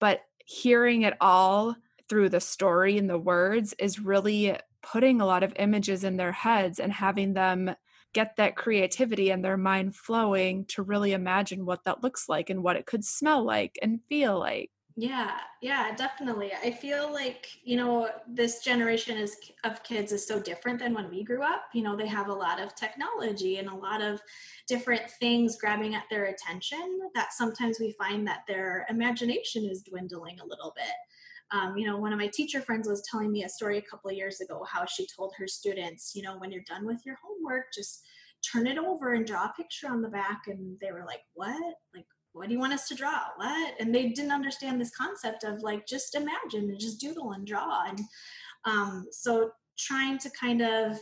but 0.00 0.22
hearing 0.46 1.02
it 1.02 1.14
all 1.20 1.76
through 2.08 2.30
the 2.30 2.40
story 2.40 2.98
and 2.98 3.08
the 3.08 3.18
words 3.18 3.74
is 3.78 4.00
really 4.00 4.56
putting 4.82 5.20
a 5.20 5.26
lot 5.26 5.42
of 5.42 5.52
images 5.56 6.04
in 6.04 6.16
their 6.16 6.32
heads 6.32 6.78
and 6.78 6.92
having 6.92 7.34
them 7.34 7.74
get 8.12 8.36
that 8.36 8.56
creativity 8.56 9.30
and 9.30 9.44
their 9.44 9.56
mind 9.56 9.96
flowing 9.96 10.64
to 10.66 10.82
really 10.82 11.12
imagine 11.12 11.64
what 11.64 11.84
that 11.84 12.02
looks 12.02 12.28
like 12.28 12.50
and 12.50 12.62
what 12.62 12.76
it 12.76 12.86
could 12.86 13.04
smell 13.04 13.42
like 13.44 13.78
and 13.82 14.00
feel 14.08 14.38
like. 14.38 14.70
Yeah, 14.94 15.38
yeah, 15.62 15.94
definitely. 15.96 16.52
I 16.52 16.70
feel 16.70 17.10
like, 17.10 17.46
you 17.64 17.78
know, 17.78 18.10
this 18.28 18.62
generation 18.62 19.16
is 19.16 19.34
of 19.64 19.82
kids 19.82 20.12
is 20.12 20.26
so 20.26 20.38
different 20.38 20.78
than 20.78 20.92
when 20.92 21.08
we 21.08 21.24
grew 21.24 21.42
up. 21.42 21.62
You 21.72 21.82
know, 21.82 21.96
they 21.96 22.06
have 22.08 22.28
a 22.28 22.34
lot 22.34 22.60
of 22.60 22.74
technology 22.74 23.56
and 23.56 23.68
a 23.68 23.74
lot 23.74 24.02
of 24.02 24.20
different 24.68 25.10
things 25.12 25.56
grabbing 25.56 25.94
at 25.94 26.04
their 26.10 26.26
attention 26.26 27.00
that 27.14 27.32
sometimes 27.32 27.80
we 27.80 27.92
find 27.92 28.26
that 28.26 28.42
their 28.46 28.86
imagination 28.90 29.64
is 29.64 29.82
dwindling 29.82 30.40
a 30.40 30.44
little 30.46 30.74
bit. 30.76 30.92
Um, 31.52 31.76
you 31.76 31.86
know, 31.86 31.98
one 31.98 32.12
of 32.12 32.18
my 32.18 32.28
teacher 32.32 32.60
friends 32.60 32.88
was 32.88 33.02
telling 33.10 33.30
me 33.30 33.44
a 33.44 33.48
story 33.48 33.78
a 33.78 33.82
couple 33.82 34.10
of 34.10 34.16
years 34.16 34.40
ago 34.40 34.64
how 34.70 34.84
she 34.86 35.06
told 35.06 35.32
her 35.36 35.46
students, 35.46 36.12
you 36.14 36.22
know, 36.22 36.38
when 36.38 36.50
you're 36.50 36.62
done 36.66 36.86
with 36.86 37.00
your 37.04 37.18
homework, 37.22 37.66
just 37.74 38.02
turn 38.52 38.66
it 38.66 38.78
over 38.78 39.12
and 39.12 39.26
draw 39.26 39.44
a 39.44 39.52
picture 39.56 39.88
on 39.88 40.02
the 40.02 40.08
back. 40.08 40.42
And 40.46 40.76
they 40.80 40.92
were 40.92 41.04
like, 41.04 41.22
what? 41.34 41.74
Like, 41.94 42.06
what 42.32 42.48
do 42.48 42.54
you 42.54 42.60
want 42.60 42.72
us 42.72 42.88
to 42.88 42.94
draw? 42.94 43.20
What? 43.36 43.74
And 43.78 43.94
they 43.94 44.08
didn't 44.08 44.32
understand 44.32 44.80
this 44.80 44.96
concept 44.96 45.44
of 45.44 45.62
like 45.62 45.86
just 45.86 46.14
imagine 46.14 46.70
and 46.70 46.80
just 46.80 47.00
doodle 47.00 47.32
and 47.32 47.46
draw. 47.46 47.84
And 47.86 48.00
um, 48.64 49.06
so 49.10 49.50
trying 49.78 50.18
to 50.18 50.30
kind 50.30 50.62
of 50.62 50.96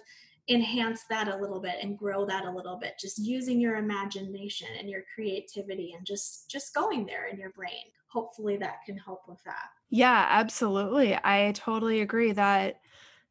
enhance 0.49 1.05
that 1.09 1.29
a 1.29 1.37
little 1.37 1.61
bit 1.61 1.77
and 1.81 1.99
grow 1.99 2.27
that 2.27 2.45
a 2.45 2.51
little 2.51 2.77
bit 2.77 2.95
just 2.99 3.19
using 3.19 3.61
your 3.61 3.77
imagination 3.77 4.67
and 4.79 4.89
your 4.89 5.03
creativity 5.15 5.93
and 5.97 6.05
just 6.05 6.51
just 6.51 6.75
going 6.75 7.07
there 7.07 7.29
in 7.29 7.39
your 7.39 7.51
brain 7.51 7.85
hopefully 8.09 8.57
that 8.57 8.79
can 8.85 8.97
help 8.97 9.21
with 9.29 9.39
that 9.45 9.69
yeah 9.91 10.27
absolutely 10.31 11.19
i 11.23 11.53
totally 11.55 12.01
agree 12.01 12.33
that 12.33 12.81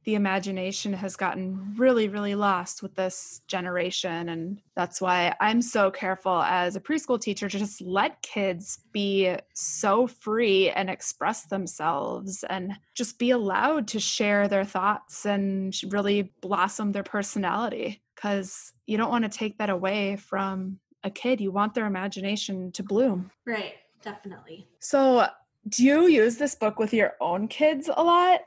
the 0.05 0.15
imagination 0.15 0.93
has 0.93 1.15
gotten 1.15 1.75
really, 1.77 2.07
really 2.07 2.33
lost 2.33 2.81
with 2.81 2.95
this 2.95 3.41
generation. 3.47 4.29
And 4.29 4.61
that's 4.75 5.01
why 5.01 5.35
I'm 5.39 5.61
so 5.61 5.91
careful 5.91 6.41
as 6.41 6.75
a 6.75 6.79
preschool 6.79 7.19
teacher 7.19 7.49
to 7.49 7.59
just 7.59 7.81
let 7.81 8.21
kids 8.21 8.79
be 8.91 9.35
so 9.53 10.07
free 10.07 10.69
and 10.69 10.89
express 10.89 11.43
themselves 11.43 12.43
and 12.49 12.73
just 12.95 13.19
be 13.19 13.31
allowed 13.31 13.87
to 13.89 13.99
share 13.99 14.47
their 14.47 14.65
thoughts 14.65 15.25
and 15.25 15.75
really 15.89 16.31
blossom 16.41 16.91
their 16.91 17.03
personality. 17.03 18.01
Because 18.15 18.73
you 18.87 18.97
don't 18.97 19.11
want 19.11 19.25
to 19.25 19.37
take 19.37 19.57
that 19.59 19.69
away 19.69 20.15
from 20.15 20.79
a 21.03 21.09
kid. 21.09 21.39
You 21.39 21.51
want 21.51 21.73
their 21.73 21.85
imagination 21.85 22.71
to 22.71 22.83
bloom. 22.83 23.31
Right, 23.45 23.75
definitely. 24.01 24.67
So, 24.79 25.27
do 25.69 25.83
you 25.83 26.07
use 26.07 26.37
this 26.37 26.55
book 26.55 26.79
with 26.79 26.93
your 26.93 27.13
own 27.21 27.47
kids 27.47 27.89
a 27.95 28.03
lot? 28.03 28.41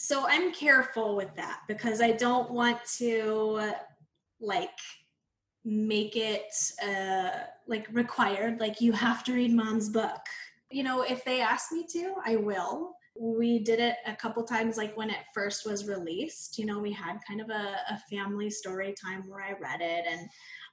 so 0.00 0.24
i'm 0.28 0.52
careful 0.52 1.16
with 1.16 1.34
that 1.34 1.62
because 1.66 2.00
i 2.00 2.12
don't 2.12 2.52
want 2.52 2.78
to 2.84 3.72
like 4.40 4.70
make 5.64 6.16
it 6.16 6.54
uh 6.82 7.30
like 7.66 7.86
required 7.92 8.58
like 8.60 8.80
you 8.80 8.92
have 8.92 9.22
to 9.24 9.34
read 9.34 9.52
mom's 9.52 9.88
book. 9.88 10.20
You 10.70 10.82
know 10.82 11.02
if 11.02 11.24
they 11.24 11.40
ask 11.40 11.72
me 11.72 11.86
to 11.92 12.14
i 12.24 12.36
will. 12.36 12.94
We 13.20 13.58
did 13.58 13.80
it 13.80 13.96
a 14.06 14.14
couple 14.14 14.44
times 14.44 14.76
like 14.76 14.96
when 14.96 15.10
it 15.10 15.16
first 15.34 15.66
was 15.66 15.88
released. 15.88 16.56
You 16.58 16.66
know 16.66 16.78
we 16.78 16.92
had 16.92 17.18
kind 17.26 17.40
of 17.40 17.50
a, 17.50 17.76
a 17.90 17.98
family 18.10 18.48
story 18.48 18.94
time 18.94 19.28
where 19.28 19.42
i 19.44 19.52
read 19.60 19.80
it 19.80 20.06
and 20.08 20.28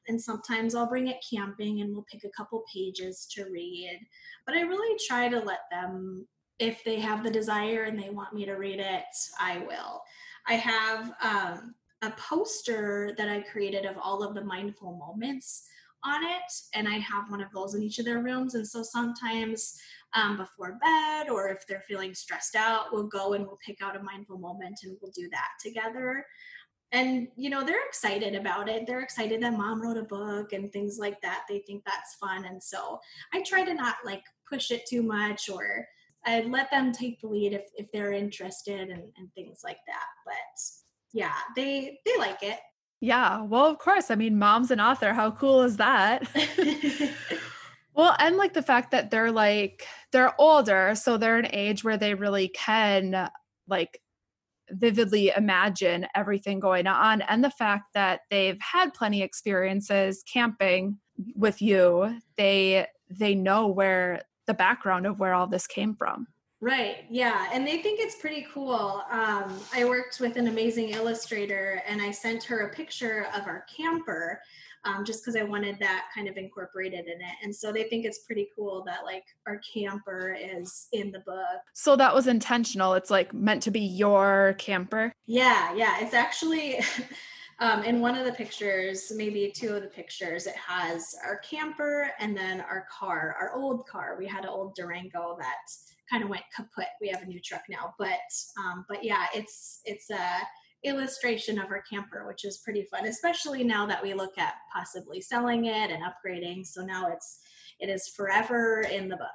and 0.07 0.21
sometimes 0.21 0.75
I'll 0.75 0.89
bring 0.89 1.07
it 1.07 1.23
camping 1.27 1.81
and 1.81 1.93
we'll 1.93 2.05
pick 2.11 2.23
a 2.23 2.29
couple 2.29 2.63
pages 2.73 3.27
to 3.31 3.45
read. 3.45 3.99
But 4.45 4.55
I 4.55 4.61
really 4.61 4.97
try 5.07 5.29
to 5.29 5.39
let 5.39 5.61
them 5.71 6.27
if 6.59 6.83
they 6.83 6.99
have 6.99 7.23
the 7.23 7.29
desire 7.29 7.83
and 7.83 8.01
they 8.01 8.09
want 8.09 8.33
me 8.33 8.45
to 8.45 8.53
read 8.53 8.79
it, 8.79 9.03
I 9.39 9.59
will. 9.59 10.01
I 10.47 10.53
have 10.53 11.13
um, 11.21 11.75
a 12.01 12.11
poster 12.11 13.13
that 13.17 13.29
I 13.29 13.41
created 13.41 13.85
of 13.85 13.97
all 13.97 14.23
of 14.23 14.35
the 14.35 14.43
mindful 14.43 14.95
moments 14.95 15.67
on 16.03 16.23
it, 16.23 16.53
and 16.73 16.87
I 16.87 16.97
have 16.99 17.29
one 17.31 17.41
of 17.41 17.51
those 17.51 17.73
in 17.73 17.81
each 17.81 17.99
of 17.99 18.05
their 18.05 18.21
rooms. 18.21 18.53
And 18.53 18.65
so 18.65 18.83
sometimes 18.83 19.79
um, 20.13 20.37
before 20.37 20.77
bed, 20.81 21.29
or 21.29 21.49
if 21.49 21.65
they're 21.67 21.83
feeling 21.87 22.13
stressed 22.13 22.55
out, 22.55 22.85
we'll 22.91 23.07
go 23.07 23.33
and 23.33 23.45
we'll 23.45 23.59
pick 23.65 23.81
out 23.81 23.97
a 23.97 24.03
mindful 24.03 24.37
moment 24.37 24.79
and 24.83 24.95
we'll 25.01 25.11
do 25.11 25.27
that 25.31 25.49
together. 25.61 26.25
And 26.91 27.27
you 27.35 27.49
know 27.49 27.63
they're 27.63 27.85
excited 27.87 28.35
about 28.35 28.69
it. 28.69 28.85
They're 28.87 29.01
excited 29.01 29.41
that 29.41 29.57
mom 29.57 29.81
wrote 29.81 29.97
a 29.97 30.03
book 30.03 30.53
and 30.53 30.71
things 30.71 30.97
like 30.99 31.19
that. 31.21 31.43
They 31.49 31.59
think 31.59 31.83
that's 31.85 32.15
fun, 32.15 32.45
and 32.45 32.61
so 32.61 32.99
I 33.33 33.41
try 33.41 33.63
to 33.63 33.73
not 33.73 33.95
like 34.05 34.23
push 34.49 34.71
it 34.71 34.85
too 34.87 35.01
much 35.01 35.49
or 35.49 35.85
I 36.25 36.41
let 36.41 36.71
them 36.71 36.91
take 36.91 37.21
the 37.21 37.27
lead 37.27 37.53
if, 37.53 37.65
if 37.75 37.91
they're 37.91 38.11
interested 38.11 38.89
and, 38.89 39.03
and 39.17 39.33
things 39.35 39.61
like 39.63 39.77
that. 39.87 40.05
But 40.25 40.33
yeah, 41.13 41.35
they 41.55 41.99
they 42.05 42.17
like 42.17 42.41
it. 42.41 42.59
Yeah, 43.01 43.43
well, 43.43 43.65
of 43.65 43.77
course. 43.77 44.09
I 44.09 44.15
mean, 44.15 44.39
mom's 44.39 44.71
an 44.71 44.79
author. 44.79 45.13
How 45.13 45.31
cool 45.31 45.61
is 45.61 45.77
that? 45.77 46.27
well, 47.93 48.15
and 48.19 48.37
like 48.37 48.53
the 48.53 48.63
fact 48.63 48.91
that 48.91 49.11
they're 49.11 49.31
like 49.31 49.85
they're 50.11 50.33
older, 50.39 50.95
so 50.95 51.17
they're 51.17 51.37
an 51.37 51.49
age 51.51 51.83
where 51.83 51.97
they 51.97 52.15
really 52.15 52.47
can 52.47 53.29
like 53.67 53.99
vividly 54.71 55.31
imagine 55.35 56.07
everything 56.15 56.59
going 56.59 56.87
on 56.87 57.21
and 57.21 57.43
the 57.43 57.51
fact 57.51 57.93
that 57.93 58.21
they've 58.29 58.59
had 58.59 58.93
plenty 58.93 59.21
experiences 59.21 60.23
camping 60.31 60.97
with 61.35 61.61
you 61.61 62.19
they 62.35 62.85
they 63.09 63.35
know 63.35 63.67
where 63.67 64.21
the 64.47 64.53
background 64.53 65.05
of 65.05 65.19
where 65.19 65.33
all 65.33 65.47
this 65.47 65.67
came 65.67 65.95
from. 65.95 66.27
Right. 66.61 67.05
Yeah. 67.09 67.49
And 67.51 67.67
they 67.67 67.81
think 67.81 67.99
it's 67.99 68.15
pretty 68.15 68.47
cool. 68.51 69.03
Um, 69.11 69.59
I 69.73 69.85
worked 69.85 70.19
with 70.19 70.37
an 70.37 70.47
amazing 70.47 70.89
illustrator 70.89 71.81
and 71.87 72.01
I 72.01 72.11
sent 72.11 72.43
her 72.45 72.61
a 72.61 72.73
picture 72.73 73.27
of 73.35 73.45
our 73.45 73.65
camper 73.75 74.41
um, 74.85 75.03
just 75.03 75.23
because 75.23 75.35
I 75.35 75.43
wanted 75.43 75.77
that 75.79 76.05
kind 76.13 76.27
of 76.27 76.37
incorporated 76.37 77.05
in 77.05 77.19
it. 77.21 77.35
And 77.43 77.55
so 77.55 77.71
they 77.71 77.83
think 77.83 78.05
it's 78.05 78.19
pretty 78.19 78.49
cool 78.55 78.83
that 78.85 79.03
like 79.03 79.25
our 79.47 79.59
camper 79.73 80.37
is 80.39 80.87
in 80.93 81.11
the 81.11 81.19
book. 81.19 81.61
So 81.73 81.95
that 81.95 82.13
was 82.13 82.27
intentional. 82.27 82.93
It's 82.93 83.09
like 83.09 83.33
meant 83.33 83.63
to 83.63 83.71
be 83.71 83.81
your 83.81 84.55
camper. 84.57 85.11
Yeah. 85.25 85.73
Yeah. 85.75 85.99
It's 85.99 86.13
actually. 86.13 86.79
Um, 87.59 87.83
in 87.83 88.01
one 88.01 88.17
of 88.17 88.25
the 88.25 88.33
pictures, 88.33 89.13
maybe 89.15 89.49
two 89.49 89.75
of 89.75 89.81
the 89.81 89.87
pictures, 89.87 90.45
it 90.45 90.57
has 90.57 91.15
our 91.25 91.37
camper 91.37 92.11
and 92.19 92.35
then 92.35 92.59
our 92.59 92.85
car, 92.91 93.33
our 93.39 93.55
old 93.55 93.87
car. 93.87 94.17
We 94.19 94.27
had 94.27 94.43
an 94.43 94.49
old 94.49 94.75
Durango 94.75 95.37
that 95.39 95.55
kind 96.09 96.21
of 96.21 96.29
went 96.29 96.43
kaput. 96.53 96.87
We 96.99 97.07
have 97.07 97.21
a 97.21 97.25
new 97.25 97.39
truck 97.39 97.63
now, 97.69 97.95
but 97.97 98.19
um, 98.59 98.85
but 98.89 99.05
yeah, 99.05 99.27
it's 99.33 99.79
it's 99.85 100.09
a 100.09 100.41
illustration 100.85 101.59
of 101.59 101.65
our 101.65 101.83
camper, 101.89 102.25
which 102.27 102.45
is 102.45 102.59
pretty 102.63 102.83
fun, 102.83 103.05
especially 103.05 103.63
now 103.63 103.85
that 103.85 104.01
we 104.01 104.13
look 104.13 104.37
at 104.37 104.55
possibly 104.73 105.21
selling 105.21 105.65
it 105.65 105.91
and 105.91 106.03
upgrading. 106.03 106.65
So 106.65 106.85
now 106.85 107.11
it's 107.11 107.39
it 107.79 107.89
is 107.89 108.07
forever 108.07 108.81
in 108.81 109.09
the 109.09 109.17
book. 109.17 109.27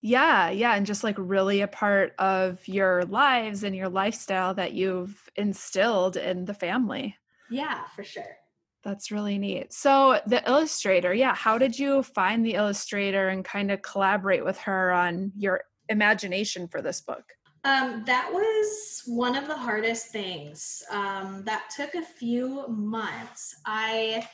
Yeah, 0.00 0.50
yeah. 0.50 0.74
And 0.74 0.86
just 0.86 1.02
like 1.02 1.16
really 1.18 1.60
a 1.62 1.68
part 1.68 2.14
of 2.18 2.66
your 2.68 3.04
lives 3.04 3.64
and 3.64 3.74
your 3.74 3.88
lifestyle 3.88 4.54
that 4.54 4.72
you've 4.72 5.28
instilled 5.34 6.16
in 6.16 6.44
the 6.44 6.54
family. 6.54 7.16
Yeah, 7.50 7.84
for 7.96 8.04
sure. 8.04 8.36
That's 8.84 9.10
really 9.10 9.38
neat. 9.38 9.72
So, 9.72 10.20
the 10.26 10.48
illustrator, 10.48 11.12
yeah, 11.12 11.34
how 11.34 11.58
did 11.58 11.76
you 11.76 12.04
find 12.04 12.46
the 12.46 12.54
illustrator 12.54 13.28
and 13.28 13.44
kind 13.44 13.72
of 13.72 13.82
collaborate 13.82 14.44
with 14.44 14.56
her 14.58 14.92
on 14.92 15.32
your 15.36 15.62
imagination 15.88 16.68
for 16.68 16.80
this 16.80 17.00
book? 17.00 17.24
Um, 17.64 18.04
that 18.06 18.30
was 18.32 19.02
one 19.06 19.36
of 19.36 19.46
the 19.46 19.56
hardest 19.56 20.08
things. 20.08 20.82
Um, 20.90 21.42
that 21.44 21.70
took 21.74 21.94
a 21.94 22.02
few 22.02 22.66
months. 22.68 23.54
I 23.66 24.26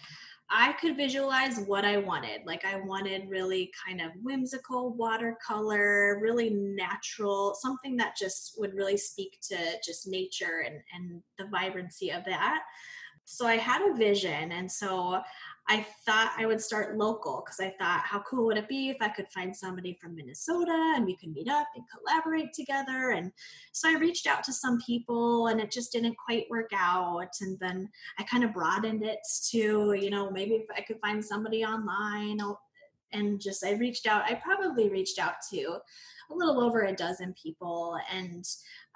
I 0.51 0.75
could 0.75 0.97
visualize 0.97 1.59
what 1.67 1.87
I 1.87 1.97
wanted. 1.97 2.43
Like 2.45 2.67
I 2.67 2.77
wanted 2.77 3.31
really 3.31 3.73
kind 3.85 4.03
of 4.03 4.11
whimsical 4.23 4.93
watercolor, 4.93 6.21
really 6.21 6.51
natural, 6.51 7.57
something 7.59 7.97
that 7.97 8.15
just 8.17 8.55
would 8.59 8.75
really 8.75 8.99
speak 8.99 9.39
to 9.49 9.57
just 9.85 10.07
nature 10.07 10.63
and, 10.67 10.77
and 10.95 11.23
the 11.39 11.47
vibrancy 11.51 12.11
of 12.11 12.25
that 12.27 12.61
so 13.25 13.47
I 13.47 13.57
had 13.57 13.83
a 13.83 13.95
vision. 13.95 14.53
And 14.53 14.71
so 14.71 15.21
I 15.67 15.87
thought 16.05 16.35
I 16.37 16.45
would 16.45 16.61
start 16.61 16.99
local 16.99 17.43
because 17.45 17.59
I 17.59 17.75
thought, 17.79 18.03
how 18.05 18.21
cool 18.21 18.47
would 18.47 18.59
it 18.59 18.69
be 18.69 18.91
if 18.91 18.99
I 19.01 19.09
could 19.09 19.29
find 19.29 19.55
somebody 19.57 19.97
from 20.01 20.15
Minnesota 20.15 20.93
and 20.95 21.07
we 21.07 21.17
could 21.17 21.33
meet 21.33 21.49
up 21.49 21.67
and 21.75 21.85
collaborate 21.89 22.53
together? 22.53 23.13
And 23.13 23.33
so 23.73 23.89
I 23.89 23.97
reached 23.97 24.27
out 24.27 24.45
to 24.45 24.53
some 24.53 24.79
people 24.87 25.47
and 25.47 25.61
it 25.61 25.71
just 25.71 25.91
didn't 25.93 26.17
quite 26.17 26.45
work 26.51 26.71
out. 26.75 27.31
And 27.41 27.59
then 27.61 27.89
I 28.19 28.25
kind 28.25 28.45
of 28.45 28.53
broadened 28.53 29.05
it 29.05 29.21
to, 29.51 29.95
you 29.99 30.11
know, 30.11 30.31
maybe 30.31 30.55
if 30.55 30.67
I 30.77 30.83
could 30.83 31.01
find 31.01 31.25
somebody 31.25 31.65
online 31.65 32.41
and 33.13 33.41
just 33.41 33.65
I 33.65 33.73
reached 33.73 34.07
out, 34.07 34.25
I 34.25 34.35
probably 34.35 34.91
reached 34.91 35.19
out 35.19 35.37
to 35.51 35.79
a 36.31 36.35
little 36.35 36.61
over 36.61 36.83
a 36.83 36.95
dozen 36.95 37.35
people 37.41 37.97
and 38.13 38.45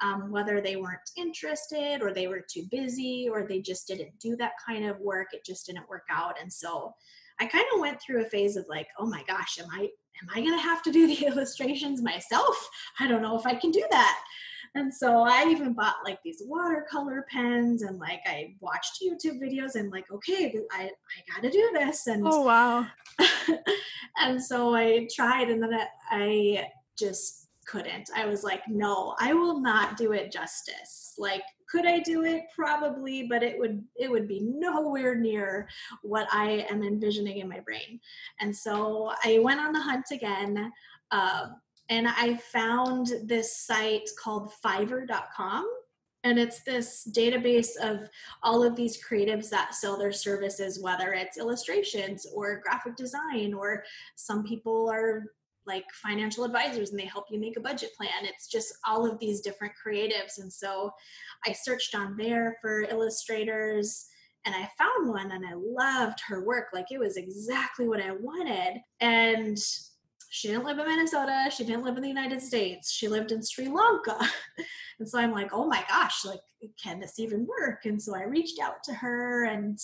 um, 0.01 0.31
whether 0.31 0.61
they 0.61 0.77
weren't 0.77 1.11
interested 1.17 2.03
or 2.03 2.13
they 2.13 2.27
were 2.27 2.45
too 2.49 2.65
busy 2.71 3.29
or 3.31 3.47
they 3.47 3.61
just 3.61 3.87
didn't 3.87 4.19
do 4.21 4.37
that 4.37 4.53
kind 4.65 4.85
of 4.85 4.99
work 5.01 5.29
it 5.33 5.45
just 5.45 5.67
didn't 5.67 5.89
work 5.89 6.05
out 6.11 6.41
and 6.41 6.53
so 6.53 6.93
i 7.41 7.47
kind 7.47 7.65
of 7.75 7.81
went 7.81 8.01
through 8.01 8.23
a 8.23 8.29
phase 8.29 8.57
of 8.57 8.67
like 8.69 8.89
oh 8.99 9.07
my 9.07 9.23
gosh 9.27 9.59
am 9.59 9.69
i 9.73 9.83
am 9.83 10.29
i 10.35 10.41
going 10.41 10.57
to 10.57 10.63
have 10.63 10.83
to 10.83 10.93
do 10.93 11.07
the 11.15 11.27
illustrations 11.27 12.03
myself 12.03 12.69
i 13.01 13.07
don't 13.07 13.23
know 13.23 13.39
if 13.39 13.47
i 13.47 13.55
can 13.55 13.71
do 13.71 13.85
that 13.91 14.19
and 14.75 14.93
so 14.93 15.23
I 15.23 15.47
even 15.49 15.73
bought 15.73 15.97
like 16.05 16.19
these 16.23 16.43
watercolor 16.45 17.27
pens 17.31 17.83
and 17.83 17.99
like 17.99 18.21
I 18.27 18.55
watched 18.61 19.03
YouTube 19.03 19.41
videos 19.41 19.75
and 19.75 19.91
like, 19.91 20.11
okay, 20.11 20.55
I, 20.71 20.85
I 20.85 21.35
gotta 21.35 21.51
do 21.51 21.71
this. 21.73 22.07
And 22.07 22.23
oh 22.27 22.43
wow. 22.43 22.87
and 24.19 24.43
so 24.43 24.75
I 24.75 25.09
tried 25.15 25.49
and 25.49 25.63
then 25.63 25.79
I 26.11 26.69
just 26.99 27.49
couldn't. 27.67 28.11
I 28.17 28.25
was 28.27 28.43
like, 28.43 28.63
no, 28.67 29.15
I 29.21 29.35
will 29.35 29.61
not 29.61 29.97
do 29.97 30.13
it 30.13 30.33
justice. 30.33 31.15
Like, 31.19 31.43
could 31.71 31.87
I 31.87 31.99
do 32.01 32.25
it? 32.25 32.45
Probably, 32.55 33.27
but 33.29 33.43
it 33.43 33.59
would 33.59 33.85
it 33.97 34.11
would 34.11 34.27
be 34.27 34.41
nowhere 34.41 35.15
near 35.15 35.69
what 36.03 36.27
I 36.33 36.67
am 36.71 36.83
envisioning 36.83 37.39
in 37.39 37.49
my 37.49 37.61
brain. 37.61 38.01
And 38.41 38.57
so 38.57 39.13
I 39.23 39.39
went 39.41 39.61
on 39.61 39.73
the 39.73 39.81
hunt 39.81 40.07
again. 40.11 40.73
Um, 41.11 41.57
and 41.91 42.09
I 42.09 42.37
found 42.37 43.13
this 43.25 43.67
site 43.67 44.09
called 44.23 44.53
Fiverr.com 44.65 45.67
and 46.25 46.39
it's 46.39 46.63
this 46.65 47.09
database 47.17 47.77
of 47.81 48.09
all 48.43 48.63
of 48.63 48.77
these 48.77 49.03
creatives 49.03 49.49
that 49.51 49.75
sell 49.75 49.97
their 49.97 50.13
services 50.13 50.83
whether 50.83 51.13
it's 51.15 51.39
illustrations 51.39 52.27
or 52.35 52.61
graphic 52.63 52.97
design 52.97 53.55
or 53.55 53.85
some 54.17 54.43
people 54.45 54.91
are 54.91 55.33
like 55.69 55.85
financial 55.93 56.45
advisors 56.45 56.91
and 56.91 56.99
they 56.99 57.05
help 57.05 57.27
you 57.31 57.39
make 57.39 57.57
a 57.57 57.61
budget 57.61 57.91
plan 57.97 58.25
it's 58.25 58.49
just 58.49 58.73
all 58.87 59.09
of 59.09 59.19
these 59.21 59.41
different 59.41 59.73
creatives 59.87 60.39
and 60.39 60.53
so 60.53 60.91
i 61.47 61.53
searched 61.53 61.95
on 61.95 62.17
there 62.17 62.57
for 62.61 62.83
illustrators 62.83 64.07
and 64.45 64.55
i 64.55 64.69
found 64.79 65.09
one 65.09 65.31
and 65.31 65.45
i 65.47 65.53
loved 65.55 66.19
her 66.27 66.45
work 66.45 66.67
like 66.73 66.87
it 66.91 66.99
was 66.99 67.17
exactly 67.17 67.87
what 67.87 68.01
i 68.01 68.11
wanted 68.11 68.81
and 69.01 69.59
she 70.31 70.49
didn't 70.49 70.65
live 70.65 70.79
in 70.79 70.87
Minnesota. 70.87 71.51
She 71.51 71.65
didn't 71.65 71.85
live 71.85 71.97
in 71.97 72.03
the 72.03 72.09
United 72.09 72.43
States. 72.43 72.93
She 72.93 73.09
lived 73.09 73.33
in 73.33 73.43
Sri 73.43 73.69
Lanka. 73.69 74.19
and 74.99 75.09
so 75.09 75.19
I'm 75.19 75.33
like, 75.33 75.55
oh 75.55 75.67
my 75.67 75.83
gosh, 75.89 76.25
like, 76.25 76.41
can 76.83 77.01
this 77.01 77.19
even 77.19 77.47
work? 77.47 77.87
And 77.87 78.01
so 78.01 78.15
I 78.15 78.25
reached 78.25 78.61
out 78.61 78.83
to 78.85 78.93
her 78.93 79.45
and 79.45 79.79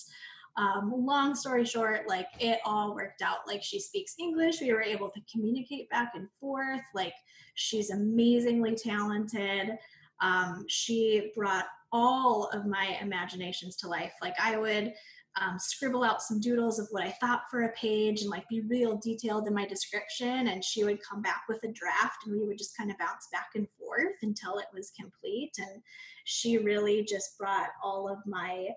um, 0.56 0.92
long 0.94 1.34
story 1.34 1.64
short, 1.64 2.08
like 2.08 2.28
it 2.38 2.60
all 2.64 2.94
worked 2.94 3.22
out. 3.22 3.38
Like 3.46 3.62
she 3.62 3.80
speaks 3.80 4.14
English. 4.18 4.60
We 4.60 4.72
were 4.72 4.82
able 4.82 5.10
to 5.10 5.20
communicate 5.30 5.90
back 5.90 6.12
and 6.14 6.28
forth. 6.40 6.82
Like 6.94 7.14
she's 7.54 7.90
amazingly 7.90 8.76
talented. 8.76 9.76
Um, 10.20 10.64
she 10.68 11.32
brought 11.34 11.66
all 11.92 12.48
of 12.52 12.66
my 12.66 12.98
imaginations 13.00 13.76
to 13.76 13.88
life. 13.88 14.12
Like 14.22 14.34
I 14.40 14.56
would 14.56 14.94
um, 15.40 15.58
scribble 15.58 16.04
out 16.04 16.22
some 16.22 16.40
doodles 16.40 16.78
of 16.78 16.86
what 16.92 17.02
I 17.02 17.10
thought 17.20 17.42
for 17.50 17.62
a 17.62 17.72
page 17.72 18.22
and 18.22 18.30
like 18.30 18.48
be 18.48 18.60
real 18.60 18.96
detailed 18.98 19.48
in 19.48 19.54
my 19.54 19.66
description. 19.66 20.48
And 20.48 20.62
she 20.62 20.84
would 20.84 21.02
come 21.02 21.22
back 21.22 21.42
with 21.48 21.64
a 21.64 21.72
draft 21.72 22.18
and 22.26 22.38
we 22.38 22.46
would 22.46 22.58
just 22.58 22.76
kind 22.76 22.90
of 22.90 22.98
bounce 22.98 23.28
back 23.32 23.48
and 23.56 23.66
forth 23.78 24.14
until 24.22 24.58
it 24.58 24.66
was 24.72 24.92
complete. 24.98 25.52
And 25.58 25.82
she 26.24 26.58
really 26.58 27.04
just 27.04 27.36
brought 27.38 27.70
all 27.82 28.08
of 28.08 28.18
my 28.26 28.68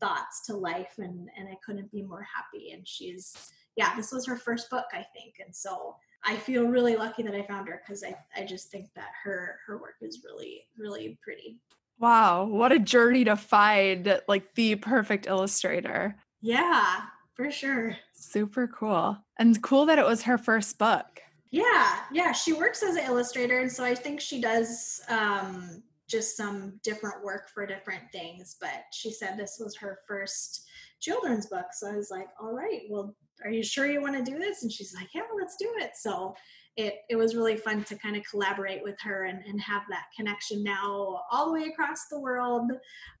thoughts 0.00 0.44
to 0.46 0.56
life 0.56 0.94
and, 0.98 1.28
and 1.36 1.48
I 1.48 1.56
couldn't 1.64 1.90
be 1.90 2.02
more 2.02 2.26
happy. 2.34 2.72
And 2.72 2.86
she's, 2.86 3.52
yeah, 3.76 3.94
this 3.96 4.12
was 4.12 4.26
her 4.26 4.36
first 4.36 4.70
book, 4.70 4.86
I 4.92 5.04
think. 5.14 5.36
And 5.44 5.54
so 5.54 5.96
I 6.24 6.36
feel 6.36 6.66
really 6.66 6.96
lucky 6.96 7.22
that 7.22 7.34
I 7.34 7.46
found 7.46 7.68
her 7.68 7.80
because 7.84 8.02
I, 8.02 8.16
I 8.36 8.44
just 8.44 8.70
think 8.70 8.88
that 8.94 9.10
her 9.22 9.60
her 9.66 9.78
work 9.78 9.96
is 10.02 10.24
really, 10.24 10.66
really 10.76 11.18
pretty. 11.22 11.60
Wow, 11.98 12.44
what 12.44 12.72
a 12.72 12.78
journey 12.78 13.24
to 13.24 13.36
find 13.36 14.20
like 14.28 14.54
the 14.54 14.74
perfect 14.76 15.26
illustrator. 15.26 16.16
Yeah, 16.42 17.02
for 17.34 17.50
sure. 17.50 17.96
Super 18.12 18.66
cool. 18.66 19.16
And 19.38 19.62
cool 19.62 19.86
that 19.86 19.98
it 19.98 20.04
was 20.04 20.22
her 20.22 20.36
first 20.36 20.78
book. 20.78 21.22
Yeah, 21.50 21.96
yeah, 22.12 22.32
she 22.32 22.52
works 22.52 22.82
as 22.82 22.96
an 22.96 23.04
illustrator 23.04 23.60
and 23.60 23.70
so 23.70 23.84
I 23.84 23.94
think 23.94 24.20
she 24.20 24.40
does 24.40 25.00
um 25.08 25.82
just 26.08 26.36
some 26.36 26.78
different 26.82 27.24
work 27.24 27.48
for 27.52 27.66
different 27.66 28.04
things, 28.12 28.56
but 28.60 28.84
she 28.92 29.10
said 29.10 29.36
this 29.36 29.60
was 29.60 29.76
her 29.76 29.98
first 30.06 30.66
children's 31.00 31.46
book. 31.46 31.66
So 31.72 31.90
I 31.90 31.96
was 31.96 32.10
like, 32.10 32.28
"All 32.40 32.52
right, 32.52 32.82
well, 32.88 33.14
are 33.44 33.50
you 33.50 33.62
sure 33.62 33.90
you 33.90 34.00
want 34.00 34.16
to 34.16 34.30
do 34.30 34.38
this?" 34.38 34.62
And 34.62 34.72
she's 34.72 34.94
like, 34.94 35.08
"Yeah, 35.14 35.22
let's 35.36 35.56
do 35.56 35.72
it." 35.78 35.92
So 35.94 36.34
it, 36.76 36.96
it 37.08 37.16
was 37.16 37.34
really 37.34 37.56
fun 37.56 37.84
to 37.84 37.96
kind 37.96 38.16
of 38.16 38.22
collaborate 38.30 38.82
with 38.82 38.96
her 39.02 39.24
and, 39.24 39.42
and 39.46 39.60
have 39.60 39.82
that 39.88 40.04
connection 40.14 40.62
now 40.62 41.22
all 41.32 41.46
the 41.46 41.52
way 41.52 41.68
across 41.68 42.06
the 42.10 42.20
world. 42.20 42.70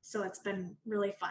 So 0.02 0.22
it's 0.22 0.40
been 0.40 0.76
really 0.84 1.14
fun. 1.18 1.30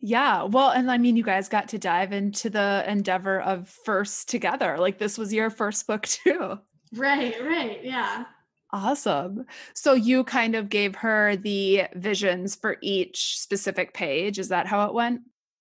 Yeah. 0.00 0.44
Well, 0.44 0.70
and 0.70 0.90
I 0.90 0.98
mean, 0.98 1.16
you 1.16 1.24
guys 1.24 1.48
got 1.48 1.68
to 1.68 1.78
dive 1.78 2.12
into 2.12 2.50
the 2.50 2.84
endeavor 2.86 3.40
of 3.40 3.68
first 3.68 4.28
together. 4.28 4.76
Like 4.78 4.98
this 4.98 5.18
was 5.18 5.32
your 5.32 5.50
first 5.50 5.86
book 5.86 6.06
too. 6.06 6.58
Right, 6.94 7.34
right. 7.42 7.84
Yeah. 7.84 8.24
Awesome. 8.72 9.44
So 9.74 9.94
you 9.94 10.24
kind 10.24 10.56
of 10.56 10.68
gave 10.68 10.96
her 10.96 11.36
the 11.36 11.84
visions 11.94 12.54
for 12.54 12.76
each 12.82 13.38
specific 13.38 13.94
page. 13.94 14.38
Is 14.38 14.48
that 14.48 14.66
how 14.66 14.86
it 14.86 14.94
went? 14.94 15.20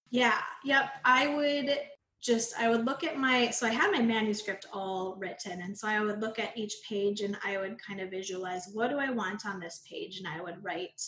Yeah. 0.10 0.40
Yep. 0.64 0.90
I 1.04 1.28
would 1.28 1.78
just 2.26 2.60
I 2.60 2.70
would 2.70 2.86
look 2.86 3.04
at 3.04 3.20
my 3.20 3.52
so 3.52 3.68
I 3.68 3.72
had 3.72 3.92
my 3.92 4.02
manuscript 4.02 4.66
all 4.74 5.16
written 5.20 5.62
and 5.62 5.78
so 5.78 5.88
I 5.88 6.00
would 6.02 6.22
look 6.22 6.40
at 6.40 6.58
each 6.58 6.74
page 6.88 7.22
and 7.22 7.38
I 7.46 7.60
would 7.60 7.78
kind 7.80 8.00
of 8.00 8.10
visualize 8.10 8.70
what 8.74 8.90
do 8.90 8.98
I 8.98 9.12
want 9.12 9.46
on 9.46 9.60
this 9.60 9.84
page 9.88 10.18
and 10.18 10.28
I 10.28 10.42
would 10.42 10.64
write 10.64 11.00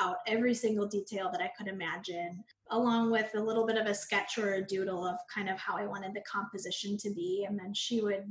out 0.00 0.16
every 0.26 0.54
single 0.54 0.86
detail 0.86 1.30
that 1.30 1.42
I 1.42 1.50
could 1.58 1.68
imagine 1.68 2.42
along 2.70 3.10
with 3.10 3.30
a 3.34 3.40
little 3.40 3.66
bit 3.66 3.76
of 3.76 3.86
a 3.86 3.94
sketch 3.94 4.38
or 4.38 4.54
a 4.54 4.66
doodle 4.66 5.06
of 5.06 5.16
kind 5.32 5.48
of 5.48 5.58
how 5.58 5.76
I 5.76 5.86
wanted 5.86 6.14
the 6.14 6.22
composition 6.22 6.96
to 6.98 7.10
be 7.10 7.44
and 7.48 7.58
then 7.58 7.74
she 7.74 8.00
would 8.00 8.24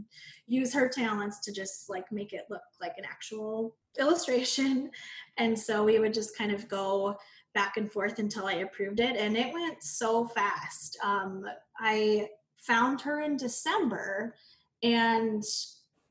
use 0.48 0.74
her 0.74 0.90
talents 0.90 1.40
to 1.42 1.52
just 1.52 1.90
like 1.90 2.12
make 2.12 2.34
it 2.34 2.46
look 2.50 2.64
like 2.82 2.94
an 2.98 3.06
actual 3.06 3.76
illustration 4.00 4.90
and 5.38 5.58
so 5.58 5.84
we 5.84 6.00
would 6.00 6.14
just 6.14 6.38
kind 6.38 6.52
of 6.52 6.68
go 6.68 7.18
back 7.54 7.78
and 7.78 7.92
forth 7.92 8.20
until 8.20 8.46
I 8.46 8.56
approved 8.56 9.00
it, 9.00 9.16
and 9.16 9.38
it 9.38 9.54
went 9.54 9.84
so 9.84 10.28
fast. 10.28 10.98
Um, 11.04 11.46
I 11.80 12.30
found 12.58 13.02
her 13.02 13.22
in 13.22 13.38
December, 13.38 14.36
and 14.82 15.44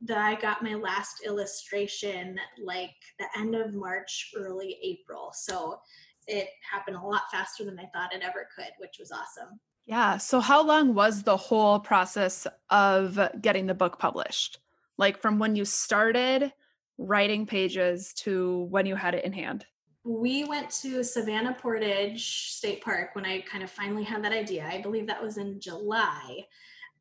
that 0.04 0.18
I 0.18 0.40
got 0.40 0.64
my 0.64 0.74
last 0.74 1.24
illustration 1.24 2.38
like 2.62 2.94
the 3.18 3.26
end 3.36 3.54
of 3.54 3.74
March, 3.74 4.32
early 4.36 4.78
April. 4.82 5.30
So 5.32 5.78
it 6.26 6.48
happened 6.70 6.96
a 6.96 7.06
lot 7.06 7.22
faster 7.30 7.64
than 7.64 7.78
I 7.78 7.86
thought 7.92 8.14
it 8.14 8.22
ever 8.22 8.48
could, 8.54 8.70
which 8.78 8.96
was 8.98 9.10
awesome. 9.10 9.58
Yeah. 9.86 10.16
So, 10.16 10.40
how 10.40 10.64
long 10.64 10.94
was 10.94 11.22
the 11.22 11.36
whole 11.36 11.80
process 11.80 12.46
of 12.70 13.18
getting 13.40 13.66
the 13.66 13.74
book 13.74 13.98
published? 13.98 14.58
Like 14.98 15.20
from 15.20 15.38
when 15.38 15.56
you 15.56 15.64
started 15.64 16.52
writing 16.98 17.46
pages 17.46 18.12
to 18.14 18.68
when 18.70 18.86
you 18.86 18.94
had 18.94 19.14
it 19.14 19.24
in 19.24 19.32
hand? 19.32 19.66
we 20.04 20.44
went 20.44 20.68
to 20.70 21.04
Savanna 21.04 21.56
Portage 21.60 22.50
State 22.50 22.82
Park 22.82 23.14
when 23.14 23.24
I 23.24 23.40
kind 23.42 23.62
of 23.62 23.70
finally 23.70 24.02
had 24.02 24.24
that 24.24 24.32
idea. 24.32 24.68
I 24.68 24.80
believe 24.80 25.06
that 25.06 25.22
was 25.22 25.38
in 25.38 25.60
July. 25.60 26.44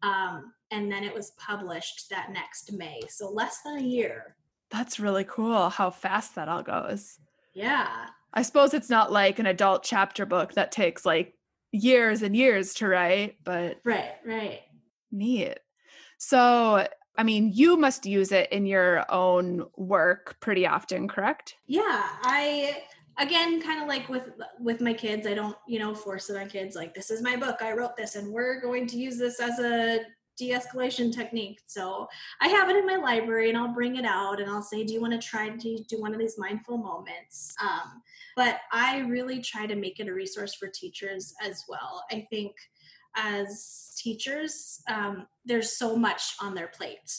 Um, 0.04 0.54
and 0.72 0.92
then 0.92 1.04
it 1.04 1.14
was 1.14 1.32
published 1.32 2.10
that 2.10 2.32
next 2.32 2.72
May. 2.74 3.02
So 3.10 3.30
less 3.30 3.62
than 3.64 3.78
a 3.78 3.84
year. 3.84 4.36
That's 4.70 5.00
really 5.00 5.26
cool 5.26 5.70
how 5.70 5.90
fast 5.90 6.36
that 6.36 6.48
all 6.48 6.64
goes. 6.64 7.20
Yeah. 7.54 8.08
I 8.34 8.44
suppose 8.44 8.74
it's 8.74 8.90
not 8.90 9.12
like 9.12 9.40
an 9.40 9.46
adult 9.46 9.84
chapter 9.84 10.26
book 10.26 10.54
that 10.54 10.72
takes 10.72 11.06
like 11.06 11.34
years 11.72 12.22
and 12.22 12.36
years 12.36 12.74
to 12.76 12.88
write, 12.88 13.38
but. 13.44 13.78
Right, 13.84 14.14
right. 14.26 14.62
Neat. 15.12 15.60
So 16.18 16.86
I 17.18 17.24
mean, 17.24 17.52
you 17.54 17.78
must 17.78 18.06
use 18.06 18.32
it 18.32 18.52
in 18.52 18.66
your 18.66 19.06
own 19.12 19.66
work 19.76 20.38
pretty 20.40 20.66
often, 20.66 21.08
correct? 21.08 21.56
Yeah, 21.68 22.04
I 22.24 22.84
again 23.20 23.62
kind 23.62 23.82
of 23.82 23.88
like 23.88 24.08
with 24.10 24.30
with 24.60 24.82
my 24.82 24.94
kids, 24.94 25.28
I 25.28 25.34
don't, 25.34 25.56
you 25.68 25.80
know, 25.80 25.94
force 25.94 26.30
it 26.30 26.38
on 26.38 26.50
kids 26.50 26.76
like 26.76 26.94
this 26.94 27.12
is 27.12 27.22
my 27.22 27.36
book. 27.36 27.58
I 27.62 27.74
wrote 27.74 27.98
this 27.98 28.16
and 28.16 28.32
we're 28.32 28.62
going 28.62 28.88
to 28.88 28.98
use 28.98 29.18
this 29.18 29.40
as 29.40 29.60
a 29.60 30.00
de-escalation 30.42 31.14
technique. 31.14 31.60
So, 31.68 32.08
I 32.42 32.48
have 32.48 32.70
it 32.70 32.76
in 32.76 32.86
my 32.86 32.96
library 32.96 33.50
and 33.50 33.58
I'll 33.58 33.74
bring 33.74 33.98
it 33.98 34.06
out 34.06 34.40
and 34.42 34.50
I'll 34.50 34.64
say, 34.64 34.84
"Do 34.84 34.94
you 34.94 35.02
want 35.02 35.14
to 35.14 35.28
try 35.28 35.50
to 35.50 35.84
do 35.88 36.02
one 36.02 36.14
of 36.14 36.20
these 36.20 36.38
mindful 36.38 36.78
moments?" 36.78 37.56
Um, 37.62 38.02
but 38.36 38.62
I 38.72 39.00
really 39.00 39.42
try 39.42 39.68
to 39.68 39.76
make 39.76 40.00
it 40.00 40.08
a 40.08 40.14
resource 40.14 40.56
for 40.56 40.68
teachers 40.68 41.34
as 41.44 41.64
well. 41.70 42.04
I 42.12 42.26
think 42.30 42.54
as 43.16 43.94
teachers, 43.98 44.82
um, 44.90 45.28
there's 45.46 45.78
so 45.78 45.96
much 45.96 46.36
on 46.42 46.56
their 46.56 46.70
plate. 46.70 47.12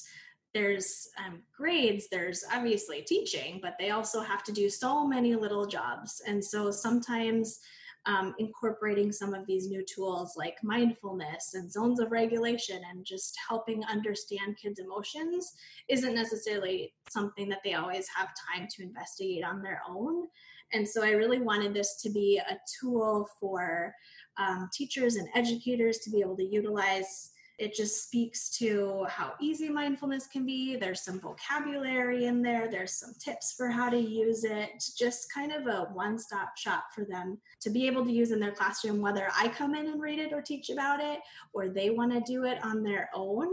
There's 0.55 1.09
um, 1.25 1.43
grades, 1.57 2.09
there's 2.11 2.45
obviously 2.53 3.03
teaching, 3.03 3.59
but 3.63 3.75
they 3.79 3.91
also 3.91 4.21
have 4.21 4.43
to 4.45 4.53
do 4.53 4.69
so 4.69 5.07
many 5.07 5.35
little 5.35 5.67
jobs. 5.67 6.23
And 6.27 6.45
so 6.45 6.71
sometimes 6.71 7.59
um, 8.07 8.35
incorporating 8.39 9.13
some 9.13 9.33
of 9.33 9.47
these 9.47 9.69
new 9.69 9.85
tools 9.85 10.35
like 10.37 10.57
mindfulness 10.63 11.55
and 11.55 11.71
zones 11.71 12.01
of 12.01 12.11
regulation 12.11 12.81
and 12.91 13.05
just 13.05 13.37
helping 13.49 13.85
understand 13.85 14.57
kids' 14.61 14.81
emotions 14.81 15.55
isn't 15.89 16.15
necessarily 16.15 16.93
something 17.09 17.49
that 17.49 17.61
they 17.65 17.75
always 17.75 18.07
have 18.17 18.29
time 18.51 18.67
to 18.71 18.83
investigate 18.83 19.45
on 19.45 19.63
their 19.63 19.81
own. 19.89 20.27
And 20.73 20.89
so 20.89 21.05
I 21.05 21.11
really 21.11 21.41
wanted 21.41 21.75
this 21.75 22.01
to 22.03 22.11
be 22.11 22.39
a 22.39 22.59
tool 22.81 23.29
for 23.39 23.95
um, 24.39 24.69
teachers 24.73 25.17
and 25.17 25.29
educators 25.35 25.99
to 25.99 26.11
be 26.11 26.21
able 26.21 26.37
to 26.37 26.45
utilize 26.45 27.32
it 27.63 27.73
just 27.73 28.03
speaks 28.03 28.51
to 28.59 29.07
how 29.09 29.35
easy 29.41 29.69
mindfulness 29.69 30.27
can 30.27 30.45
be. 30.45 30.75
There's 30.75 31.01
some 31.01 31.21
vocabulary 31.21 32.25
in 32.25 32.43
there, 32.43 32.69
there's 32.69 32.93
some 32.93 33.15
tips 33.21 33.53
for 33.53 33.69
how 33.69 33.89
to 33.89 33.99
use 33.99 34.43
it, 34.43 34.85
just 34.99 35.33
kind 35.33 35.53
of 35.53 35.69
a 35.69 35.89
one 35.93 36.19
stop 36.19 36.57
shop 36.57 36.87
for 36.93 37.05
them 37.05 37.39
to 37.61 37.71
be 37.71 37.87
able 37.87 38.05
to 38.05 38.11
use 38.11 38.33
in 38.33 38.41
their 38.41 38.51
classroom, 38.51 39.01
whether 39.01 39.29
I 39.39 39.49
come 39.49 39.77
in 39.77 39.87
and 39.87 40.03
read 40.03 40.19
it 40.19 40.33
or 40.33 40.43
teach 40.43 40.71
about 40.71 40.99
it, 40.99 41.21
or 41.53 41.69
they 41.69 41.91
want 41.91 42.13
to 42.13 42.21
do 42.21 42.45
it 42.45 42.59
on 42.65 42.83
their 42.83 43.09
own. 43.15 43.49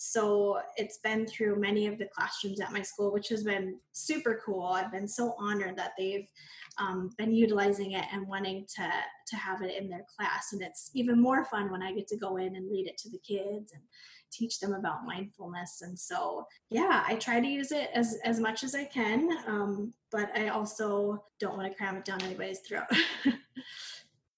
So 0.00 0.60
it's 0.76 0.98
been 0.98 1.26
through 1.26 1.58
many 1.58 1.88
of 1.88 1.98
the 1.98 2.06
classrooms 2.06 2.60
at 2.60 2.72
my 2.72 2.82
school, 2.82 3.12
which 3.12 3.28
has 3.30 3.42
been 3.42 3.80
super 3.90 4.40
cool. 4.46 4.62
I've 4.62 4.92
been 4.92 5.08
so 5.08 5.34
honored 5.40 5.76
that 5.76 5.90
they've 5.98 6.28
um, 6.78 7.10
been 7.18 7.34
utilizing 7.34 7.92
it 7.92 8.04
and 8.12 8.28
wanting 8.28 8.64
to 8.76 8.88
to 9.26 9.36
have 9.36 9.60
it 9.60 9.76
in 9.76 9.88
their 9.88 10.06
class. 10.16 10.52
And 10.52 10.62
it's 10.62 10.92
even 10.94 11.20
more 11.20 11.44
fun 11.44 11.72
when 11.72 11.82
I 11.82 11.92
get 11.92 12.06
to 12.08 12.16
go 12.16 12.36
in 12.36 12.54
and 12.54 12.70
read 12.70 12.86
it 12.86 12.96
to 12.98 13.10
the 13.10 13.18
kids 13.18 13.72
and 13.72 13.82
teach 14.30 14.60
them 14.60 14.72
about 14.72 15.04
mindfulness. 15.04 15.82
And 15.82 15.98
so, 15.98 16.46
yeah, 16.70 17.02
I 17.04 17.16
try 17.16 17.40
to 17.40 17.48
use 17.48 17.72
it 17.72 17.90
as 17.92 18.18
as 18.24 18.38
much 18.38 18.62
as 18.62 18.76
I 18.76 18.84
can, 18.84 19.28
um, 19.48 19.92
but 20.12 20.30
I 20.38 20.50
also 20.50 21.24
don't 21.40 21.56
want 21.56 21.68
to 21.68 21.76
cram 21.76 21.96
it 21.96 22.04
down 22.04 22.22
anybody's 22.22 22.60
throat. 22.60 22.86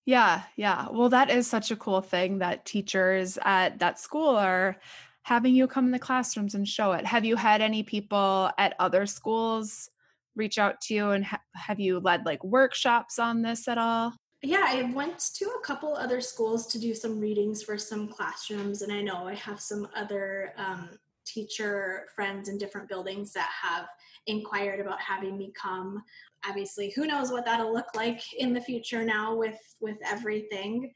Yeah, 0.07 0.43
yeah. 0.57 0.89
Well, 0.91 1.11
that 1.11 1.31
is 1.31 1.47
such 1.47 1.71
a 1.71 1.77
cool 1.77 2.01
thing 2.01 2.39
that 2.39 2.65
teachers 2.65 3.39
at 3.43 3.79
that 3.79 4.01
school 4.01 4.35
are 4.35 4.77
having 5.23 5.55
you 5.55 5.67
come 5.67 5.87
in 5.87 5.91
the 5.91 5.99
classrooms 5.99 6.55
and 6.55 6.67
show 6.67 6.93
it. 6.93 7.07
Have 7.07 7.25
you 7.25 7.37
had 7.37 7.61
any 7.61 7.83
people 7.83 8.51
at 8.59 8.75
other 8.79 9.07
schools 9.07 9.91
reach 10.37 10.59
out 10.59 10.81
to 10.81 10.95
you 10.95 11.11
and 11.11 11.25
ha- 11.25 11.43
have 11.55 11.81
you 11.81 11.99
led 12.01 12.25
like 12.25 12.43
workshops 12.43 13.19
on 13.19 13.43
this 13.43 13.69
at 13.69 13.79
all? 13.79 14.15
Yeah, 14.43 14.65
I 14.67 14.91
went 14.95 15.19
to 15.35 15.45
a 15.47 15.61
couple 15.61 15.95
other 15.95 16.21
schools 16.23 16.67
to 16.69 16.79
do 16.79 16.95
some 16.95 17.21
readings 17.21 17.63
for 17.63 17.77
some 17.77 18.09
classrooms, 18.09 18.81
and 18.81 18.91
I 18.91 19.03
know 19.03 19.29
I 19.29 19.35
have 19.35 19.61
some 19.61 19.87
other 19.95 20.55
um, 20.57 20.89
teacher 21.27 22.07
friends 22.15 22.49
in 22.49 22.57
different 22.57 22.89
buildings 22.89 23.33
that 23.35 23.51
have 23.63 23.87
inquired 24.27 24.81
about 24.81 25.01
having 25.01 25.37
me 25.37 25.53
come 25.61 26.03
obviously 26.47 26.93
who 26.95 27.07
knows 27.07 27.31
what 27.31 27.45
that'll 27.45 27.73
look 27.73 27.95
like 27.95 28.21
in 28.35 28.53
the 28.53 28.61
future 28.61 29.05
now 29.05 29.35
with 29.35 29.59
with 29.81 29.97
everything 30.05 30.93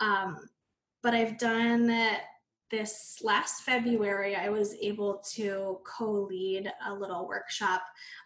um, 0.00 0.36
but 1.02 1.14
i've 1.14 1.38
done 1.38 1.86
this 2.74 3.20
last 3.22 3.62
February, 3.62 4.34
I 4.34 4.48
was 4.48 4.74
able 4.82 5.22
to 5.34 5.78
co 5.84 6.10
lead 6.10 6.72
a 6.86 6.92
little 6.92 7.28
workshop. 7.28 7.82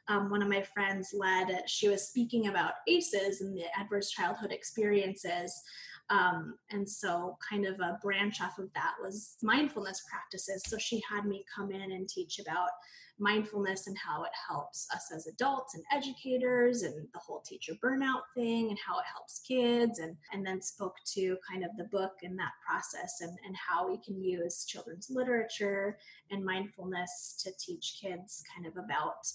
Um, 0.08 0.30
one 0.30 0.40
of 0.40 0.48
my 0.48 0.62
friends 0.62 1.14
led, 1.14 1.68
she 1.68 1.88
was 1.88 2.08
speaking 2.08 2.48
about 2.48 2.72
ACEs 2.86 3.42
and 3.42 3.54
the 3.54 3.64
adverse 3.78 4.10
childhood 4.10 4.50
experiences. 4.50 5.62
Um, 6.10 6.54
and 6.70 6.88
so, 6.88 7.36
kind 7.48 7.66
of 7.66 7.80
a 7.80 7.98
branch 8.02 8.40
off 8.40 8.58
of 8.58 8.72
that 8.74 8.94
was 9.02 9.36
mindfulness 9.42 10.02
practices. 10.10 10.62
So, 10.66 10.78
she 10.78 11.02
had 11.08 11.26
me 11.26 11.44
come 11.54 11.70
in 11.70 11.92
and 11.92 12.08
teach 12.08 12.38
about 12.38 12.70
mindfulness 13.18 13.86
and 13.86 13.96
how 13.98 14.22
it 14.22 14.30
helps 14.48 14.86
us 14.94 15.10
as 15.14 15.26
adults 15.26 15.74
and 15.74 15.84
educators 15.92 16.82
and 16.82 17.06
the 17.12 17.18
whole 17.18 17.40
teacher 17.40 17.74
burnout 17.82 18.22
thing 18.34 18.68
and 18.68 18.78
how 18.78 18.98
it 18.98 19.04
helps 19.12 19.40
kids 19.40 19.98
and 19.98 20.16
and 20.32 20.46
then 20.46 20.62
spoke 20.62 20.94
to 21.04 21.36
kind 21.50 21.64
of 21.64 21.70
the 21.76 21.84
book 21.84 22.12
and 22.22 22.38
that 22.38 22.52
process 22.66 23.20
and, 23.20 23.36
and 23.44 23.56
how 23.56 23.88
we 23.88 23.98
can 23.98 24.22
use 24.22 24.64
children's 24.64 25.08
literature 25.10 25.98
and 26.30 26.44
mindfulness 26.44 27.40
to 27.42 27.50
teach 27.58 27.98
kids 28.00 28.42
kind 28.54 28.66
of 28.66 28.76
about 28.82 29.26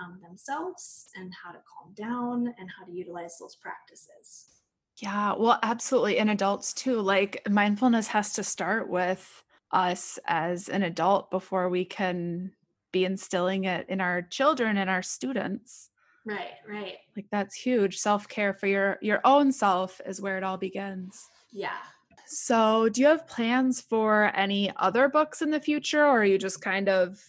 um, 0.00 0.18
themselves 0.22 1.08
and 1.16 1.32
how 1.42 1.50
to 1.50 1.58
calm 1.58 1.92
down 1.94 2.54
and 2.58 2.68
how 2.76 2.84
to 2.84 2.92
utilize 2.92 3.36
those 3.38 3.56
practices 3.56 4.57
yeah 4.98 5.34
well 5.36 5.58
absolutely 5.62 6.18
and 6.18 6.30
adults 6.30 6.72
too 6.72 7.00
like 7.00 7.40
mindfulness 7.48 8.08
has 8.08 8.32
to 8.32 8.42
start 8.42 8.88
with 8.88 9.42
us 9.72 10.18
as 10.26 10.68
an 10.68 10.82
adult 10.82 11.30
before 11.30 11.68
we 11.68 11.84
can 11.84 12.52
be 12.92 13.04
instilling 13.04 13.64
it 13.64 13.86
in 13.88 14.00
our 14.00 14.22
children 14.22 14.78
and 14.78 14.88
our 14.88 15.02
students. 15.02 15.90
Right 16.24 16.54
right. 16.68 16.96
Like 17.16 17.26
that's 17.30 17.54
huge 17.54 17.98
self-care 17.98 18.54
for 18.54 18.66
your 18.66 18.98
your 19.00 19.20
own 19.24 19.52
self 19.52 20.00
is 20.06 20.20
where 20.20 20.36
it 20.36 20.44
all 20.44 20.56
begins. 20.56 21.28
Yeah. 21.52 21.78
So 22.26 22.88
do 22.90 23.00
you 23.00 23.06
have 23.06 23.26
plans 23.26 23.80
for 23.80 24.30
any 24.34 24.70
other 24.76 25.08
books 25.08 25.40
in 25.40 25.50
the 25.50 25.60
future 25.60 26.04
or 26.04 26.20
are 26.20 26.24
you 26.24 26.38
just 26.38 26.60
kind 26.60 26.88
of 26.88 27.22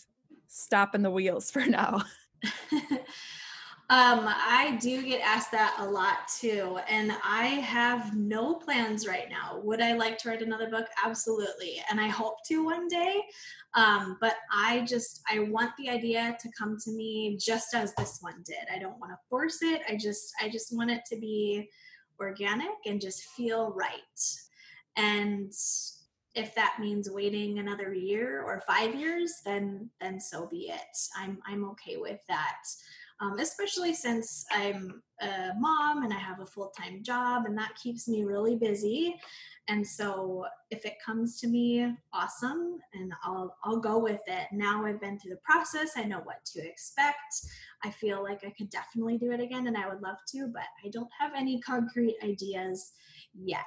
stopping 0.48 1.02
the 1.02 1.12
wheels 1.12 1.52
for 1.52 1.66
now 1.66 2.04
Um, 3.92 4.26
I 4.28 4.78
do 4.80 5.02
get 5.02 5.20
asked 5.22 5.52
that 5.52 5.76
a 5.80 5.86
lot 5.86 6.28
too, 6.40 6.78
and 6.88 7.12
I 7.24 7.46
have 7.48 8.16
no 8.16 8.54
plans 8.54 9.08
right 9.08 9.28
now. 9.32 9.60
Would 9.64 9.82
I 9.82 9.94
like 9.94 10.20
to 10.20 10.30
write 10.30 10.44
another 10.44 10.70
book? 10.70 10.86
Absolutely, 11.04 11.82
and 11.90 12.00
I 12.00 12.08
hope 12.08 12.36
to 12.50 12.64
one 12.64 12.88
day. 12.88 13.24
Um, 13.74 14.18
but 14.22 14.36
I 14.54 14.82
just 14.82 15.22
I 15.28 15.40
want 15.40 15.72
the 15.80 15.90
idea 15.90 16.38
to 16.40 16.50
come 16.56 16.78
to 16.86 16.92
me 16.92 17.38
just 17.38 17.74
as 17.74 17.96
this 17.96 18.20
one 18.22 18.44
did. 18.46 18.68
I 18.72 18.78
don't 18.78 19.00
want 19.00 19.12
to 19.12 19.18
force 19.28 19.64
it. 19.64 19.82
I 19.90 19.96
just 19.96 20.34
I 20.40 20.50
just 20.50 20.76
want 20.76 20.92
it 20.92 21.02
to 21.10 21.18
be 21.18 21.68
organic 22.20 22.78
and 22.86 23.02
just 23.02 23.24
feel 23.24 23.72
right. 23.72 23.98
And 24.98 25.52
if 26.36 26.54
that 26.54 26.78
means 26.80 27.10
waiting 27.10 27.58
another 27.58 27.92
year 27.92 28.44
or 28.44 28.62
five 28.68 28.94
years, 28.94 29.34
then 29.44 29.90
then 30.00 30.20
so 30.20 30.46
be 30.46 30.70
it. 30.70 30.98
I'm 31.18 31.40
I'm 31.48 31.68
okay 31.72 31.98
with 31.98 32.20
that 32.28 32.58
um, 33.22 33.38
especially 33.40 33.94
since 33.94 34.46
I'm 34.52 35.02
a 35.22 35.52
mom 35.58 36.04
and 36.04 36.14
I 36.14 36.18
have 36.18 36.40
a 36.40 36.46
full 36.46 36.72
time 36.78 37.04
job, 37.04 37.44
and 37.46 37.58
that 37.58 37.76
keeps 37.82 38.08
me 38.08 38.24
really 38.24 38.56
busy. 38.56 39.16
And 39.68 39.86
so, 39.86 40.46
if 40.72 40.86
it 40.86 40.96
comes 41.06 41.40
to 41.42 41.48
me, 41.48 41.94
awesome, 42.14 42.78
and 42.94 43.14
I'll 43.24 43.56
I'll 43.64 43.80
go 43.80 44.00
with 44.00 44.22
it. 44.28 44.48
Now 44.52 44.86
I've 44.86 45.02
been 45.02 45.20
through 45.20 45.32
the 45.32 45.42
process. 45.44 45.92
I 45.96 46.04
know 46.04 46.22
what 46.24 46.44
to 46.54 46.66
expect. 46.66 47.18
I 47.84 47.90
feel 47.90 48.24
like 48.24 48.44
I 48.46 48.54
could 48.58 48.70
definitely 48.70 49.18
do 49.18 49.32
it 49.32 49.42
again, 49.42 49.68
and 49.68 49.78
I 49.78 49.88
would 49.88 50.02
love 50.02 50.18
to, 50.30 50.48
but 50.54 50.64
I 50.86 50.90
don't 50.90 51.12
have 51.20 51.34
any 51.36 51.60
concrete 51.62 52.16
ideas 52.24 52.94
yet. 53.34 53.66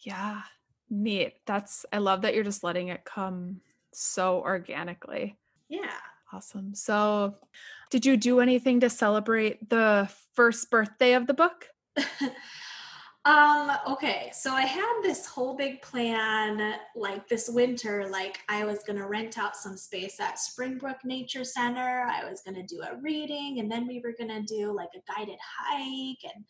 Yeah, 0.00 0.40
neat. 0.88 1.34
That's 1.46 1.84
I 1.92 1.98
love 1.98 2.22
that 2.22 2.34
you're 2.34 2.44
just 2.44 2.64
letting 2.64 2.88
it 2.88 3.04
come 3.04 3.60
so 3.92 4.40
organically. 4.40 5.36
Yeah. 5.68 5.98
Awesome. 6.32 6.74
So, 6.74 7.36
did 7.92 8.06
you 8.06 8.16
do 8.16 8.40
anything 8.40 8.80
to 8.80 8.88
celebrate 8.88 9.68
the 9.68 10.08
first 10.34 10.70
birthday 10.70 11.12
of 11.12 11.26
the 11.26 11.34
book? 11.34 11.68
um, 13.26 13.70
okay. 13.86 14.30
So 14.32 14.54
I 14.54 14.62
had 14.62 15.00
this 15.02 15.26
whole 15.26 15.54
big 15.54 15.82
plan 15.82 16.76
like 16.96 17.28
this 17.28 17.50
winter 17.50 18.08
like 18.08 18.38
I 18.48 18.64
was 18.64 18.78
going 18.84 18.98
to 18.98 19.06
rent 19.06 19.36
out 19.36 19.56
some 19.56 19.76
space 19.76 20.20
at 20.20 20.38
Springbrook 20.38 21.04
Nature 21.04 21.44
Center. 21.44 22.06
I 22.10 22.24
was 22.24 22.40
going 22.40 22.54
to 22.54 22.62
do 22.62 22.80
a 22.80 22.96
reading 23.02 23.60
and 23.60 23.70
then 23.70 23.86
we 23.86 24.00
were 24.00 24.14
going 24.18 24.30
to 24.30 24.54
do 24.54 24.74
like 24.74 24.88
a 24.96 25.12
guided 25.12 25.38
hike 25.46 26.32
and 26.34 26.46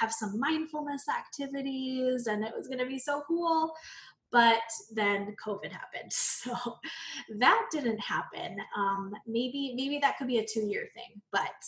have 0.00 0.10
some 0.10 0.40
mindfulness 0.40 1.04
activities 1.10 2.26
and 2.26 2.42
it 2.42 2.54
was 2.56 2.68
going 2.68 2.80
to 2.80 2.86
be 2.86 2.98
so 2.98 3.22
cool 3.28 3.74
but 4.32 4.62
then 4.92 5.34
covid 5.44 5.72
happened. 5.72 6.12
So 6.46 6.78
that 7.38 7.66
didn't 7.72 7.98
happen. 7.98 8.56
Um, 8.76 9.12
maybe 9.26 9.72
maybe 9.74 9.98
that 10.00 10.16
could 10.18 10.28
be 10.28 10.38
a 10.38 10.46
two 10.46 10.60
year 10.60 10.88
thing 10.94 11.20
but 11.32 11.60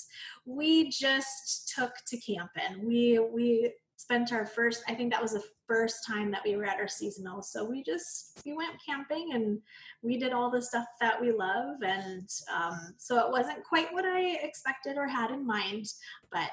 we 0.44 0.88
just 0.90 1.72
took 1.74 1.92
to 2.06 2.16
camping. 2.18 2.86
We 2.86 3.18
we 3.18 3.72
spent 3.96 4.32
our 4.32 4.46
first 4.46 4.84
i 4.86 4.94
think 4.94 5.10
that 5.10 5.20
was 5.20 5.32
the 5.32 5.42
first 5.68 6.06
time 6.06 6.30
that 6.30 6.42
we 6.44 6.56
were 6.56 6.64
at 6.64 6.80
our 6.80 6.88
seasonal. 6.88 7.42
So 7.42 7.64
we 7.64 7.82
just 7.82 8.40
we 8.44 8.54
went 8.54 8.82
camping 8.84 9.30
and 9.34 9.60
we 10.02 10.16
did 10.16 10.32
all 10.32 10.50
the 10.50 10.62
stuff 10.62 10.86
that 11.00 11.20
we 11.20 11.30
love. 11.30 11.82
And 11.82 12.28
um, 12.52 12.94
so 12.96 13.18
it 13.18 13.30
wasn't 13.30 13.64
quite 13.64 13.92
what 13.92 14.06
i 14.06 14.36
expected 14.42 14.96
or 14.96 15.06
had 15.06 15.30
in 15.30 15.46
mind 15.46 15.86
but 16.32 16.50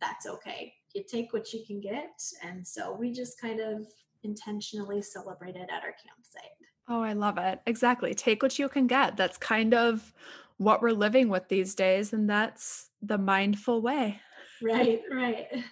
that's 0.00 0.26
okay. 0.26 0.74
You 0.94 1.04
take 1.08 1.32
what 1.32 1.52
you 1.52 1.64
can 1.66 1.80
get. 1.80 2.20
And 2.42 2.66
so 2.66 2.92
we 2.92 3.12
just 3.12 3.40
kind 3.40 3.60
of 3.60 3.86
intentionally 4.24 5.02
celebrated 5.02 5.62
at 5.62 5.82
our 5.82 5.94
campsite. 6.04 6.52
Oh, 6.88 7.02
I 7.02 7.12
love 7.12 7.38
it. 7.38 7.60
Exactly. 7.66 8.14
Take 8.14 8.42
what 8.42 8.58
you 8.58 8.68
can 8.68 8.86
get. 8.86 9.16
That's 9.16 9.38
kind 9.38 9.74
of 9.74 10.12
what 10.56 10.82
we're 10.82 10.90
living 10.90 11.28
with 11.28 11.48
these 11.48 11.74
days. 11.74 12.12
And 12.12 12.28
that's 12.28 12.90
the 13.00 13.18
mindful 13.18 13.82
way. 13.82 14.20
Right, 14.62 15.00
right. 15.10 15.46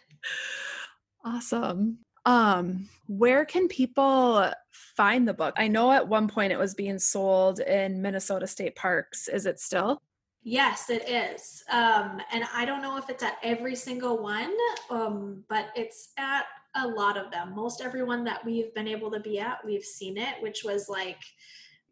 Awesome. 1.23 1.99
Um, 2.25 2.89
where 3.07 3.45
can 3.45 3.69
people 3.69 4.51
find 4.71 5.29
the 5.29 5.35
book? 5.35 5.55
I 5.59 5.69
know 5.69 5.93
at 5.93 6.09
one 6.09 6.29
point 6.29 6.53
it 6.53 6.59
was 6.59 6.75
being 6.75 6.99
sold 6.99 7.61
in 7.61 8.01
Minnesota 8.01 8.47
State 8.47 8.75
Parks. 8.75 9.29
Is 9.29 9.45
it 9.45 9.61
still? 9.61 10.01
Yes, 10.43 10.89
it 10.89 11.07
is. 11.09 11.63
Um, 11.71 12.23
and 12.33 12.45
I 12.55 12.65
don't 12.65 12.81
know 12.81 12.97
if 12.97 13.11
it's 13.11 13.23
at 13.23 13.37
every 13.43 13.77
single 13.77 14.23
one, 14.23 14.53
um, 14.91 15.45
but 15.49 15.67
it's 15.77 16.13
at 16.17 16.45
a 16.77 16.87
lot 16.87 17.17
of 17.17 17.31
them. 17.31 17.55
Most 17.55 17.81
everyone 17.81 18.25
that 18.25 18.45
we've 18.45 18.73
been 18.75 18.89
able 18.89 19.11
to 19.11 19.21
be 19.21 19.39
at, 19.39 19.65
we've 19.65 19.85
seen 19.85 20.17
it, 20.17 20.41
which 20.41 20.63
was 20.65 20.89
like, 20.89 21.19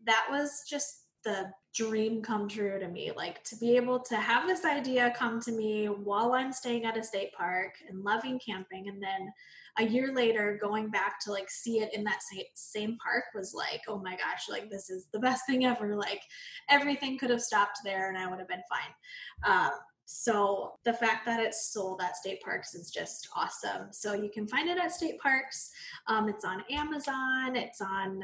that 0.07 0.27
was 0.31 0.65
just 0.69 1.05
the 1.25 1.51
dream 1.75 2.23
come 2.23 2.49
true 2.49 2.79
to 2.79 2.89
me. 2.89 3.13
Like 3.15 3.43
to 3.45 3.57
be 3.57 3.77
able 3.77 4.01
to 4.01 4.17
have 4.17 4.47
this 4.47 4.65
idea 4.65 5.13
come 5.17 5.41
to 5.43 5.53
me 5.53 5.87
while 5.87 6.33
I'm 6.33 6.53
staying 6.53 6.85
at 6.85 6.97
a 6.97 7.05
state 7.05 7.33
park 7.37 7.75
and 7.89 8.03
loving 8.05 8.41
camping, 8.45 8.89
and 8.89 9.03
then 9.03 9.33
a 9.79 9.85
year 9.85 10.13
later 10.13 10.59
going 10.61 10.91
back 10.91 11.21
to 11.21 11.31
like 11.31 11.51
see 11.51 11.81
it 11.81 11.95
in 11.95 12.03
that 12.05 12.21
same 12.55 12.97
park 13.03 13.25
was 13.35 13.55
like, 13.55 13.83
oh 13.89 13.99
my 13.99 14.17
gosh, 14.17 14.49
like 14.49 14.69
this 14.71 14.91
is 14.91 15.07
the 15.13 15.21
best 15.21 15.43
thing 15.47 15.67
ever. 15.67 15.95
Like 15.97 16.21
everything 16.69 17.17
could 17.17 17.31
have 17.31 17.43
stopped 17.43 17.79
there 17.85 18.09
and 18.09 18.19
I 18.19 18.29
would 18.29 18.41
have 18.41 18.49
been 18.49 18.63
fine. 18.69 19.53
Um, 19.53 19.71
so 20.11 20.73
the 20.87 20.95
fact 20.95 21.27
that 21.27 21.39
it's 21.39 21.71
sold 21.71 22.01
at 22.01 22.17
state 22.17 22.41
parks 22.41 22.75
is 22.75 22.91
just 22.91 23.29
awesome. 23.37 23.89
So 23.91 24.15
you 24.15 24.31
can 24.31 24.49
find 24.49 24.67
it 24.67 24.79
at 24.79 24.91
state 24.91 25.21
parks. 25.21 25.71
Um, 26.07 26.31
it's 26.31 26.47
on 26.47 26.65
Amazon. 26.71 27.57
It's 27.57 27.83
on 27.83 28.23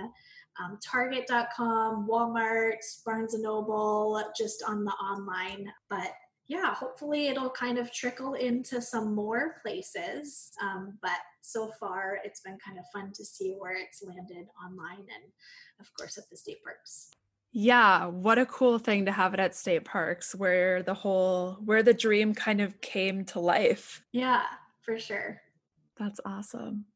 um, 0.58 0.78
Target.com, 0.82 2.08
Walmart, 2.08 2.78
Barnes 3.04 3.34
and 3.34 3.42
Noble, 3.42 4.24
just 4.34 4.64
on 4.66 4.86
the 4.86 4.92
online. 4.92 5.70
But 5.90 6.12
yeah, 6.46 6.74
hopefully 6.74 7.28
it'll 7.28 7.50
kind 7.50 7.76
of 7.76 7.92
trickle 7.92 8.32
into 8.32 8.80
some 8.80 9.14
more 9.14 9.56
places. 9.60 10.52
Um, 10.62 10.96
but 11.02 11.18
so 11.42 11.70
far, 11.78 12.18
it's 12.24 12.40
been 12.40 12.56
kind 12.66 12.78
of 12.78 12.86
fun 12.94 13.12
to 13.12 13.26
see 13.26 13.56
where 13.58 13.76
it's 13.76 14.02
landed 14.02 14.46
online 14.64 15.00
and, 15.00 15.30
of 15.80 15.92
course, 15.98 16.16
at 16.16 16.30
the 16.30 16.36
state 16.38 16.64
parks. 16.64 17.10
Yeah, 17.56 18.06
what 18.06 18.38
a 18.38 18.46
cool 18.46 18.80
thing 18.80 19.06
to 19.06 19.12
have 19.12 19.32
it 19.32 19.38
at 19.38 19.54
state 19.54 19.84
parks 19.84 20.34
where 20.34 20.82
the 20.82 20.92
whole, 20.92 21.52
where 21.64 21.84
the 21.84 21.94
dream 21.94 22.34
kind 22.34 22.60
of 22.60 22.80
came 22.80 23.24
to 23.26 23.38
life. 23.38 24.02
Yeah, 24.10 24.42
for 24.82 24.98
sure. 24.98 25.40
That's 25.96 26.20
awesome. 26.26 26.86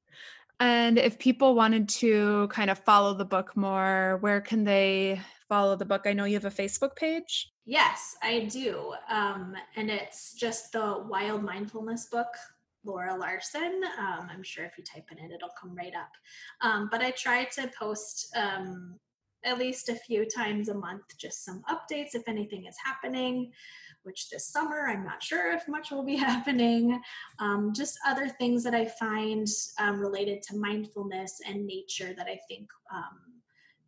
And 0.58 0.98
if 0.98 1.16
people 1.16 1.54
wanted 1.54 1.88
to 1.90 2.48
kind 2.48 2.70
of 2.70 2.78
follow 2.80 3.14
the 3.14 3.24
book 3.24 3.56
more, 3.56 4.18
where 4.20 4.40
can 4.40 4.64
they 4.64 5.20
follow 5.48 5.76
the 5.76 5.84
book? 5.84 6.02
I 6.06 6.12
know 6.12 6.24
you 6.24 6.34
have 6.34 6.44
a 6.44 6.50
Facebook 6.50 6.96
page. 6.96 7.52
Yes, 7.64 8.16
I 8.20 8.48
do. 8.50 8.94
Um, 9.08 9.54
and 9.76 9.88
it's 9.88 10.34
just 10.34 10.72
the 10.72 11.04
Wild 11.08 11.44
Mindfulness 11.44 12.06
book, 12.06 12.34
Laura 12.82 13.14
Larson. 13.14 13.80
Um, 13.96 14.28
I'm 14.28 14.42
sure 14.42 14.64
if 14.64 14.76
you 14.76 14.82
type 14.82 15.06
in 15.12 15.18
it, 15.18 15.30
it'll 15.30 15.54
come 15.60 15.76
right 15.76 15.94
up. 15.94 16.10
Um, 16.62 16.88
but 16.90 17.00
I 17.00 17.12
try 17.12 17.44
to 17.44 17.70
post 17.78 18.34
um, 18.34 18.98
at 19.44 19.58
least 19.58 19.88
a 19.88 19.94
few 19.94 20.24
times 20.24 20.68
a 20.68 20.74
month, 20.74 21.02
just 21.18 21.44
some 21.44 21.62
updates 21.70 22.14
if 22.14 22.28
anything 22.28 22.66
is 22.66 22.76
happening 22.84 23.52
which 24.08 24.30
this 24.30 24.46
summer 24.46 24.88
I'm 24.88 25.04
not 25.04 25.22
sure 25.22 25.52
if 25.52 25.68
much 25.68 25.90
will 25.90 26.04
be 26.04 26.16
happening. 26.30 27.00
Um, 27.38 27.72
just 27.74 27.98
other 28.06 28.28
things 28.28 28.64
that 28.64 28.74
I 28.74 28.86
find 28.86 29.46
um, 29.78 30.00
related 30.00 30.42
to 30.44 30.56
mindfulness 30.56 31.40
and 31.46 31.66
nature 31.66 32.14
that 32.16 32.26
I 32.26 32.40
think 32.48 32.68
um, 32.92 33.18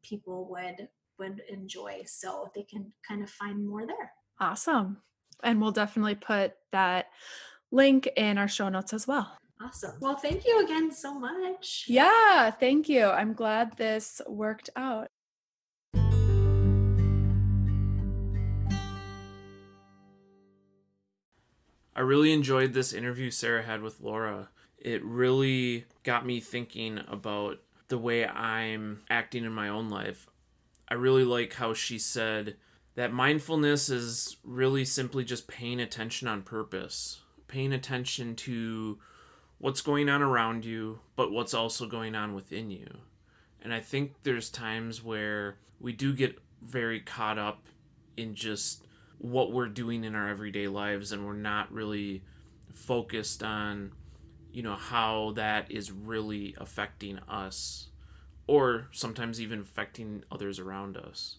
people 0.03 0.48
would 0.51 0.88
would 1.18 1.42
enjoy, 1.51 2.03
so 2.07 2.51
they 2.55 2.62
can 2.62 2.92
kind 3.07 3.22
of 3.22 3.30
find 3.30 3.66
more 3.66 3.86
there. 3.86 4.12
Awesome, 4.38 4.98
and 5.42 5.61
we'll 5.61 5.72
definitely 5.72 6.14
put 6.14 6.53
that 6.72 7.09
link 7.70 8.09
in 8.16 8.38
our 8.38 8.48
show 8.48 8.68
notes 8.68 8.92
as 8.92 9.07
well. 9.07 9.36
Awesome. 9.62 9.92
Well, 10.01 10.16
thank 10.16 10.46
you 10.46 10.64
again 10.64 10.90
so 10.90 11.18
much. 11.18 11.84
Yeah, 11.86 12.51
thank 12.51 12.88
you. 12.88 13.05
I'm 13.05 13.34
glad 13.34 13.76
this 13.76 14.22
worked 14.26 14.70
out. 14.74 15.10
I 22.01 22.03
really 22.03 22.32
enjoyed 22.32 22.72
this 22.72 22.94
interview 22.94 23.30
Sarah 23.30 23.62
had 23.62 23.82
with 23.82 24.01
Laura. 24.01 24.48
It 24.78 25.05
really 25.05 25.84
got 26.03 26.24
me 26.24 26.40
thinking 26.40 26.98
about 27.07 27.59
the 27.88 27.98
way 27.98 28.26
I'm 28.26 29.03
acting 29.11 29.44
in 29.44 29.53
my 29.53 29.68
own 29.68 29.90
life. 29.90 30.26
I 30.88 30.94
really 30.94 31.24
like 31.24 31.53
how 31.53 31.74
she 31.74 31.98
said 31.98 32.57
that 32.94 33.12
mindfulness 33.12 33.90
is 33.90 34.38
really 34.44 34.86
simply 34.86 35.24
just 35.24 35.46
paying 35.46 35.78
attention 35.78 36.26
on 36.26 36.40
purpose, 36.40 37.20
paying 37.48 37.74
attention 37.74 38.34
to 38.36 38.98
what's 39.59 39.82
going 39.82 40.09
on 40.09 40.22
around 40.22 40.64
you, 40.64 41.01
but 41.16 41.30
what's 41.30 41.53
also 41.53 41.86
going 41.86 42.14
on 42.14 42.34
within 42.34 42.70
you. 42.70 42.88
And 43.61 43.74
I 43.74 43.80
think 43.80 44.14
there's 44.22 44.48
times 44.48 45.05
where 45.05 45.59
we 45.78 45.92
do 45.92 46.14
get 46.14 46.38
very 46.62 47.01
caught 47.01 47.36
up 47.38 47.66
in 48.16 48.34
just 48.34 48.86
what 49.21 49.53
we're 49.53 49.68
doing 49.68 50.03
in 50.03 50.14
our 50.14 50.29
everyday 50.29 50.66
lives 50.66 51.12
and 51.12 51.27
we're 51.27 51.35
not 51.35 51.71
really 51.71 52.23
focused 52.73 53.43
on 53.43 53.93
you 54.51 54.62
know 54.62 54.75
how 54.75 55.33
that 55.37 55.71
is 55.71 55.93
really 55.93 56.55
affecting 56.59 57.18
us 57.29 57.89
or 58.47 58.89
sometimes 58.93 59.41
even 59.41 59.61
affecting 59.61 60.25
others 60.33 60.59
around 60.59 60.97
us. 60.97 61.37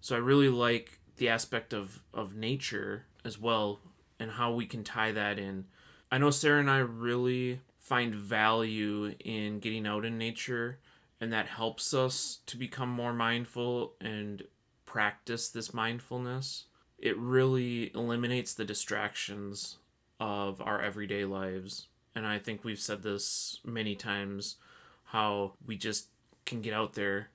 So 0.00 0.16
i 0.16 0.18
really 0.18 0.48
like 0.48 0.98
the 1.16 1.28
aspect 1.28 1.72
of 1.72 2.02
of 2.12 2.34
nature 2.34 3.06
as 3.24 3.38
well 3.38 3.80
and 4.18 4.32
how 4.32 4.52
we 4.52 4.66
can 4.66 4.82
tie 4.82 5.12
that 5.12 5.38
in. 5.38 5.66
I 6.10 6.18
know 6.18 6.30
sarah 6.30 6.60
and 6.60 6.70
i 6.70 6.78
really 6.78 7.60
find 7.78 8.14
value 8.14 9.14
in 9.24 9.60
getting 9.60 9.86
out 9.86 10.04
in 10.04 10.18
nature 10.18 10.80
and 11.20 11.32
that 11.32 11.46
helps 11.46 11.94
us 11.94 12.40
to 12.46 12.56
become 12.56 12.88
more 12.90 13.12
mindful 13.12 13.94
and 14.00 14.42
practice 14.84 15.48
this 15.48 15.72
mindfulness 15.72 16.64
it 16.98 17.16
really 17.18 17.92
eliminates 17.94 18.54
the 18.54 18.64
distractions 18.64 19.76
of 20.18 20.60
our 20.60 20.80
everyday 20.80 21.24
lives. 21.24 21.88
And 22.14 22.26
I 22.26 22.38
think 22.38 22.64
we've 22.64 22.80
said 22.80 23.02
this 23.02 23.60
many 23.64 23.94
times 23.94 24.56
how 25.04 25.52
we 25.66 25.76
just 25.76 26.08
can 26.46 26.62
get 26.62 26.72
out 26.72 26.94
there 26.94 27.28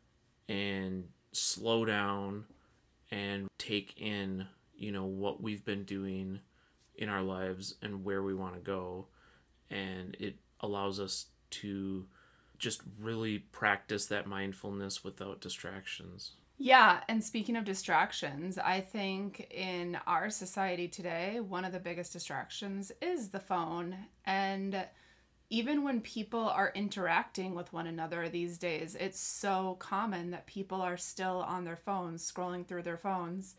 and 0.50 1.08
slow 1.32 1.86
down 1.86 2.46
and 3.12 3.48
take 3.58 3.94
in, 3.98 4.48
you 4.76 4.92
know, 4.92 5.06
what 5.06 5.42
we've 5.42 5.64
been 5.64 5.84
doing 5.84 6.40
in 6.96 7.10
our 7.10 7.22
lives 7.22 7.76
and 7.82 8.04
where 8.04 8.24
we 8.24 8.34
want 8.34 8.56
to 8.56 8.60
go. 8.60 9.06
And 9.70 10.16
it 10.20 10.36
allows 10.62 11.00
us 11.00 11.28
to 11.52 12.06
just 12.58 12.82
really 13.00 13.40
practice 13.40 14.06
that 14.08 14.28
mindfulness 14.28 15.04
without 15.04 15.42
distractions. 15.42 16.32
Yeah, 16.64 17.02
and 17.08 17.24
speaking 17.24 17.56
of 17.56 17.66
distractions, 17.66 18.60
I 18.60 18.82
think 18.82 19.48
in 19.50 19.98
our 20.06 20.30
society 20.30 20.88
today, 20.88 21.40
one 21.40 21.66
of 21.66 21.72
the 21.74 21.80
biggest 21.80 22.14
distractions 22.14 22.92
is 23.02 23.30
the 23.30 23.40
phone. 23.40 23.98
And 24.26 24.86
even 25.50 25.84
when 25.84 26.02
people 26.02 26.48
are 26.48 26.72
interacting 26.76 27.56
with 27.56 27.74
one 27.74 27.88
another 27.88 28.30
these 28.30 28.60
days, 28.60 28.96
it's 29.00 29.20
so 29.20 29.76
common 29.80 30.30
that 30.32 30.46
people 30.46 30.82
are 30.82 30.98
still 30.98 31.38
on 31.48 31.66
their 31.66 31.76
phones, 31.76 32.32
scrolling 32.32 32.68
through 32.68 32.84
their 32.84 32.98
phones. 32.98 33.56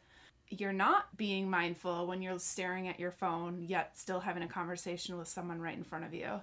You're 0.49 0.73
not 0.73 1.17
being 1.17 1.51
mindful 1.51 2.07
when 2.07 2.23
you're 2.23 2.39
staring 2.39 2.87
at 2.87 3.01
your 3.01 3.11
phone, 3.11 3.63
yet 3.67 3.99
still 3.99 4.21
having 4.21 4.45
a 4.45 4.49
conversation 4.49 5.19
with 5.19 5.27
someone 5.29 5.61
right 5.61 5.77
in 5.77 5.85
front 5.85 6.05
of 6.05 6.15
you. 6.15 6.41